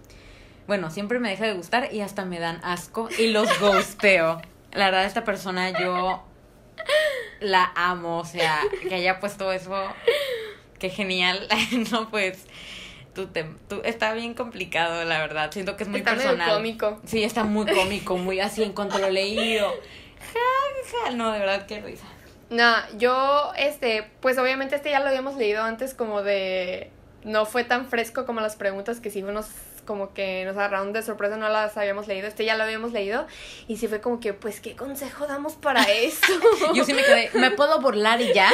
Bueno, 0.68 0.91
siempre 0.91 1.20
me 1.20 1.30
deja 1.30 1.45
de 1.45 1.53
gustar 1.53 1.93
y 1.93 2.01
hasta 2.01 2.26
me 2.26 2.39
dan 2.39 2.60
asco 2.64 3.08
y 3.18 3.28
los 3.28 3.47
ghosteo. 3.62 4.41
La 4.74 4.86
verdad, 4.86 5.05
esta 5.05 5.24
persona 5.24 5.70
yo 5.80 6.24
la 7.39 7.72
amo, 7.76 8.18
o 8.20 8.26
sea, 8.26 8.60
que 8.82 8.95
haya 8.95 9.20
puesto 9.20 9.51
eso, 9.53 9.74
qué 10.80 10.89
genial. 10.89 11.47
no, 11.91 12.10
pues, 12.10 12.45
tú 13.18 13.26
te, 13.26 13.45
tú, 13.68 13.82
está 13.84 14.13
bien 14.13 14.36
complicado, 14.36 15.03
la 15.03 15.18
verdad. 15.18 15.51
Siento 15.51 15.76
que 15.76 15.84
es 15.84 15.89
muy 15.89 15.99
Está 15.99 16.13
personal. 16.13 16.51
cómico. 16.51 17.01
Sí, 17.03 17.24
está 17.24 17.43
muy 17.43 17.65
cómico, 17.65 18.15
muy 18.15 18.39
así 18.39 18.61
en 18.61 18.74
cuanto 18.74 18.99
lo 18.99 19.09
leí. 19.09 19.57
ja, 21.03 21.11
no, 21.11 21.32
de 21.32 21.39
verdad, 21.39 21.65
qué 21.65 21.82
risa. 21.82 22.05
No, 22.51 22.76
yo, 22.99 23.53
este, 23.57 24.07
pues 24.22 24.38
obviamente 24.38 24.76
este 24.76 24.91
ya 24.91 24.99
lo 24.99 25.07
habíamos 25.07 25.36
leído 25.36 25.63
antes 25.63 25.95
como 25.95 26.22
de... 26.22 26.91
No 27.24 27.47
fue 27.47 27.63
tan 27.63 27.88
fresco 27.88 28.28
como 28.28 28.39
las 28.39 28.55
preguntas 28.55 28.99
que 28.99 29.09
sí 29.09 29.24
nos 29.24 29.47
como 29.88 30.14
que 30.14 30.46
nos 30.46 30.56
agarraron 30.56 30.94
de 30.94 31.02
sorpresa, 31.02 31.38
no 31.38 31.50
las 31.50 31.76
habíamos 31.78 32.08
leído. 32.08 32.28
Este 32.28 32.46
ya 32.46 32.56
lo 32.56 32.64
habíamos 32.64 32.92
leído 32.92 33.26
y 33.68 33.78
sí 33.78 33.88
fue 33.88 34.02
como 34.02 34.20
que, 34.20 34.34
pues, 34.34 34.60
¿qué 34.60 34.76
consejo 34.76 35.26
damos 35.26 35.56
para 35.56 35.82
esto? 35.92 36.34
Yo 36.76 36.84
sí 36.84 36.94
me 36.94 37.04
quedé, 37.04 37.32
¿me 37.34 37.50
puedo 37.50 37.82
burlar 37.82 38.22
y 38.22 38.34
ya? 38.34 38.52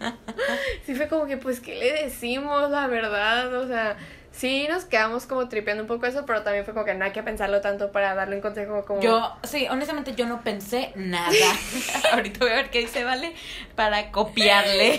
sí 0.86 0.94
fue 0.94 1.08
como 1.08 1.26
que, 1.26 1.36
pues, 1.36 1.60
¿qué 1.60 1.74
le 1.74 2.04
decimos? 2.04 2.70
La 2.70 2.86
verdad, 2.86 3.52
o 3.52 3.66
sea, 3.66 3.98
sí 4.32 4.66
nos 4.68 4.84
quedamos 4.84 5.26
como 5.26 5.48
tripeando 5.48 5.82
un 5.82 5.88
poco 5.88 6.06
eso, 6.06 6.24
pero 6.24 6.42
también 6.42 6.64
fue 6.64 6.72
como 6.72 6.86
que 6.86 6.94
no 6.94 7.04
hay 7.04 7.12
que 7.12 7.22
pensarlo 7.22 7.60
tanto 7.60 7.92
para 7.92 8.14
darle 8.14 8.36
un 8.36 8.42
consejo 8.42 8.84
como... 8.86 9.02
Yo, 9.02 9.36
sí, 9.42 9.66
honestamente 9.68 10.14
yo 10.14 10.26
no 10.26 10.42
pensé 10.42 10.92
nada. 10.94 11.30
Ahorita 12.12 12.38
voy 12.40 12.50
a 12.50 12.54
ver 12.54 12.70
qué 12.70 12.78
dice, 12.78 13.04
¿vale? 13.04 13.34
Para 13.74 14.10
copiarle. 14.12 14.98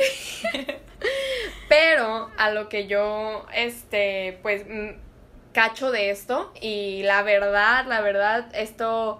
Pero 1.70 2.30
a 2.38 2.52
lo 2.52 2.68
que 2.68 2.88
yo, 2.88 3.46
este, 3.54 4.38
pues, 4.42 4.66
mm, 4.68 5.11
cacho 5.54 5.92
de 5.92 6.10
esto, 6.12 6.54
y 6.62 7.04
la 7.04 7.24
verdad, 7.24 7.86
la 7.86 8.02
verdad, 8.02 8.48
esto, 8.56 9.20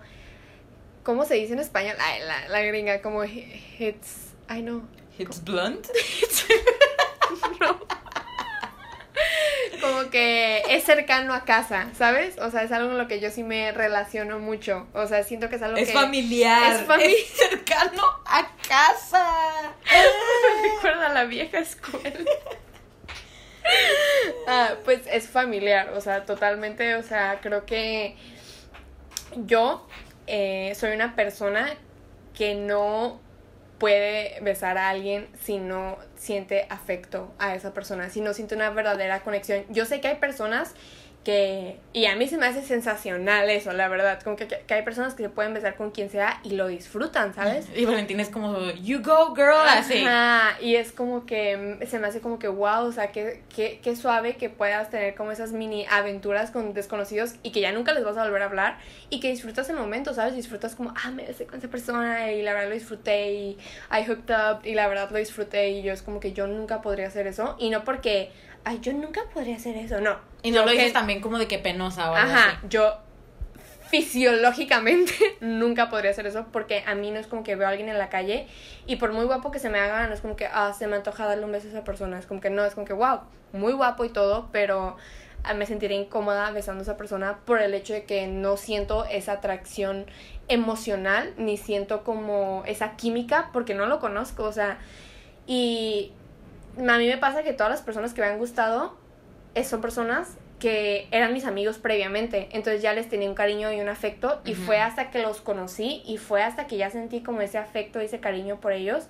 ¿cómo 1.04 1.26
se 1.26 1.36
dice 1.36 1.54
en 1.54 1.60
español? 1.60 1.96
Ay, 2.00 2.22
la, 2.26 2.48
la 2.50 2.62
gringa, 2.62 3.02
como 3.02 3.24
hits, 3.24 4.34
ay 4.48 4.62
no, 4.64 4.88
It's 5.18 5.44
blunt. 5.44 5.88
como 9.82 10.10
que 10.10 10.64
es 10.70 10.84
cercano 10.84 11.34
a 11.34 11.44
casa, 11.44 11.88
¿sabes? 11.98 12.38
O 12.40 12.52
sea, 12.52 12.64
es 12.64 12.72
algo 12.72 12.92
en 12.92 12.98
lo 12.98 13.08
que 13.08 13.20
yo 13.20 13.30
sí 13.32 13.44
me 13.44 13.72
relaciono 13.72 14.40
mucho, 14.40 14.88
o 14.94 15.08
sea, 15.08 15.24
siento 15.24 15.50
que 15.50 15.56
es 15.58 15.62
algo 15.62 15.78
Es 15.78 15.88
que... 15.90 15.94
familiar. 15.94 16.76
Es 16.76 16.88
fami- 16.88 17.16
es 17.16 17.28
cercano 17.38 18.04
a 18.26 18.48
casa. 18.68 19.74
Me 20.64 20.70
recuerda 20.76 21.08
a 21.08 21.14
la 21.14 21.24
vieja 21.26 21.60
escuela. 21.60 22.20
Ah, 24.48 24.76
pues 24.84 25.02
es 25.08 25.28
familiar, 25.28 25.90
o 25.96 26.02
sea, 26.02 26.26
totalmente, 26.26 26.96
o 26.96 27.04
sea, 27.04 27.40
creo 27.42 27.66
que 27.66 28.16
yo 29.36 29.88
eh, 30.28 30.74
soy 30.76 30.92
una 30.92 31.16
persona 31.16 31.70
que 32.34 32.56
no 32.56 33.20
puede 33.78 34.40
besar 34.42 34.78
a 34.78 34.90
alguien 34.90 35.28
si 35.42 35.58
no 35.58 35.98
siente 36.16 36.68
afecto 36.70 37.34
a 37.40 37.56
esa 37.56 37.74
persona, 37.74 38.10
si 38.10 38.22
no 38.22 38.34
siente 38.34 38.56
una 38.56 38.70
verdadera 38.70 39.22
conexión. 39.22 39.66
Yo 39.70 39.86
sé 39.86 40.02
que 40.02 40.08
hay 40.08 40.16
personas 40.18 40.76
que 41.24 41.78
y 41.94 42.06
a 42.06 42.16
mí 42.16 42.28
se 42.28 42.38
me 42.38 42.46
hace 42.46 42.64
sensacional 42.64 43.50
eso, 43.50 43.74
la 43.74 43.88
verdad, 43.90 44.22
como 44.24 44.36
que, 44.36 44.48
que, 44.48 44.74
hay 44.74 44.82
personas 44.82 45.14
que 45.14 45.24
se 45.24 45.30
pueden 45.30 45.54
besar 45.54 45.76
con 45.76 45.92
quien 45.92 46.10
sea 46.10 46.40
y 46.44 46.52
lo 46.52 46.68
disfrutan, 46.68 47.34
¿sabes? 47.34 47.68
Y 47.76 47.86
Valentín 47.86 48.20
es 48.20 48.30
como, 48.30 48.72
you 48.72 49.02
go 49.04 49.36
girl, 49.36 49.68
así. 49.68 50.04
Ajá, 50.06 50.58
y 50.62 50.76
es 50.76 50.92
como 50.92 51.26
que 51.26 51.80
se 51.88 52.00
me 52.00 52.08
hace 52.08 52.22
como 52.22 52.40
que 52.40 52.48
wow, 52.48 52.86
o 52.86 52.92
sea, 52.92 53.12
que, 53.12 53.44
que, 53.54 53.80
que 53.84 53.96
suave 53.96 54.38
que 54.38 54.50
puedas 54.50 54.90
tener 54.90 55.14
como 55.16 55.32
esas 55.32 55.52
mini 55.52 55.86
aventuras 55.90 56.50
con 56.50 56.74
desconocidos 56.74 57.36
y 57.44 57.52
que 57.52 57.62
ya 57.62 57.72
nunca 57.72 57.94
les 57.94 58.04
vas 58.04 58.18
a 58.18 58.24
volver 58.24 58.42
a 58.42 58.46
hablar 58.46 58.78
y 59.10 59.20
que 59.20 59.30
disfrutas 59.30 59.70
el 59.70 59.76
momento, 59.76 60.14
¿sabes? 60.14 60.34
Disfrutas 60.34 60.76
como, 60.76 60.94
ah, 61.04 61.12
me 61.12 61.26
besé 61.26 61.46
con 61.46 61.60
esa 61.60 61.68
persona 61.68 62.32
y 62.32 62.42
la 62.42 62.54
verdad 62.54 62.70
lo 62.70 62.76
disfruté 62.76 63.34
y 63.34 63.58
I 63.92 64.08
hooked 64.08 64.34
up 64.34 64.66
y 64.66 64.74
la 64.74 64.88
verdad 64.88 65.10
lo 65.12 65.18
disfruté 65.18 65.70
y 65.70 65.84
yo 65.84 65.94
es 65.94 66.02
como 66.02 66.20
que 66.20 66.34
yo 66.34 66.48
nunca 66.48 66.82
podría 66.82 67.08
hacer 67.08 67.28
eso 67.28 67.56
y 67.60 67.70
no 67.70 67.84
porque 67.84 68.32
ay, 68.64 68.80
yo 68.82 68.94
nunca 68.94 69.22
podría 69.34 69.56
hacer 69.56 69.76
eso, 69.78 70.02
no. 70.02 70.18
Y 70.44 70.52
no 70.52 70.66
lo 70.66 70.72
dices 70.72 70.94
también 70.94 71.22
como 71.22 71.38
de 71.38 71.48
que 71.48 71.60
penosa 71.60 72.12
o 72.12 72.16
algo 72.16 72.32
Ajá, 72.32 72.62
yo 72.68 72.98
fisiológicamente 73.92 75.14
nunca 75.42 75.90
podría 75.90 76.12
hacer 76.12 76.26
eso 76.26 76.46
porque 76.52 76.84
a 76.88 76.96
mí 76.96 77.12
no 77.12 77.20
es 77.20 77.28
como 77.28 77.44
que 77.44 77.56
veo 77.56 77.68
a 77.68 77.72
alguien 77.72 77.90
en 77.90 77.98
la 77.98 78.10
calle 78.10 78.48
y 78.88 78.96
por 78.96 79.12
muy 79.12 79.26
guapo 79.26 79.52
que 79.52 79.60
se 79.60 79.70
me 79.70 79.80
haga, 79.80 80.08
no 80.08 80.14
es 80.14 80.22
como 80.22 80.38
que, 80.38 80.48
ah, 80.48 80.74
se 80.74 80.88
me 80.88 80.96
antoja 80.96 81.28
darle 81.28 81.44
un 81.44 81.52
beso 81.52 81.68
a 81.68 81.72
esa 81.72 81.84
persona, 81.84 82.18
es 82.18 82.26
como 82.26 82.40
que 82.40 82.50
no, 82.50 82.64
es 82.64 82.74
como 82.74 82.88
que, 82.88 82.94
wow, 82.94 83.20
muy 83.52 83.74
guapo 83.74 84.06
y 84.06 84.10
todo, 84.10 84.48
pero 84.54 84.96
ah, 85.44 85.54
me 85.54 85.66
sentiría 85.66 85.98
incómoda 86.00 86.50
besando 86.52 86.80
a 86.80 86.84
esa 86.84 86.96
persona 86.96 87.40
por 87.46 87.62
el 87.62 87.74
hecho 87.74 87.94
de 87.94 88.06
que 88.06 88.28
no 88.28 88.56
siento 88.56 89.04
esa 89.06 89.34
atracción 89.34 90.06
emocional 90.48 91.34
ni 91.38 91.58
siento 91.58 92.04
como 92.06 92.64
esa 92.66 92.96
química 92.96 93.50
porque 93.52 93.74
no 93.74 93.88
lo 93.88 94.00
conozco, 94.00 94.46
o 94.46 94.54
sea, 94.54 94.80
y 95.48 96.14
a 96.78 96.98
mí 96.98 97.08
me 97.08 97.18
pasa 97.18 97.44
que 97.44 97.54
todas 97.54 97.72
las 97.72 97.82
personas 97.82 98.14
que 98.14 98.22
me 98.22 98.28
han 98.28 98.38
gustado 98.38 98.96
eh, 99.56 99.64
son 99.64 99.82
personas 99.82 100.38
que 100.60 101.08
eran 101.10 101.34
mis 101.34 101.46
amigos 101.46 101.80
previamente, 101.80 102.48
entonces 102.52 102.84
ya 102.84 102.94
les 102.94 103.10
tenía 103.10 103.28
un 103.28 103.34
cariño 103.34 103.74
y 103.74 103.82
un 103.82 103.90
afecto 103.90 104.42
y 104.46 104.54
fue 104.54 104.80
hasta 104.80 105.10
que 105.10 105.20
los 105.20 105.42
conocí 105.42 106.04
y 106.06 106.18
fue 106.18 106.44
hasta 106.44 106.68
que 106.68 106.78
ya 106.78 106.92
sentí 106.92 107.22
como 107.22 107.42
ese 107.42 107.58
afecto 107.58 108.00
y 108.00 108.06
ese 108.06 108.20
cariño 108.20 108.60
por 108.60 108.72
ellos 108.72 109.08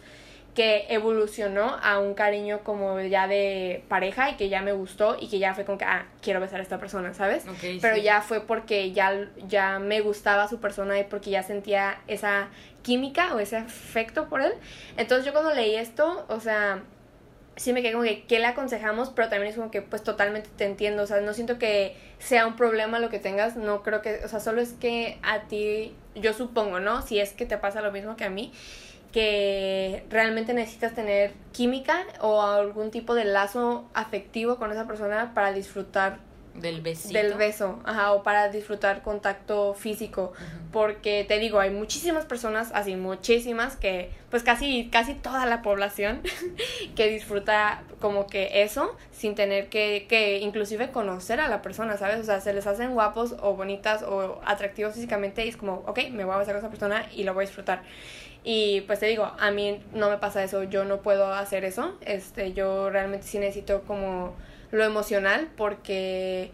que 0.56 0.86
evolucionó 0.90 1.78
a 1.82 2.00
un 2.00 2.14
cariño 2.14 2.60
como 2.64 3.00
ya 3.02 3.28
de 3.28 3.84
pareja 3.88 4.32
y 4.32 4.36
que 4.36 4.50
ya 4.50 4.62
me 4.62 4.74
gustó 4.74 5.18
y 5.20 5.30
que 5.30 5.40
ya 5.40 5.54
fue 5.54 5.66
como 5.66 5.78
que, 5.78 5.86
ah, 5.86 6.06
quiero 6.22 6.40
besar 6.40 6.60
a 6.60 6.64
esta 6.64 6.78
persona, 6.78 7.14
¿sabes? 7.14 7.46
Pero 7.82 7.98
ya 7.98 8.22
fue 8.22 8.42
porque 8.42 8.92
ya, 8.92 9.30
ya 9.48 9.80
me 9.80 10.02
gustaba 10.02 10.48
su 10.48 10.60
persona 10.60 11.00
y 11.00 11.06
porque 11.06 11.30
ya 11.30 11.44
sentía 11.44 12.02
esa 12.08 12.50
química 12.82 13.34
o 13.34 13.40
ese 13.40 13.58
afecto 13.58 14.28
por 14.28 14.42
él. 14.42 14.54
Entonces 14.98 15.26
yo 15.26 15.32
cuando 15.32 15.54
leí 15.54 15.76
esto, 15.76 16.26
o 16.28 16.40
sea, 16.42 16.84
sí 17.56 17.74
me 17.74 17.82
quedé 17.82 17.94
como 17.94 18.04
que, 18.04 18.24
¿qué 18.26 18.40
le 18.40 18.46
aconsejamos? 18.46 19.10
Pero 19.10 19.30
también 19.30 19.50
es 19.52 19.58
como 19.58 19.72
que, 19.72 19.82
pues 19.82 20.04
totalmente 20.04 20.50
te 20.56 20.66
entiendo, 20.66 21.04
o 21.04 21.08
sea, 21.08 21.22
no 21.22 21.34
siento 21.34 21.58
que 21.58 21.96
sea 22.20 22.48
un 22.48 22.56
problema 22.56 23.00
lo 23.00 23.10
que 23.10 23.20
tengas, 23.20 23.56
no 23.56 23.84
creo 23.84 24.02
que, 24.02 24.22
o 24.24 24.28
sea, 24.28 24.40
solo 24.40 24.62
es 24.62 24.74
que 24.74 25.20
a 25.24 25.42
ti, 25.42 25.94
yo 26.16 26.34
supongo, 26.34 26.80
¿no? 26.80 27.02
Si 27.02 27.20
es 27.20 27.34
que 27.34 27.46
te 27.46 27.58
pasa 27.58 27.82
lo 27.82 27.92
mismo 27.92 28.16
que 28.16 28.26
a 28.26 28.30
mí, 28.30 28.52
que 29.12 30.06
realmente 30.10 30.54
necesitas 30.54 30.94
tener 30.94 31.34
química 31.52 32.06
o 32.22 32.42
algún 32.42 32.92
tipo 32.92 33.14
de 33.14 33.26
lazo 33.26 33.90
afectivo 33.94 34.56
con 34.56 34.72
esa 34.72 34.88
persona 34.88 35.34
para 35.34 35.52
disfrutar 35.52 36.20
del 36.54 36.82
besito. 36.82 37.14
Del 37.14 37.34
beso, 37.36 37.80
ajá, 37.86 38.12
o 38.12 38.24
para 38.24 38.50
disfrutar 38.50 39.02
contacto 39.02 39.74
físico. 39.74 40.34
Porque 40.72 41.26
te 41.28 41.40
digo, 41.40 41.60
hay 41.60 41.70
muchísimas 41.70 42.26
personas, 42.26 42.72
así 42.74 42.96
muchísimas, 42.96 43.76
que 43.76 44.12
pues 44.30 44.44
casi, 44.44 44.90
casi 44.90 45.14
toda 45.14 45.46
la 45.46 45.62
población 45.62 46.22
que 46.96 47.10
disfruta 47.10 47.84
como 48.00 48.28
que 48.28 48.64
eso 48.64 48.96
sin 49.12 49.36
tener 49.36 49.68
que, 49.68 50.06
que 50.08 50.40
inclusive 50.40 50.92
conocer 50.92 51.40
a 51.40 51.48
la 51.48 51.62
persona, 51.62 51.98
¿sabes? 51.98 52.20
O 52.20 52.24
sea, 52.24 52.42
se 52.42 52.54
les 52.54 52.68
hacen 52.68 52.94
guapos 52.94 53.36
o 53.42 53.56
bonitas 53.56 54.04
o 54.04 54.42
atractivos 54.46 54.94
físicamente 54.94 55.46
y 55.46 55.50
es 55.50 55.58
como, 55.58 55.84
ok, 55.86 56.10
me 56.12 56.26
voy 56.26 56.36
a 56.36 56.38
besar 56.38 56.54
con 56.54 56.60
esa 56.60 56.70
persona 56.70 57.06
y 57.14 57.24
lo 57.24 57.34
voy 57.34 57.44
a 57.44 57.48
disfrutar. 57.48 57.84
Y 58.44 58.82
pues 58.82 59.00
te 59.00 59.06
digo, 59.06 59.32
a 59.40 59.52
mí 59.52 59.84
no 59.94 60.10
me 60.10 60.18
pasa 60.18 60.44
eso, 60.44 60.64
yo 60.64 60.84
no 60.84 61.02
puedo 61.02 61.32
hacer 61.34 61.64
eso. 61.64 61.96
Este, 62.02 62.54
yo 62.54 62.90
realmente 62.90 63.28
sí 63.28 63.38
necesito 63.38 63.82
como 63.84 64.36
lo 64.72 64.84
emocional 64.84 65.50
porque 65.58 66.52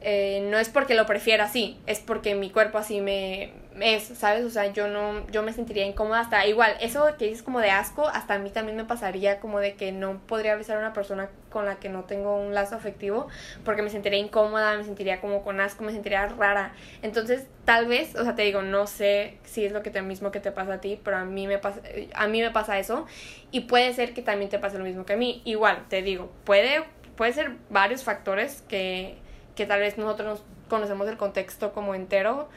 eh, 0.00 0.46
no 0.50 0.58
es 0.58 0.68
porque 0.68 0.94
lo 0.94 1.06
prefiera 1.06 1.44
así, 1.44 1.78
es 1.86 2.00
porque 2.00 2.34
mi 2.34 2.50
cuerpo 2.50 2.78
así 2.78 3.00
me 3.00 3.52
es, 3.80 4.02
¿sabes? 4.02 4.44
O 4.44 4.50
sea, 4.50 4.66
yo 4.72 4.88
no, 4.88 5.26
yo 5.30 5.42
me 5.42 5.52
sentiría 5.52 5.86
incómoda 5.86 6.20
hasta 6.20 6.46
igual, 6.46 6.76
eso 6.80 7.06
que 7.18 7.26
dices 7.26 7.42
como 7.42 7.60
de 7.60 7.70
asco, 7.70 8.08
hasta 8.08 8.34
a 8.34 8.38
mí 8.38 8.50
también 8.50 8.76
me 8.76 8.84
pasaría 8.84 9.40
como 9.40 9.60
de 9.60 9.74
que 9.74 9.92
no 9.92 10.20
podría 10.26 10.56
besar 10.56 10.76
a 10.76 10.80
una 10.80 10.92
persona 10.92 11.30
con 11.50 11.66
la 11.66 11.76
que 11.76 11.88
no 11.88 12.04
tengo 12.04 12.36
un 12.36 12.54
lazo 12.54 12.74
afectivo, 12.74 13.28
porque 13.64 13.82
me 13.82 13.90
sentiría 13.90 14.18
incómoda, 14.18 14.76
me 14.76 14.84
sentiría 14.84 15.20
como 15.20 15.42
con 15.42 15.60
asco, 15.60 15.84
me 15.84 15.92
sentiría 15.92 16.26
rara. 16.26 16.72
Entonces, 17.02 17.46
tal 17.64 17.86
vez, 17.86 18.14
o 18.16 18.24
sea, 18.24 18.34
te 18.34 18.42
digo, 18.42 18.62
no 18.62 18.86
sé 18.86 19.38
si 19.44 19.64
es 19.64 19.72
lo 19.72 19.82
que 19.82 19.90
te 19.90 20.02
mismo 20.02 20.32
que 20.32 20.40
te 20.40 20.50
pasa 20.50 20.74
a 20.74 20.80
ti, 20.80 20.98
pero 21.02 21.18
a 21.18 21.24
mí 21.24 21.46
me 21.46 21.58
pasa, 21.58 21.80
a 22.14 22.26
mí 22.26 22.40
me 22.40 22.50
pasa 22.50 22.78
eso, 22.78 23.06
y 23.50 23.60
puede 23.60 23.92
ser 23.94 24.14
que 24.14 24.22
también 24.22 24.50
te 24.50 24.58
pase 24.58 24.78
lo 24.78 24.84
mismo 24.84 25.04
que 25.06 25.12
a 25.12 25.16
mí. 25.16 25.42
Igual, 25.44 25.84
te 25.88 26.02
digo, 26.02 26.30
puede 26.44 26.84
puede 27.22 27.34
ser 27.34 27.52
varios 27.70 28.02
factores 28.02 28.62
que, 28.62 29.14
que 29.54 29.64
tal 29.64 29.78
vez 29.78 29.96
nosotros 29.96 30.42
conocemos 30.68 31.06
el 31.06 31.16
contexto 31.16 31.72
como 31.72 31.94
entero, 31.94 32.48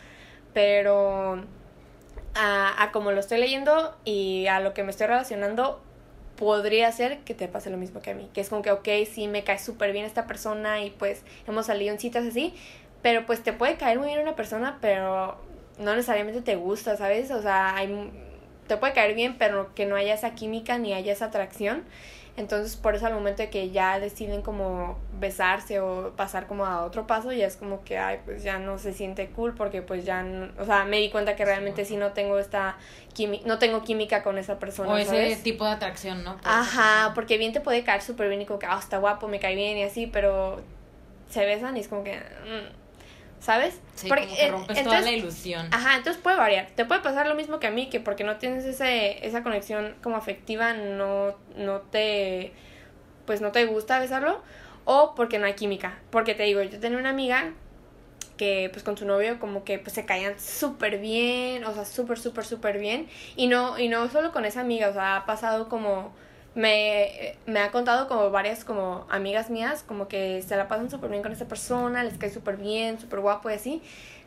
pero 0.55 1.43
a, 2.33 2.81
a 2.83 2.91
como 2.91 3.11
lo 3.11 3.19
estoy 3.19 3.39
leyendo 3.39 3.95
y 4.05 4.47
a 4.47 4.59
lo 4.61 4.73
que 4.73 4.81
me 4.81 4.89
estoy 4.89 5.05
relacionando, 5.05 5.83
podría 6.35 6.91
ser 6.91 7.19
que 7.19 7.35
te 7.35 7.47
pase 7.47 7.69
lo 7.69 7.77
mismo 7.77 8.01
que 8.01 8.09
a 8.09 8.15
mí, 8.15 8.27
que 8.33 8.41
es 8.41 8.49
como 8.49 8.63
que, 8.63 8.71
ok, 8.71 8.87
sí, 9.07 9.27
me 9.27 9.43
cae 9.43 9.59
súper 9.59 9.91
bien 9.91 10.03
esta 10.03 10.25
persona 10.25 10.83
y 10.83 10.89
pues 10.89 11.21
hemos 11.47 11.67
salido 11.67 11.93
en 11.93 11.99
citas 11.99 12.25
así, 12.25 12.55
pero 13.03 13.27
pues 13.27 13.43
te 13.43 13.53
puede 13.53 13.75
caer 13.75 13.99
muy 13.99 14.07
bien 14.07 14.19
una 14.19 14.35
persona, 14.35 14.79
pero 14.81 15.37
no 15.77 15.93
necesariamente 15.93 16.41
te 16.41 16.55
gusta, 16.55 16.97
¿sabes? 16.97 17.29
O 17.29 17.43
sea, 17.43 17.75
te 18.65 18.77
puede 18.77 18.93
caer 18.93 19.13
bien, 19.13 19.35
pero 19.37 19.75
que 19.75 19.85
no 19.85 19.95
haya 19.95 20.15
esa 20.15 20.33
química 20.33 20.79
ni 20.79 20.95
haya 20.95 21.13
esa 21.13 21.25
atracción. 21.25 21.83
Entonces, 22.37 22.75
por 22.75 22.95
eso 22.95 23.05
al 23.05 23.13
momento 23.13 23.41
de 23.41 23.49
que 23.49 23.69
ya 23.69 23.97
deciden 23.97 24.41
como 24.41 24.97
besarse 25.19 25.79
o 25.79 26.11
pasar 26.17 26.47
como 26.47 26.65
a 26.65 26.83
otro 26.83 27.07
paso, 27.07 27.31
ya 27.31 27.47
es 27.47 27.55
como 27.55 27.83
que, 27.85 27.97
ay, 27.97 28.19
pues 28.25 28.43
ya 28.43 28.59
no 28.59 28.77
se 28.77 28.91
siente 28.91 29.27
cool 29.29 29.53
porque 29.55 29.81
pues 29.81 30.03
ya, 30.03 30.25
o 30.59 30.65
sea, 30.65 30.83
me 30.83 30.99
di 30.99 31.09
cuenta 31.09 31.37
que 31.37 31.45
realmente 31.45 31.85
sí 31.85 31.95
no 31.95 32.11
tengo 32.11 32.37
esta 32.37 32.75
química, 33.13 33.47
no 33.47 33.57
tengo 33.57 33.83
química 33.83 34.21
con 34.21 34.37
esa 34.37 34.59
persona. 34.59 34.91
O 34.91 34.97
ese 34.97 35.37
tipo 35.37 35.63
de 35.63 35.71
atracción, 35.71 36.25
¿no? 36.25 36.37
Ajá, 36.43 37.13
porque 37.15 37.37
bien 37.37 37.53
te 37.53 37.61
puede 37.61 37.85
caer 37.85 38.01
súper 38.01 38.27
bien 38.27 38.41
y 38.41 38.45
como 38.45 38.59
que, 38.59 38.65
ah, 38.65 38.79
está 38.79 38.97
guapo, 38.97 39.29
me 39.29 39.39
cae 39.39 39.55
bien 39.55 39.77
y 39.77 39.83
así, 39.83 40.05
pero 40.05 40.61
se 41.29 41.45
besan 41.45 41.77
y 41.77 41.79
es 41.79 41.87
como 41.87 42.03
que... 42.03 42.17
Mm, 42.17 42.84
¿sabes? 43.45 43.79
Sí, 43.93 44.07
porque 44.07 44.25
como 44.25 44.35
que 44.35 44.51
rompes 44.51 44.83
toda 44.83 45.01
la 45.01 45.11
ilusión. 45.11 45.67
Ajá, 45.71 45.97
entonces 45.97 46.19
puede 46.21 46.35
variar. 46.35 46.67
Te 46.75 46.83
puede 46.83 47.01
pasar 47.01 47.27
lo 47.27 47.35
mismo 47.35 47.59
que 47.59 47.67
a 47.67 47.71
mí, 47.71 47.89
que 47.89 47.99
porque 47.99 48.23
no 48.23 48.37
tienes 48.37 48.65
ese, 48.65 49.23
esa 49.25 49.43
conexión 49.43 49.95
como 50.01 50.15
afectiva, 50.15 50.73
no, 50.73 51.35
no 51.55 51.81
te, 51.81 52.53
pues 53.27 53.41
no 53.41 53.51
te 53.51 53.65
gusta 53.65 53.99
besarlo, 53.99 54.41
o 54.83 55.13
porque 55.13 55.37
no 55.37 55.45
hay 55.45 55.53
química. 55.53 55.99
Porque 56.09 56.33
te 56.33 56.41
digo, 56.41 56.63
yo 56.63 56.79
tenía 56.79 56.97
una 56.97 57.11
amiga 57.11 57.53
que 58.35 58.69
pues 58.73 58.83
con 58.83 58.97
su 58.97 59.05
novio 59.05 59.39
como 59.39 59.63
que 59.63 59.77
pues 59.77 59.93
se 59.93 60.05
caían 60.05 60.39
súper 60.39 60.97
bien, 60.97 61.63
o 61.65 61.73
sea, 61.75 61.85
súper, 61.85 62.17
súper, 62.17 62.45
súper 62.45 62.79
bien. 62.79 63.07
Y 63.35 63.45
no, 63.45 63.77
y 63.77 63.89
no 63.89 64.09
solo 64.09 64.31
con 64.31 64.45
esa 64.45 64.61
amiga, 64.61 64.89
o 64.89 64.93
sea, 64.93 65.17
ha 65.17 65.25
pasado 65.27 65.69
como 65.69 66.15
me, 66.55 67.35
me 67.45 67.59
ha 67.59 67.71
contado 67.71 68.07
como 68.07 68.31
varias 68.31 68.63
como 68.63 69.05
amigas 69.09 69.49
mías, 69.49 69.83
como 69.83 70.07
que 70.07 70.41
se 70.41 70.55
la 70.55 70.67
pasan 70.67 70.89
súper 70.89 71.09
bien 71.09 71.21
con 71.21 71.31
esa 71.33 71.47
persona, 71.47 72.03
les 72.03 72.17
cae 72.17 72.29
súper 72.29 72.57
bien, 72.57 72.99
súper 72.99 73.19
guapo 73.19 73.49
y 73.49 73.53
así, 73.53 73.81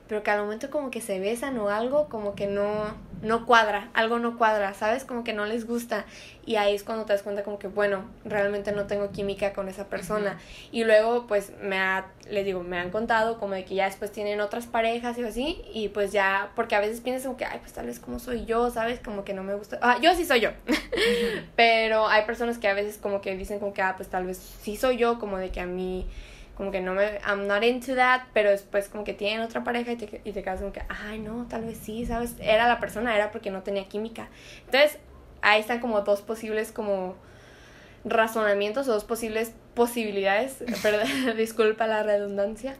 pero 0.08 0.22
que 0.22 0.30
al 0.30 0.40
momento 0.40 0.70
como 0.70 0.90
que 0.90 1.00
se 1.00 1.20
besan 1.20 1.58
o 1.58 1.68
algo, 1.68 2.08
como 2.08 2.34
que 2.34 2.46
no, 2.46 2.94
no 3.22 3.44
cuadra, 3.44 3.90
algo 3.92 4.18
no 4.18 4.38
cuadra, 4.38 4.72
¿sabes? 4.72 5.04
Como 5.04 5.22
que 5.22 5.34
no 5.34 5.44
les 5.44 5.66
gusta. 5.66 6.06
Y 6.46 6.56
ahí 6.56 6.74
es 6.74 6.82
cuando 6.82 7.04
te 7.04 7.12
das 7.12 7.22
cuenta 7.22 7.42
como 7.42 7.58
que, 7.58 7.68
bueno, 7.68 8.04
realmente 8.24 8.72
no 8.72 8.86
tengo 8.86 9.10
química 9.10 9.52
con 9.52 9.68
esa 9.68 9.88
persona. 9.88 10.38
Y 10.72 10.84
luego, 10.84 11.26
pues, 11.26 11.52
me 11.60 11.78
ha, 11.78 12.06
les 12.30 12.46
digo, 12.46 12.62
me 12.62 12.78
han 12.78 12.90
contado 12.90 13.38
como 13.38 13.52
de 13.52 13.66
que 13.66 13.74
ya 13.74 13.84
después 13.84 14.10
tienen 14.10 14.40
otras 14.40 14.66
parejas 14.66 15.18
y 15.18 15.24
así, 15.24 15.62
y 15.74 15.88
pues 15.90 16.10
ya, 16.10 16.52
porque 16.56 16.74
a 16.74 16.80
veces 16.80 17.02
piensas 17.02 17.26
como 17.26 17.36
que, 17.36 17.44
ay, 17.44 17.58
pues 17.60 17.74
tal 17.74 17.84
vez 17.84 18.00
como 18.00 18.18
soy 18.18 18.46
yo, 18.46 18.70
¿sabes? 18.70 19.00
Como 19.00 19.24
que 19.24 19.34
no 19.34 19.42
me 19.42 19.54
gusta. 19.54 19.78
Ah, 19.82 19.98
yo 20.00 20.14
sí 20.14 20.24
soy 20.24 20.40
yo. 20.40 20.50
Pero 21.56 22.08
hay 22.08 22.24
personas 22.24 22.56
que 22.56 22.68
a 22.68 22.72
veces 22.72 22.96
como 22.96 23.20
que 23.20 23.36
dicen 23.36 23.58
como 23.58 23.74
que, 23.74 23.82
ah, 23.82 23.94
pues 23.96 24.08
tal 24.08 24.24
vez 24.24 24.38
sí 24.62 24.76
soy 24.76 24.96
yo, 24.96 25.18
como 25.18 25.36
de 25.36 25.50
que 25.50 25.60
a 25.60 25.66
mí 25.66 26.06
como 26.58 26.72
que 26.72 26.80
no 26.80 26.92
me, 26.92 27.20
I'm 27.24 27.46
not 27.46 27.62
into 27.62 27.94
that, 27.94 28.22
pero 28.34 28.50
después 28.50 28.88
como 28.88 29.04
que 29.04 29.14
tienen 29.14 29.40
otra 29.40 29.62
pareja 29.62 29.92
y 29.92 29.96
te, 29.96 30.20
y 30.24 30.32
te 30.32 30.42
quedas 30.42 30.58
como 30.58 30.72
que, 30.72 30.82
ay, 30.88 31.20
no, 31.20 31.46
tal 31.48 31.64
vez 31.64 31.78
sí, 31.78 32.04
¿sabes? 32.04 32.34
Era 32.40 32.66
la 32.66 32.80
persona, 32.80 33.14
era 33.14 33.30
porque 33.30 33.52
no 33.52 33.62
tenía 33.62 33.88
química. 33.88 34.28
Entonces, 34.66 34.98
ahí 35.40 35.60
están 35.60 35.78
como 35.78 36.00
dos 36.00 36.20
posibles 36.20 36.72
como 36.72 37.14
razonamientos 38.04 38.88
o 38.88 38.92
dos 38.92 39.04
posibles 39.04 39.52
posibilidades, 39.74 40.64
perdón, 40.82 41.06
disculpa 41.36 41.86
la 41.86 42.02
redundancia, 42.02 42.76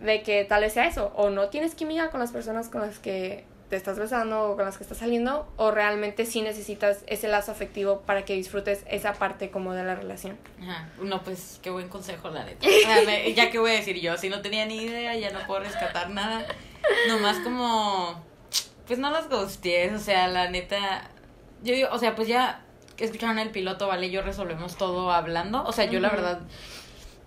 de 0.00 0.24
que 0.24 0.44
tal 0.44 0.62
vez 0.62 0.72
sea 0.72 0.88
eso, 0.88 1.12
o 1.14 1.30
no 1.30 1.48
tienes 1.48 1.76
química 1.76 2.10
con 2.10 2.18
las 2.18 2.32
personas 2.32 2.68
con 2.68 2.80
las 2.80 2.98
que 2.98 3.44
te 3.72 3.78
estás 3.78 3.98
besando 3.98 4.50
o 4.50 4.56
con 4.56 4.66
las 4.66 4.76
que 4.76 4.82
estás 4.82 4.98
saliendo 4.98 5.50
o 5.56 5.70
realmente 5.70 6.26
sí 6.26 6.42
necesitas 6.42 7.04
ese 7.06 7.26
lazo 7.26 7.52
afectivo 7.52 8.02
para 8.02 8.22
que 8.26 8.34
disfrutes 8.34 8.84
esa 8.86 9.14
parte 9.14 9.50
como 9.50 9.72
de 9.72 9.82
la 9.82 9.94
relación. 9.94 10.36
Ajá. 10.62 10.90
No, 11.00 11.22
pues 11.22 11.58
qué 11.62 11.70
buen 11.70 11.88
consejo, 11.88 12.28
la 12.28 12.44
neta. 12.44 12.66
Me- 13.06 13.32
ya 13.32 13.50
que 13.50 13.58
voy 13.58 13.70
a 13.70 13.74
decir 13.76 13.98
yo, 13.98 14.18
si 14.18 14.28
no 14.28 14.42
tenía 14.42 14.66
ni 14.66 14.76
idea, 14.76 15.16
ya 15.16 15.30
no 15.30 15.38
puedo 15.46 15.60
rescatar 15.60 16.10
nada. 16.10 16.44
Nomás 17.08 17.38
como, 17.38 18.22
pues 18.86 18.98
no 18.98 19.08
los 19.08 19.30
gusties, 19.30 19.94
o 19.94 19.98
sea, 19.98 20.28
la 20.28 20.50
neta, 20.50 21.08
yo 21.62 21.72
digo, 21.72 21.88
o 21.92 21.98
sea, 21.98 22.14
pues 22.14 22.28
ya 22.28 22.60
escucharon 22.98 23.38
el 23.38 23.48
piloto, 23.48 23.86
vale, 23.88 24.10
yo 24.10 24.20
resolvemos 24.20 24.76
todo 24.76 25.10
hablando. 25.12 25.64
O 25.64 25.72
sea, 25.72 25.86
yo 25.86 25.98
la 25.98 26.10
verdad, 26.10 26.40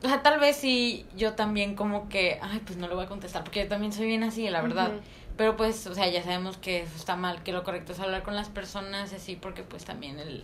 o 0.03 0.07
sea, 0.07 0.21
tal 0.21 0.39
vez 0.39 0.57
sí, 0.57 1.07
yo 1.17 1.33
también 1.33 1.73
como 1.75 2.07
que, 2.07 2.37
ay, 2.43 2.61
pues 2.63 2.77
no 2.77 2.87
le 2.87 2.93
voy 2.93 3.05
a 3.05 3.07
contestar, 3.07 3.43
porque 3.43 3.63
yo 3.63 3.67
también 3.67 3.91
soy 3.91 4.05
bien 4.05 4.23
así, 4.23 4.47
la 4.47 4.61
verdad. 4.61 4.89
Ujú. 4.91 5.01
Pero 5.37 5.57
pues, 5.57 5.85
o 5.87 5.93
sea, 5.93 6.07
ya 6.07 6.23
sabemos 6.23 6.57
que 6.57 6.83
eso 6.83 6.95
está 6.95 7.15
mal, 7.15 7.43
que 7.43 7.51
lo 7.51 7.63
correcto 7.63 7.91
es 7.91 7.99
hablar 7.99 8.23
con 8.23 8.35
las 8.35 8.49
personas 8.49 9.11
así, 9.13 9.35
porque 9.35 9.63
pues 9.63 9.83
también 9.83 10.17
el, 10.19 10.43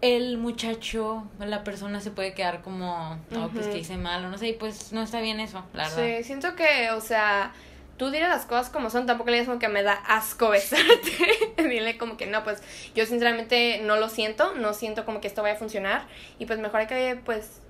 el 0.00 0.38
muchacho, 0.38 1.24
la 1.40 1.64
persona 1.64 2.00
se 2.00 2.10
puede 2.10 2.32
quedar 2.34 2.62
como, 2.62 3.18
no, 3.30 3.48
pues 3.48 3.66
que 3.66 3.78
hice 3.78 3.96
mal 3.96 4.24
o 4.24 4.28
no 4.28 4.38
sé, 4.38 4.48
y 4.48 4.52
pues 4.52 4.92
no 4.92 5.02
está 5.02 5.20
bien 5.20 5.40
eso, 5.40 5.64
la 5.74 5.88
verdad. 5.88 6.18
Sí, 6.18 6.24
siento 6.24 6.54
que, 6.54 6.90
o 6.92 7.00
sea, 7.00 7.52
tú 7.96 8.10
dile 8.10 8.28
las 8.28 8.44
cosas 8.46 8.68
como 8.68 8.90
son, 8.90 9.06
tampoco 9.06 9.30
le 9.30 9.36
digas 9.38 9.48
como 9.48 9.58
que 9.58 9.68
me 9.68 9.82
da 9.82 9.94
asco 9.94 10.48
besarte. 10.50 11.56
Dile 11.56 11.98
como 11.98 12.16
que 12.16 12.26
no, 12.26 12.44
pues 12.44 12.62
yo 12.94 13.06
sinceramente 13.06 13.80
no 13.82 13.96
lo 13.96 14.08
siento, 14.08 14.54
no 14.54 14.72
siento 14.72 15.04
como 15.04 15.20
que 15.20 15.26
esto 15.28 15.42
vaya 15.42 15.54
a 15.54 15.58
funcionar 15.58 16.06
y 16.38 16.46
pues 16.46 16.58
mejor 16.60 16.80
hay 16.80 16.86
que 16.86 17.20
pues 17.24 17.60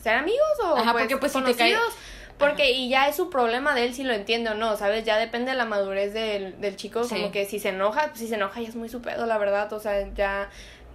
ser 0.00 0.14
amigos 0.14 0.40
o 0.62 0.76
Ajá, 0.76 0.92
pues, 0.92 1.04
porque, 1.04 1.16
pues, 1.18 1.32
si 1.32 1.40
te 1.42 1.54
cae- 1.56 1.72
Porque, 2.38 2.72
y 2.72 2.88
ya 2.88 3.08
es 3.08 3.16
su 3.16 3.30
problema 3.30 3.74
de 3.74 3.84
él 3.84 3.94
si 3.94 4.02
lo 4.02 4.12
entiende 4.12 4.50
o 4.50 4.54
no, 4.54 4.76
¿sabes? 4.76 5.04
Ya 5.04 5.18
depende 5.18 5.52
de 5.52 5.56
la 5.56 5.64
madurez 5.64 6.12
del, 6.12 6.60
del 6.60 6.76
chico, 6.76 7.04
Sí. 7.04 7.14
como 7.14 7.30
que 7.32 7.46
si 7.46 7.58
se 7.60 7.68
enoja, 7.70 8.08
pues 8.08 8.18
si 8.18 8.26
se 8.28 8.34
enoja 8.34 8.60
ya 8.60 8.68
es 8.68 8.76
muy 8.76 8.88
su 8.88 9.00
pedo, 9.02 9.26
la 9.26 9.38
verdad, 9.38 9.72
o 9.72 9.78
sea, 9.80 10.12
ya, 10.14 10.50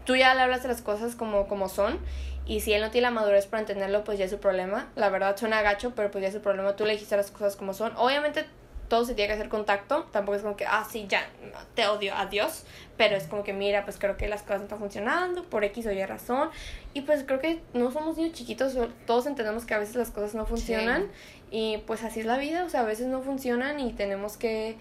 tú 0.06 0.16
ya 0.16 0.34
le 0.36 0.42
hablas 0.42 0.64
de 0.64 0.68
las 0.70 0.82
cosas 0.82 1.16
como, 1.16 1.48
como 1.48 1.70
son, 1.70 1.98
y 2.46 2.60
si 2.62 2.74
él 2.74 2.82
no 2.82 2.92
tiene 2.92 3.04
la 3.08 3.12
madurez 3.12 3.46
para 3.48 3.62
entenderlo, 3.62 4.04
pues 4.04 4.18
ya 4.20 4.26
es 4.26 4.32
su 4.32 4.40
problema, 4.40 4.90
la 4.96 5.10
verdad 5.10 5.38
suena 5.38 5.62
gacho, 5.62 5.94
pero 5.96 6.12
pues 6.12 6.22
ya 6.24 6.28
es 6.28 6.34
su 6.34 6.42
problema, 6.42 6.76
tú 6.76 6.84
le 6.86 6.94
dijiste 6.94 7.16
las 7.16 7.32
cosas 7.32 7.56
como 7.56 7.74
son, 7.74 7.94
obviamente 7.96 8.46
todo 8.90 9.06
se 9.06 9.14
tiene 9.14 9.28
que 9.28 9.34
hacer 9.36 9.50
contacto, 9.50 10.04
tampoco 10.12 10.36
es 10.36 10.42
como 10.42 10.58
que, 10.58 10.66
ah, 10.66 10.86
sí, 10.90 11.06
ya, 11.08 11.30
te 11.76 11.88
odio, 11.88 12.14
adiós, 12.16 12.66
pero 12.98 13.16
es 13.16 13.26
como 13.26 13.44
que, 13.44 13.54
mira, 13.54 13.86
pues 13.86 13.98
creo 13.98 14.18
que 14.18 14.28
las 14.28 14.42
cosas 14.42 14.58
no 14.58 14.64
están 14.64 14.80
funcionando, 14.80 15.44
por 15.46 15.64
X 15.64 15.86
o 15.86 15.92
Y 15.92 16.04
razón, 16.06 16.50
y 16.94 17.02
pues 17.02 17.24
creo 17.24 17.40
que 17.40 17.62
no 17.74 17.92
somos 17.92 18.18
niños 18.18 18.34
chiquitos, 18.34 18.76
todos 19.06 19.28
entendemos 19.28 19.66
que 19.66 19.76
a 19.76 19.80
veces 19.80 19.96
las 19.96 20.12
cosas 20.12 20.36
no 20.36 20.46
funcionan, 20.46 21.08
y 21.52 21.78
pues 21.88 22.04
así 22.04 22.20
es 22.20 22.26
la 22.26 22.38
vida, 22.38 22.66
o 22.66 22.70
sea, 22.70 22.82
a 22.82 22.86
veces 22.86 23.08
no 23.08 23.22
funcionan 23.22 23.80
y 23.80 23.94
tenemos 23.94 24.38
que, 24.38 24.76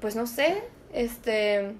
pues 0.00 0.14
no 0.14 0.26
sé, 0.26 0.62
este, 0.92 1.74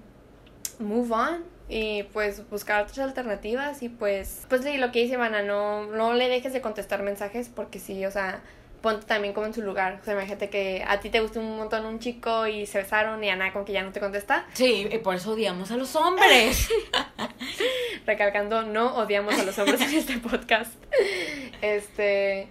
move 0.78 1.12
on 1.12 1.44
y 1.68 2.04
pues 2.14 2.48
buscar 2.48 2.82
otras 2.82 2.98
alternativas 2.98 3.82
y 3.82 3.88
pues, 3.88 4.46
pues 4.48 4.64
sí, 4.64 4.78
lo 4.78 4.90
que 4.90 5.00
dice 5.00 5.14
Ivana, 5.14 5.42
no, 5.42 5.86
no 5.86 6.14
le 6.14 6.28
dejes 6.28 6.52
de 6.52 6.60
contestar 6.60 7.02
mensajes 7.02 7.50
porque 7.54 7.78
sí, 7.78 8.04
o 8.06 8.10
sea, 8.10 8.40
ponte 8.80 9.06
también 9.06 9.34
como 9.34 9.46
en 9.46 9.54
su 9.54 9.62
lugar, 9.62 9.98
o 10.00 10.04
sea, 10.04 10.14
imagínate 10.14 10.50
que 10.50 10.84
a 10.86 11.00
ti 11.00 11.10
te 11.10 11.20
gusta 11.20 11.40
un 11.40 11.56
montón 11.56 11.84
un 11.86 11.98
chico 11.98 12.46
y 12.46 12.66
se 12.66 12.78
besaron 12.78 13.22
y 13.24 13.30
Ana 13.30 13.52
como 13.52 13.64
que 13.64 13.72
ya 13.72 13.82
no 13.82 13.92
te 13.92 14.00
contesta, 14.00 14.46
Sí, 14.54 14.88
y 14.90 14.98
por 14.98 15.14
eso 15.14 15.32
odiamos 15.32 15.70
a 15.70 15.76
los 15.76 15.94
hombres. 15.96 16.68
recalcando, 18.06 18.62
no 18.62 18.96
odiamos 18.96 19.38
a 19.38 19.44
los 19.44 19.58
hombres 19.58 19.80
en 19.80 19.94
este 19.94 20.18
podcast, 20.18 20.72
este, 21.60 22.48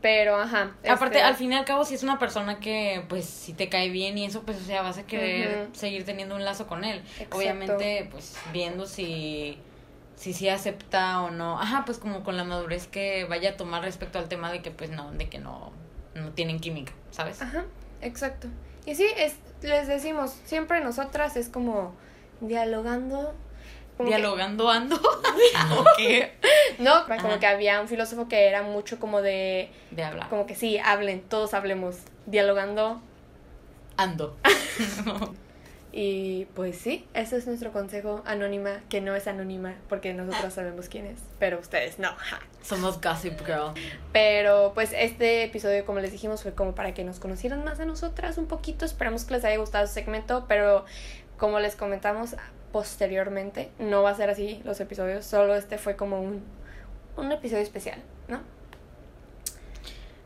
pero 0.00 0.36
ajá. 0.36 0.74
Aparte, 0.88 1.16
este, 1.16 1.22
al 1.22 1.34
fin 1.34 1.52
y 1.52 1.56
al 1.56 1.64
cabo, 1.64 1.84
si 1.84 1.94
es 1.94 2.02
una 2.02 2.18
persona 2.18 2.60
que, 2.60 3.04
pues, 3.08 3.24
si 3.24 3.52
te 3.52 3.68
cae 3.68 3.88
bien 3.88 4.18
y 4.18 4.26
eso, 4.26 4.42
pues, 4.42 4.58
o 4.58 4.64
sea, 4.64 4.82
vas 4.82 4.98
a 4.98 5.06
querer 5.06 5.68
seguir 5.72 6.04
teniendo 6.04 6.34
un 6.34 6.44
lazo 6.44 6.66
con 6.66 6.84
él. 6.84 6.98
Exacto. 6.98 7.36
Obviamente, 7.38 8.08
pues, 8.10 8.36
viendo 8.52 8.86
si 8.86 9.58
si 10.16 10.32
sí 10.32 10.48
acepta 10.48 11.22
o 11.22 11.30
no. 11.30 11.60
Ajá, 11.60 11.84
pues 11.84 11.98
como 11.98 12.22
con 12.24 12.36
la 12.36 12.44
madurez 12.44 12.86
que 12.86 13.24
vaya 13.24 13.50
a 13.50 13.56
tomar 13.56 13.82
respecto 13.82 14.18
al 14.18 14.28
tema 14.28 14.50
de 14.52 14.62
que, 14.62 14.70
pues, 14.70 14.90
no, 14.90 15.10
de 15.12 15.28
que 15.28 15.38
no, 15.38 15.72
no 16.14 16.30
tienen 16.30 16.60
química, 16.60 16.92
¿sabes? 17.10 17.42
Ajá, 17.42 17.64
exacto. 18.00 18.48
Y 18.86 18.94
sí, 18.94 19.06
es, 19.16 19.34
les 19.62 19.86
decimos, 19.88 20.30
siempre 20.44 20.80
nosotras 20.82 21.36
es 21.36 21.48
como 21.48 21.94
dialogando. 22.40 23.34
como 23.96 24.08
que- 24.10 24.16
Dialogando 24.16 24.70
ando. 24.70 24.96
¿O 25.78 25.84
qué? 25.96 26.32
no, 26.78 27.06
como 27.06 27.38
que 27.40 27.46
había 27.46 27.80
un 27.80 27.88
filósofo 27.88 28.28
que 28.28 28.46
era 28.48 28.62
mucho 28.62 28.98
como 29.00 29.22
de, 29.22 29.70
De 29.90 30.04
hablar. 30.04 30.28
como 30.28 30.46
que 30.46 30.54
sí, 30.54 30.78
hablen, 30.78 31.22
todos 31.22 31.54
hablemos, 31.54 31.96
dialogando. 32.26 33.00
Ando. 33.96 34.36
Y 35.96 36.46
pues 36.56 36.76
sí, 36.76 37.06
ese 37.14 37.36
es 37.36 37.46
nuestro 37.46 37.70
consejo 37.70 38.24
anónima, 38.26 38.80
que 38.88 39.00
no 39.00 39.14
es 39.14 39.28
anónima, 39.28 39.76
porque 39.88 40.12
nosotros 40.12 40.52
sabemos 40.52 40.88
quién 40.88 41.06
es, 41.06 41.20
pero 41.38 41.60
ustedes 41.60 42.00
no. 42.00 42.10
Somos 42.64 43.00
Gossip 43.00 43.38
Girl. 43.46 43.74
Pero 44.12 44.72
pues 44.74 44.90
este 44.92 45.44
episodio, 45.44 45.86
como 45.86 46.00
les 46.00 46.10
dijimos, 46.10 46.42
fue 46.42 46.52
como 46.52 46.74
para 46.74 46.94
que 46.94 47.04
nos 47.04 47.20
conocieran 47.20 47.62
más 47.62 47.78
a 47.78 47.84
nosotras 47.84 48.38
un 48.38 48.46
poquito. 48.46 48.84
Esperamos 48.84 49.24
que 49.24 49.34
les 49.34 49.44
haya 49.44 49.56
gustado 49.56 49.84
este 49.84 50.00
segmento, 50.00 50.46
pero 50.48 50.84
como 51.38 51.60
les 51.60 51.76
comentamos 51.76 52.34
posteriormente, 52.72 53.70
no 53.78 54.02
va 54.02 54.10
a 54.10 54.14
ser 54.16 54.30
así 54.30 54.60
los 54.64 54.80
episodios, 54.80 55.24
solo 55.24 55.54
este 55.54 55.78
fue 55.78 55.94
como 55.94 56.20
un, 56.20 56.42
un 57.16 57.30
episodio 57.30 57.62
especial, 57.62 58.02
¿no? 58.26 58.40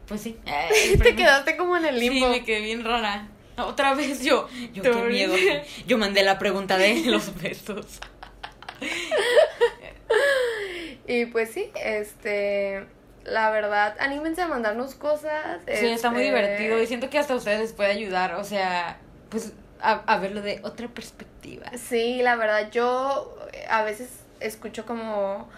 Pues 0.06 0.22
sí. 0.22 0.38
Te 1.02 1.14
quedaste 1.14 1.58
como 1.58 1.76
en 1.76 1.84
el 1.84 2.00
limbo. 2.00 2.32
Sí, 2.32 2.40
me 2.40 2.44
quedé 2.46 2.62
bien 2.62 2.86
rara. 2.86 3.28
Otra 3.66 3.94
vez 3.94 4.22
yo. 4.22 4.48
Yo 4.72 4.82
qué 4.82 5.02
miedo. 5.02 5.34
Yo 5.86 5.98
mandé 5.98 6.22
la 6.22 6.38
pregunta 6.38 6.78
de 6.78 6.94
los 7.06 7.40
besos. 7.40 8.00
Y 11.06 11.26
pues 11.26 11.50
sí, 11.50 11.70
este, 11.82 12.86
la 13.24 13.50
verdad, 13.50 13.96
anímense 13.98 14.42
a 14.42 14.48
mandarnos 14.48 14.94
cosas. 14.94 15.60
Sí, 15.66 15.86
está 15.86 16.10
muy 16.10 16.22
este, 16.22 16.34
divertido 16.34 16.82
y 16.82 16.86
siento 16.86 17.08
que 17.08 17.18
hasta 17.18 17.34
a 17.34 17.36
ustedes 17.36 17.60
les 17.60 17.72
puede 17.72 17.90
ayudar, 17.90 18.34
o 18.34 18.44
sea, 18.44 18.98
pues 19.30 19.52
a, 19.80 20.02
a 20.06 20.18
verlo 20.18 20.42
de 20.42 20.60
otra 20.62 20.88
perspectiva. 20.88 21.70
Sí, 21.76 22.20
la 22.22 22.36
verdad, 22.36 22.70
yo 22.70 23.36
eh, 23.52 23.64
a 23.68 23.82
veces 23.82 24.10
escucho 24.40 24.84
como. 24.86 25.48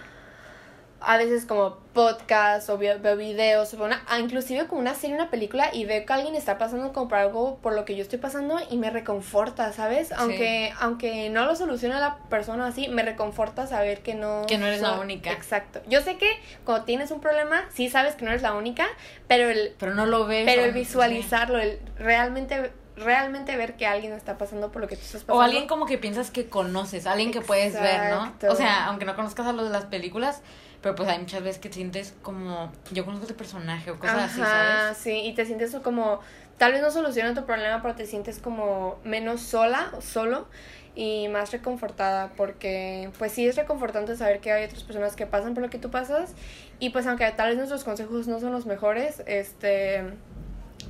A 1.00 1.16
veces 1.16 1.46
como 1.46 1.76
podcast 1.92 2.68
o 2.68 2.78
veo, 2.78 2.98
veo 3.00 3.16
videos 3.16 3.74
o 3.74 3.84
una, 3.84 4.02
ah, 4.08 4.18
inclusive 4.18 4.66
como 4.66 4.80
una 4.80 4.94
serie, 4.94 5.16
una 5.16 5.30
película 5.30 5.70
y 5.72 5.84
veo 5.84 6.04
que 6.04 6.12
alguien 6.12 6.34
está 6.34 6.58
pasando 6.58 6.92
como 6.92 7.08
por 7.08 7.18
algo 7.18 7.58
por 7.58 7.74
lo 7.74 7.84
que 7.84 7.96
yo 7.96 8.02
estoy 8.02 8.18
pasando 8.18 8.58
y 8.70 8.76
me 8.76 8.90
reconforta, 8.90 9.72
¿sabes? 9.72 10.12
Aunque 10.12 10.72
aunque 10.78 11.30
no 11.30 11.46
lo 11.46 11.56
solucione 11.56 11.98
la 11.98 12.18
persona 12.28 12.66
así, 12.66 12.88
me 12.88 13.02
reconforta 13.02 13.66
saber 13.66 14.02
que 14.02 14.14
no 14.14 14.44
Que 14.46 14.58
no 14.58 14.66
eres 14.66 14.82
la 14.82 15.00
única. 15.00 15.32
Exacto. 15.32 15.80
Yo 15.88 16.02
sé 16.02 16.16
que 16.16 16.30
cuando 16.64 16.84
tienes 16.84 17.10
un 17.10 17.20
problema, 17.20 17.64
sí 17.72 17.88
sabes 17.88 18.14
que 18.14 18.24
no 18.24 18.30
eres 18.30 18.42
la 18.42 18.54
única, 18.54 18.86
pero 19.26 19.48
el 19.48 19.74
Pero 19.78 19.94
no 19.94 20.06
lo 20.06 20.26
ves. 20.26 20.44
pero 20.46 20.64
el 20.64 20.72
visualizarlo, 20.72 21.58
el 21.58 21.80
realmente 21.96 22.72
realmente 23.00 23.56
ver 23.56 23.76
que 23.76 23.86
alguien 23.86 24.12
está 24.12 24.38
pasando 24.38 24.70
por 24.70 24.82
lo 24.82 24.88
que 24.88 24.96
tú 24.96 25.02
estás 25.02 25.22
pasando. 25.22 25.40
O 25.40 25.42
alguien 25.42 25.66
como 25.66 25.86
que 25.86 25.98
piensas 25.98 26.30
que 26.30 26.48
conoces, 26.48 27.06
alguien 27.06 27.32
que 27.32 27.40
puedes 27.40 27.72
ver, 27.72 28.10
¿no? 28.10 28.34
O 28.48 28.54
sea, 28.54 28.86
aunque 28.86 29.04
no 29.04 29.16
conozcas 29.16 29.46
a 29.46 29.52
los 29.52 29.66
de 29.66 29.70
las 29.70 29.86
películas, 29.86 30.42
pero 30.82 30.94
pues 30.94 31.08
hay 31.08 31.18
muchas 31.18 31.42
veces 31.42 31.60
que 31.60 31.72
sientes 31.72 32.14
como, 32.22 32.72
yo 32.90 33.04
conozco 33.04 33.24
este 33.24 33.34
personaje 33.34 33.90
o 33.90 33.98
cosas 33.98 34.30
así, 34.30 34.40
¿sabes? 34.40 34.96
sí, 34.96 35.22
y 35.24 35.34
te 35.34 35.44
sientes 35.44 35.76
como, 35.82 36.20
tal 36.58 36.72
vez 36.72 36.80
no 36.80 36.90
soluciona 36.90 37.34
tu 37.34 37.44
problema, 37.44 37.82
pero 37.82 37.94
te 37.94 38.06
sientes 38.06 38.38
como 38.38 38.98
menos 39.04 39.40
sola 39.42 39.90
o 39.96 40.00
solo 40.00 40.46
y 40.94 41.28
más 41.28 41.52
reconfortada 41.52 42.30
porque 42.36 43.10
pues 43.18 43.32
sí 43.32 43.46
es 43.46 43.56
reconfortante 43.56 44.16
saber 44.16 44.40
que 44.40 44.52
hay 44.52 44.64
otras 44.64 44.82
personas 44.82 45.14
que 45.14 45.26
pasan 45.26 45.54
por 45.54 45.62
lo 45.62 45.70
que 45.70 45.78
tú 45.78 45.90
pasas 45.90 46.34
y 46.78 46.90
pues 46.90 47.06
aunque 47.06 47.30
tal 47.32 47.48
vez 47.48 47.56
nuestros 47.56 47.84
consejos 47.84 48.26
no 48.26 48.40
son 48.40 48.52
los 48.52 48.66
mejores, 48.66 49.22
este, 49.26 50.02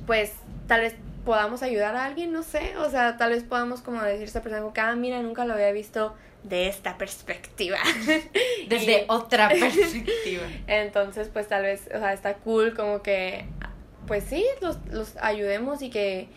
pues 0.07 0.33
tal 0.67 0.81
vez 0.81 0.95
podamos 1.25 1.61
ayudar 1.61 1.95
a 1.95 2.05
alguien, 2.05 2.31
no 2.31 2.43
sé, 2.43 2.75
o 2.77 2.89
sea, 2.89 3.17
tal 3.17 3.31
vez 3.31 3.43
podamos 3.43 3.81
como 3.81 4.01
decir 4.01 4.23
a 4.23 4.25
esta 4.25 4.41
persona 4.41 4.61
como 4.61 4.73
que, 4.73 4.81
ah, 4.81 4.95
mira, 4.95 5.21
nunca 5.21 5.45
lo 5.45 5.53
había 5.53 5.71
visto 5.71 6.15
de 6.43 6.67
esta 6.67 6.97
perspectiva. 6.97 7.77
Desde 8.67 9.01
Y- 9.01 9.05
otra 9.07 9.49
perspectiva. 9.59 10.43
entonces, 10.67 11.29
pues 11.31 11.47
tal 11.47 11.63
vez, 11.63 11.87
o 11.93 11.99
sea, 11.99 12.13
está 12.13 12.35
cool 12.35 12.73
como 12.75 13.01
que, 13.01 13.45
pues 14.07 14.23
sí, 14.23 14.45
los, 14.61 14.77
los 14.89 15.15
ayudemos 15.17 15.81
y 15.81 15.89
que 15.89 16.29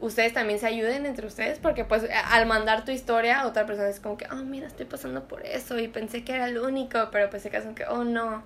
ustedes 0.00 0.32
también 0.32 0.58
se 0.58 0.66
ayuden 0.66 1.06
entre 1.06 1.26
ustedes, 1.26 1.58
porque 1.58 1.84
pues 1.84 2.04
al 2.30 2.46
mandar 2.46 2.84
tu 2.84 2.90
historia 2.90 3.46
otra 3.46 3.64
persona 3.64 3.88
es 3.88 4.00
como 4.00 4.16
que, 4.16 4.26
oh, 4.30 4.36
mira, 4.36 4.66
estoy 4.66 4.86
pasando 4.86 5.26
por 5.28 5.46
eso 5.46 5.78
y 5.78 5.88
pensé 5.88 6.24
que 6.24 6.34
era 6.34 6.46
el 6.46 6.58
único, 6.58 7.08
pero 7.12 7.30
pues 7.30 7.42
se 7.42 7.50
casan 7.50 7.74
que, 7.74 7.84
oh, 7.86 8.02
no, 8.04 8.42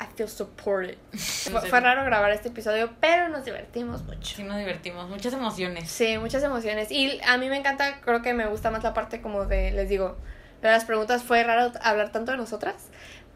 I 0.00 0.04
feel 0.16 0.28
supported. 0.28 0.96
fue, 1.50 1.60
fue 1.62 1.80
raro 1.80 2.04
grabar 2.04 2.30
este 2.32 2.48
episodio, 2.48 2.90
pero 3.00 3.28
nos 3.28 3.44
divertimos 3.44 4.02
mucho. 4.04 4.36
Sí, 4.36 4.42
nos 4.42 4.58
divertimos, 4.58 5.08
muchas 5.08 5.32
emociones. 5.32 5.88
Sí, 5.90 6.18
muchas 6.18 6.42
emociones. 6.42 6.90
Y 6.90 7.20
a 7.26 7.38
mí 7.38 7.48
me 7.48 7.56
encanta, 7.56 8.00
creo 8.00 8.20
que 8.22 8.34
me 8.34 8.46
gusta 8.46 8.70
más 8.70 8.82
la 8.82 8.92
parte 8.92 9.20
como 9.22 9.46
de, 9.46 9.70
les 9.70 9.88
digo, 9.88 10.16
de 10.62 10.68
las 10.68 10.84
preguntas 10.84 11.22
fue 11.22 11.42
raro 11.44 11.72
hablar 11.82 12.10
tanto 12.12 12.32
de 12.32 12.38
nosotras, 12.38 12.74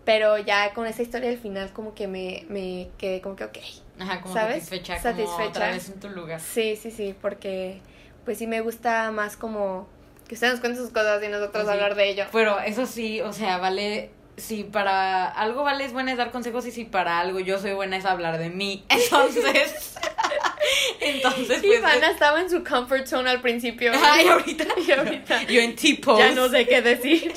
pero 0.04 0.38
ya 0.38 0.72
con 0.74 0.86
esa 0.86 1.02
historia 1.02 1.30
al 1.30 1.38
final 1.38 1.72
como 1.72 1.94
que 1.94 2.06
me, 2.08 2.44
me 2.48 2.88
quedé 2.98 3.20
como 3.20 3.36
que, 3.36 3.44
ok. 3.44 3.58
Ajá, 4.00 4.20
como 4.20 4.34
¿Sabes? 4.34 4.64
satisfecha, 4.64 4.94
como 4.96 5.02
Satisfecha. 5.02 5.48
otra 5.48 5.70
vez 5.70 5.88
en 5.88 6.00
tu 6.00 6.08
lugar. 6.08 6.40
Sí, 6.40 6.76
sí, 6.76 6.90
sí, 6.90 7.14
porque 7.20 7.80
pues 8.24 8.38
sí 8.38 8.46
me 8.46 8.60
gusta 8.60 9.10
más 9.12 9.36
como 9.36 9.86
que 10.28 10.34
ustedes 10.34 10.54
nos 10.54 10.60
cuenten 10.60 10.82
sus 10.82 10.92
cosas 10.92 11.22
y 11.22 11.28
nosotros 11.28 11.64
Sí. 11.64 11.70
hablar 11.70 11.94
de 11.94 12.08
ello. 12.10 12.24
Pero 12.32 12.58
eso 12.60 12.86
sí, 12.86 13.20
o 13.20 13.32
sea, 13.32 13.58
vale. 13.58 14.10
Si 14.42 14.64
para 14.64 15.28
algo 15.28 15.62
vale 15.62 15.84
es 15.84 15.92
buena 15.92 16.10
es 16.10 16.18
dar 16.18 16.32
consejos 16.32 16.66
y 16.66 16.72
si 16.72 16.84
para 16.84 17.20
algo 17.20 17.38
yo 17.38 17.60
soy 17.60 17.74
buena 17.74 17.96
es 17.96 18.04
hablar 18.04 18.38
de 18.38 18.50
mí. 18.50 18.84
Entonces. 18.88 19.94
entonces, 21.00 21.60
pues. 21.60 21.78
Ivana 21.78 22.10
estaba 22.10 22.40
en 22.40 22.50
su 22.50 22.64
comfort 22.64 23.06
zone 23.06 23.30
al 23.30 23.40
principio. 23.40 23.92
Ay, 24.02 24.26
ahorita. 24.26 24.64
Y 24.84 24.90
ahorita. 24.90 25.42
Yo 25.44 25.60
en 25.60 25.76
tipo. 25.76 26.18
Ya 26.18 26.32
no 26.32 26.48
sé 26.48 26.66
qué 26.66 26.82
decir. 26.82 27.32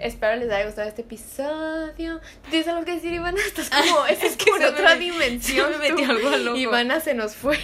Espero 0.00 0.36
les 0.36 0.50
haya 0.50 0.66
gustado 0.66 0.88
este 0.88 1.02
episodio. 1.02 2.20
¿Tienes 2.50 2.68
algo 2.68 2.84
que 2.84 2.92
decir, 2.92 3.12
Ivana? 3.12 3.40
Estás 3.44 3.70
como, 3.70 4.06
es, 4.06 4.22
Es 4.22 4.36
que 4.36 4.52
me 4.52 4.66
otra 4.66 4.94
dimensión. 4.94 5.72
se 5.72 5.78
me 5.78 5.90
metió 5.90 6.06
tú. 6.06 6.12
algo 6.12 6.36
loco. 6.36 6.56
Ivana 6.56 7.00
se 7.00 7.14
nos 7.14 7.34
fue. 7.34 7.58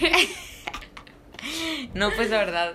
No, 1.94 2.10
pues 2.12 2.30
la 2.30 2.38
verdad. 2.38 2.74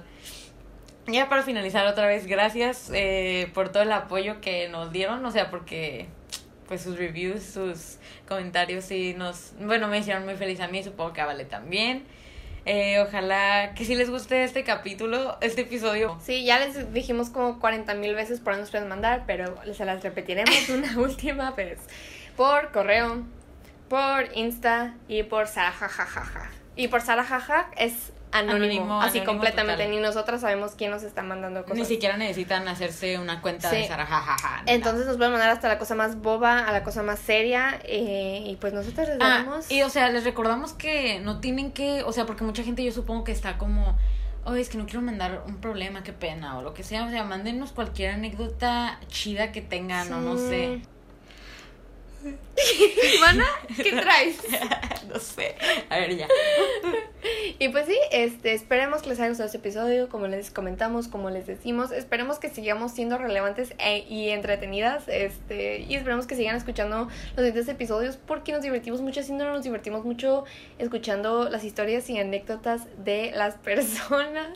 Ya 1.12 1.28
para 1.28 1.44
finalizar 1.44 1.88
otra 1.88 2.08
vez, 2.08 2.28
gracias 2.28 2.92
eh, 2.94 3.50
por 3.54 3.70
todo 3.70 3.84
el 3.84 3.92
apoyo 3.92 4.42
que 4.42 4.70
nos 4.70 4.92
dieron, 4.92 5.26
o 5.26 5.32
sea, 5.32 5.50
porque 5.50 6.08
pues 6.68 6.82
sus 6.82 6.98
reviews, 6.98 7.42
sus 7.42 7.98
comentarios 8.28 8.86
sí 8.86 9.16
nos, 9.18 9.54
bueno, 9.60 9.88
me 9.88 9.98
hicieron 9.98 10.26
muy 10.26 10.36
feliz 10.36 10.60
a 10.60 10.68
mí, 10.68 10.84
supongo 10.84 11.14
que 11.14 11.22
a 11.22 11.26
Vale 11.26 11.46
también. 11.46 12.04
Eh, 12.66 13.00
ojalá 13.00 13.74
que 13.74 13.86
si 13.86 13.96
les 13.96 14.12
guste 14.12 14.44
este 14.44 14.64
capítulo, 14.64 15.38
este 15.42 15.62
episodio. 15.62 16.20
Sí, 16.22 16.44
ya 16.44 16.60
les 16.60 16.94
dijimos 16.94 17.32
como 17.32 17.60
40 17.60 17.96
mil 17.96 18.14
veces 18.14 18.40
por 18.40 18.54
dónde 18.54 18.62
nos 18.62 18.72
pueden 18.72 18.88
mandar, 18.88 19.24
pero 19.26 19.56
se 19.74 19.86
las 19.86 20.04
repetiremos 20.04 20.70
una 20.70 21.00
última 21.00 21.52
vez. 21.52 21.80
Por 22.36 22.72
correo, 22.72 23.24
por 23.90 24.26
Insta 24.36 24.94
y 25.08 25.24
por 25.24 25.48
Sara 25.48 25.72
jajajaja. 25.72 26.50
Y 26.76 26.88
por 26.88 27.02
Sara 27.02 27.24
jaja 27.24 27.70
es 27.76 28.14
anónimo, 28.32 28.56
Anónimo, 28.64 29.02
así 29.02 29.18
anónimo 29.18 29.26
completamente. 29.26 29.84
total. 29.84 29.96
Ni 29.96 30.02
nosotras 30.02 30.42
sabemos 30.42 30.74
quién 30.78 30.92
nos 30.92 31.02
está 31.04 31.24
mandando 31.24 31.64
cosas. 31.64 31.78
Ni 31.80 31.86
siquiera 31.86 32.16
necesitan 32.16 32.68
hacerse 32.68 33.18
una 33.18 33.42
cuenta 33.42 33.70
de 33.72 33.82
Sí. 33.82 33.88
Sara, 33.88 34.06
jajaja. 34.06 34.62
Entonces 34.68 35.08
nos 35.08 35.18
pueden 35.18 35.34
mandar 35.34 35.50
hasta 35.50 35.68
la 35.68 35.80
cosa 35.80 35.96
más 35.96 36.22
boba 36.22 36.60
a 36.60 36.72
la 36.72 36.84
cosa 36.84 37.02
más 37.04 37.20
seria 37.20 37.80
eh, 37.84 38.44
y 38.46 38.56
pues 38.58 38.72
nosotros 38.74 39.08
les 39.08 39.18
Ah, 39.20 39.44
damos... 39.44 39.70
y 39.72 39.82
o 39.82 39.90
sea, 39.90 40.10
les 40.10 40.24
recordamos 40.24 40.74
que 40.74 41.20
no 41.22 41.40
tienen 41.40 41.72
que, 41.72 42.04
o 42.04 42.12
sea, 42.14 42.26
porque 42.28 42.44
mucha 42.44 42.64
gente 42.64 42.84
yo 42.84 42.92
supongo 42.92 43.24
que 43.24 43.32
está 43.32 43.58
como, 43.58 43.98
oh, 44.46 44.54
es 44.54 44.70
que 44.70 44.78
no 44.78 44.86
quiero 44.86 45.02
mandar 45.02 45.44
un 45.48 45.58
problema, 45.58 46.04
qué 46.04 46.14
pena, 46.14 46.60
o 46.60 46.62
lo 46.62 46.74
que 46.76 46.84
sea, 46.84 47.06
o 47.06 47.10
sea, 47.10 47.24
mándenos 47.24 47.72
cualquier 47.72 48.12
anécdota 48.12 49.00
chida 49.08 49.52
que 49.52 49.62
tengan, 49.62 50.14
o 50.14 50.22
no 50.22 50.38
sé. 50.38 50.82
Ivana, 53.16 53.46
¿qué 53.78 53.92
traes? 53.94 54.38
no 55.08 55.20
sé. 55.20 55.56
A 55.90 55.98
ver, 56.00 56.16
ya. 56.18 56.28
Y 57.58 57.70
pues 57.70 57.88
sí, 57.88 57.98
este, 58.12 58.54
esperemos 58.54 59.02
que 59.02 59.10
les 59.10 59.20
haya 59.20 59.30
gustado 59.30 59.48
este 59.48 59.58
episodio, 59.58 60.10
como 60.10 60.28
les 60.28 60.52
comentamos, 60.52 61.08
como 61.08 61.30
les 61.30 61.48
decimos, 61.48 61.92
esperemos 61.92 62.40
que 62.40 62.50
sigamos 62.50 62.92
siendo 62.94 63.18
relevantes 63.18 63.74
e- 63.80 64.06
y 64.10 64.30
entretenidas, 64.30 65.04
este, 65.08 65.80
y 65.80 65.96
esperemos 65.96 66.28
que 66.28 66.36
sigan 66.36 66.56
escuchando 66.56 67.08
los 67.08 67.46
siguientes 67.46 67.68
episodios 67.68 68.18
porque 68.18 68.52
nos 68.52 68.62
divertimos 68.62 69.02
mucho 69.02 69.20
haciéndolo, 69.22 69.54
nos 69.54 69.64
divertimos 69.64 70.06
mucho 70.06 70.46
escuchando 70.78 71.50
las 71.50 71.64
historias 71.64 72.10
y 72.10 72.18
anécdotas 72.20 72.84
de 73.04 73.32
las 73.32 73.56
personas. 73.70 74.50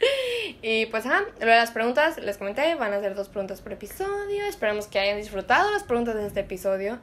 Y 0.62 0.86
pues, 0.86 1.06
ajá, 1.06 1.22
lo 1.40 1.46
de 1.46 1.56
las 1.56 1.70
preguntas, 1.70 2.18
les 2.18 2.38
comenté, 2.38 2.74
van 2.74 2.92
a 2.92 3.00
ser 3.00 3.14
dos 3.14 3.28
preguntas 3.28 3.60
por 3.60 3.72
episodio. 3.72 4.44
Esperamos 4.46 4.86
que 4.86 4.98
hayan 4.98 5.16
disfrutado 5.16 5.70
las 5.70 5.84
preguntas 5.84 6.14
de 6.14 6.26
este 6.26 6.40
episodio. 6.40 6.98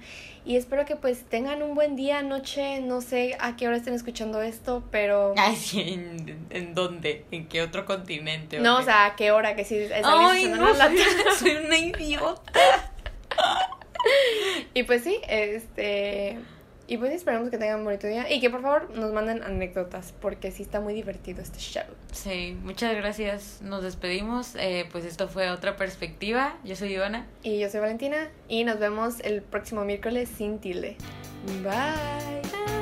Y 0.46 0.58
espero 0.58 0.86
que 0.86 0.96
pues 0.96 1.24
tengan 1.24 1.62
un 1.64 1.76
buen 1.76 1.96
día, 1.96 2.22
noche, 2.22 2.82
no 2.82 3.00
sé 3.00 3.38
a 3.40 3.56
qué 3.56 3.68
hora 3.68 3.78
estén 3.78 3.94
escuchando 3.94 4.42
esto, 4.42 4.84
pero... 4.92 5.34
Ay, 5.38 5.56
sí, 5.56 5.82
¿en, 5.82 6.46
en 6.50 6.74
dónde? 6.74 7.26
¿En 7.32 7.48
qué 7.48 7.62
otro 7.62 7.86
continente? 7.86 8.60
No, 8.60 8.80
o 8.80 8.84
sea, 8.84 9.06
a 9.06 9.16
qué 9.16 9.32
hora, 9.32 9.56
que 9.56 9.64
si 9.64 9.78
es 9.78 9.92
Ay, 10.04 10.48
no, 10.48 10.76
soy, 10.76 10.98
soy 11.38 11.52
una 11.66 11.78
idiota. 11.78 12.42
Y 14.74 14.84
pues 14.84 15.04
sí, 15.04 15.22
este... 15.30 16.38
Y 16.88 16.98
pues 16.98 17.14
esperamos 17.14 17.50
que 17.50 17.58
tengan 17.58 17.80
un 17.80 17.86
bonito 17.86 18.08
día 18.08 18.32
y 18.32 18.40
que 18.42 18.50
por 18.50 18.62
favor 18.62 18.90
nos 18.98 19.14
manden 19.14 19.42
anécdotas 19.42 20.14
porque 20.20 20.52
sí 20.52 20.64
está 20.64 20.82
muy 20.82 20.94
divertido 20.94 21.42
este 21.42 21.60
show. 21.60 21.84
Sí, 22.12 22.58
muchas 22.62 22.94
gracias. 22.96 23.62
Nos 23.62 23.84
despedimos. 23.84 24.56
Eh, 24.56 24.88
pues 24.92 25.06
esto 25.06 25.28
fue 25.28 25.50
otra 25.50 25.78
perspectiva. 25.78 26.58
Yo 26.64 26.76
soy 26.76 26.94
Ivana. 26.94 27.26
Y 27.42 27.60
yo 27.60 27.70
soy 27.70 27.80
Valentina 27.80 28.30
y 28.50 28.64
nos 28.66 28.80
vemos 28.80 29.20
el 29.22 29.42
próximo 29.42 29.86
miércoles 29.86 30.30
sin 30.38 30.60
tilde. 30.60 30.98
Bye. 31.64 32.73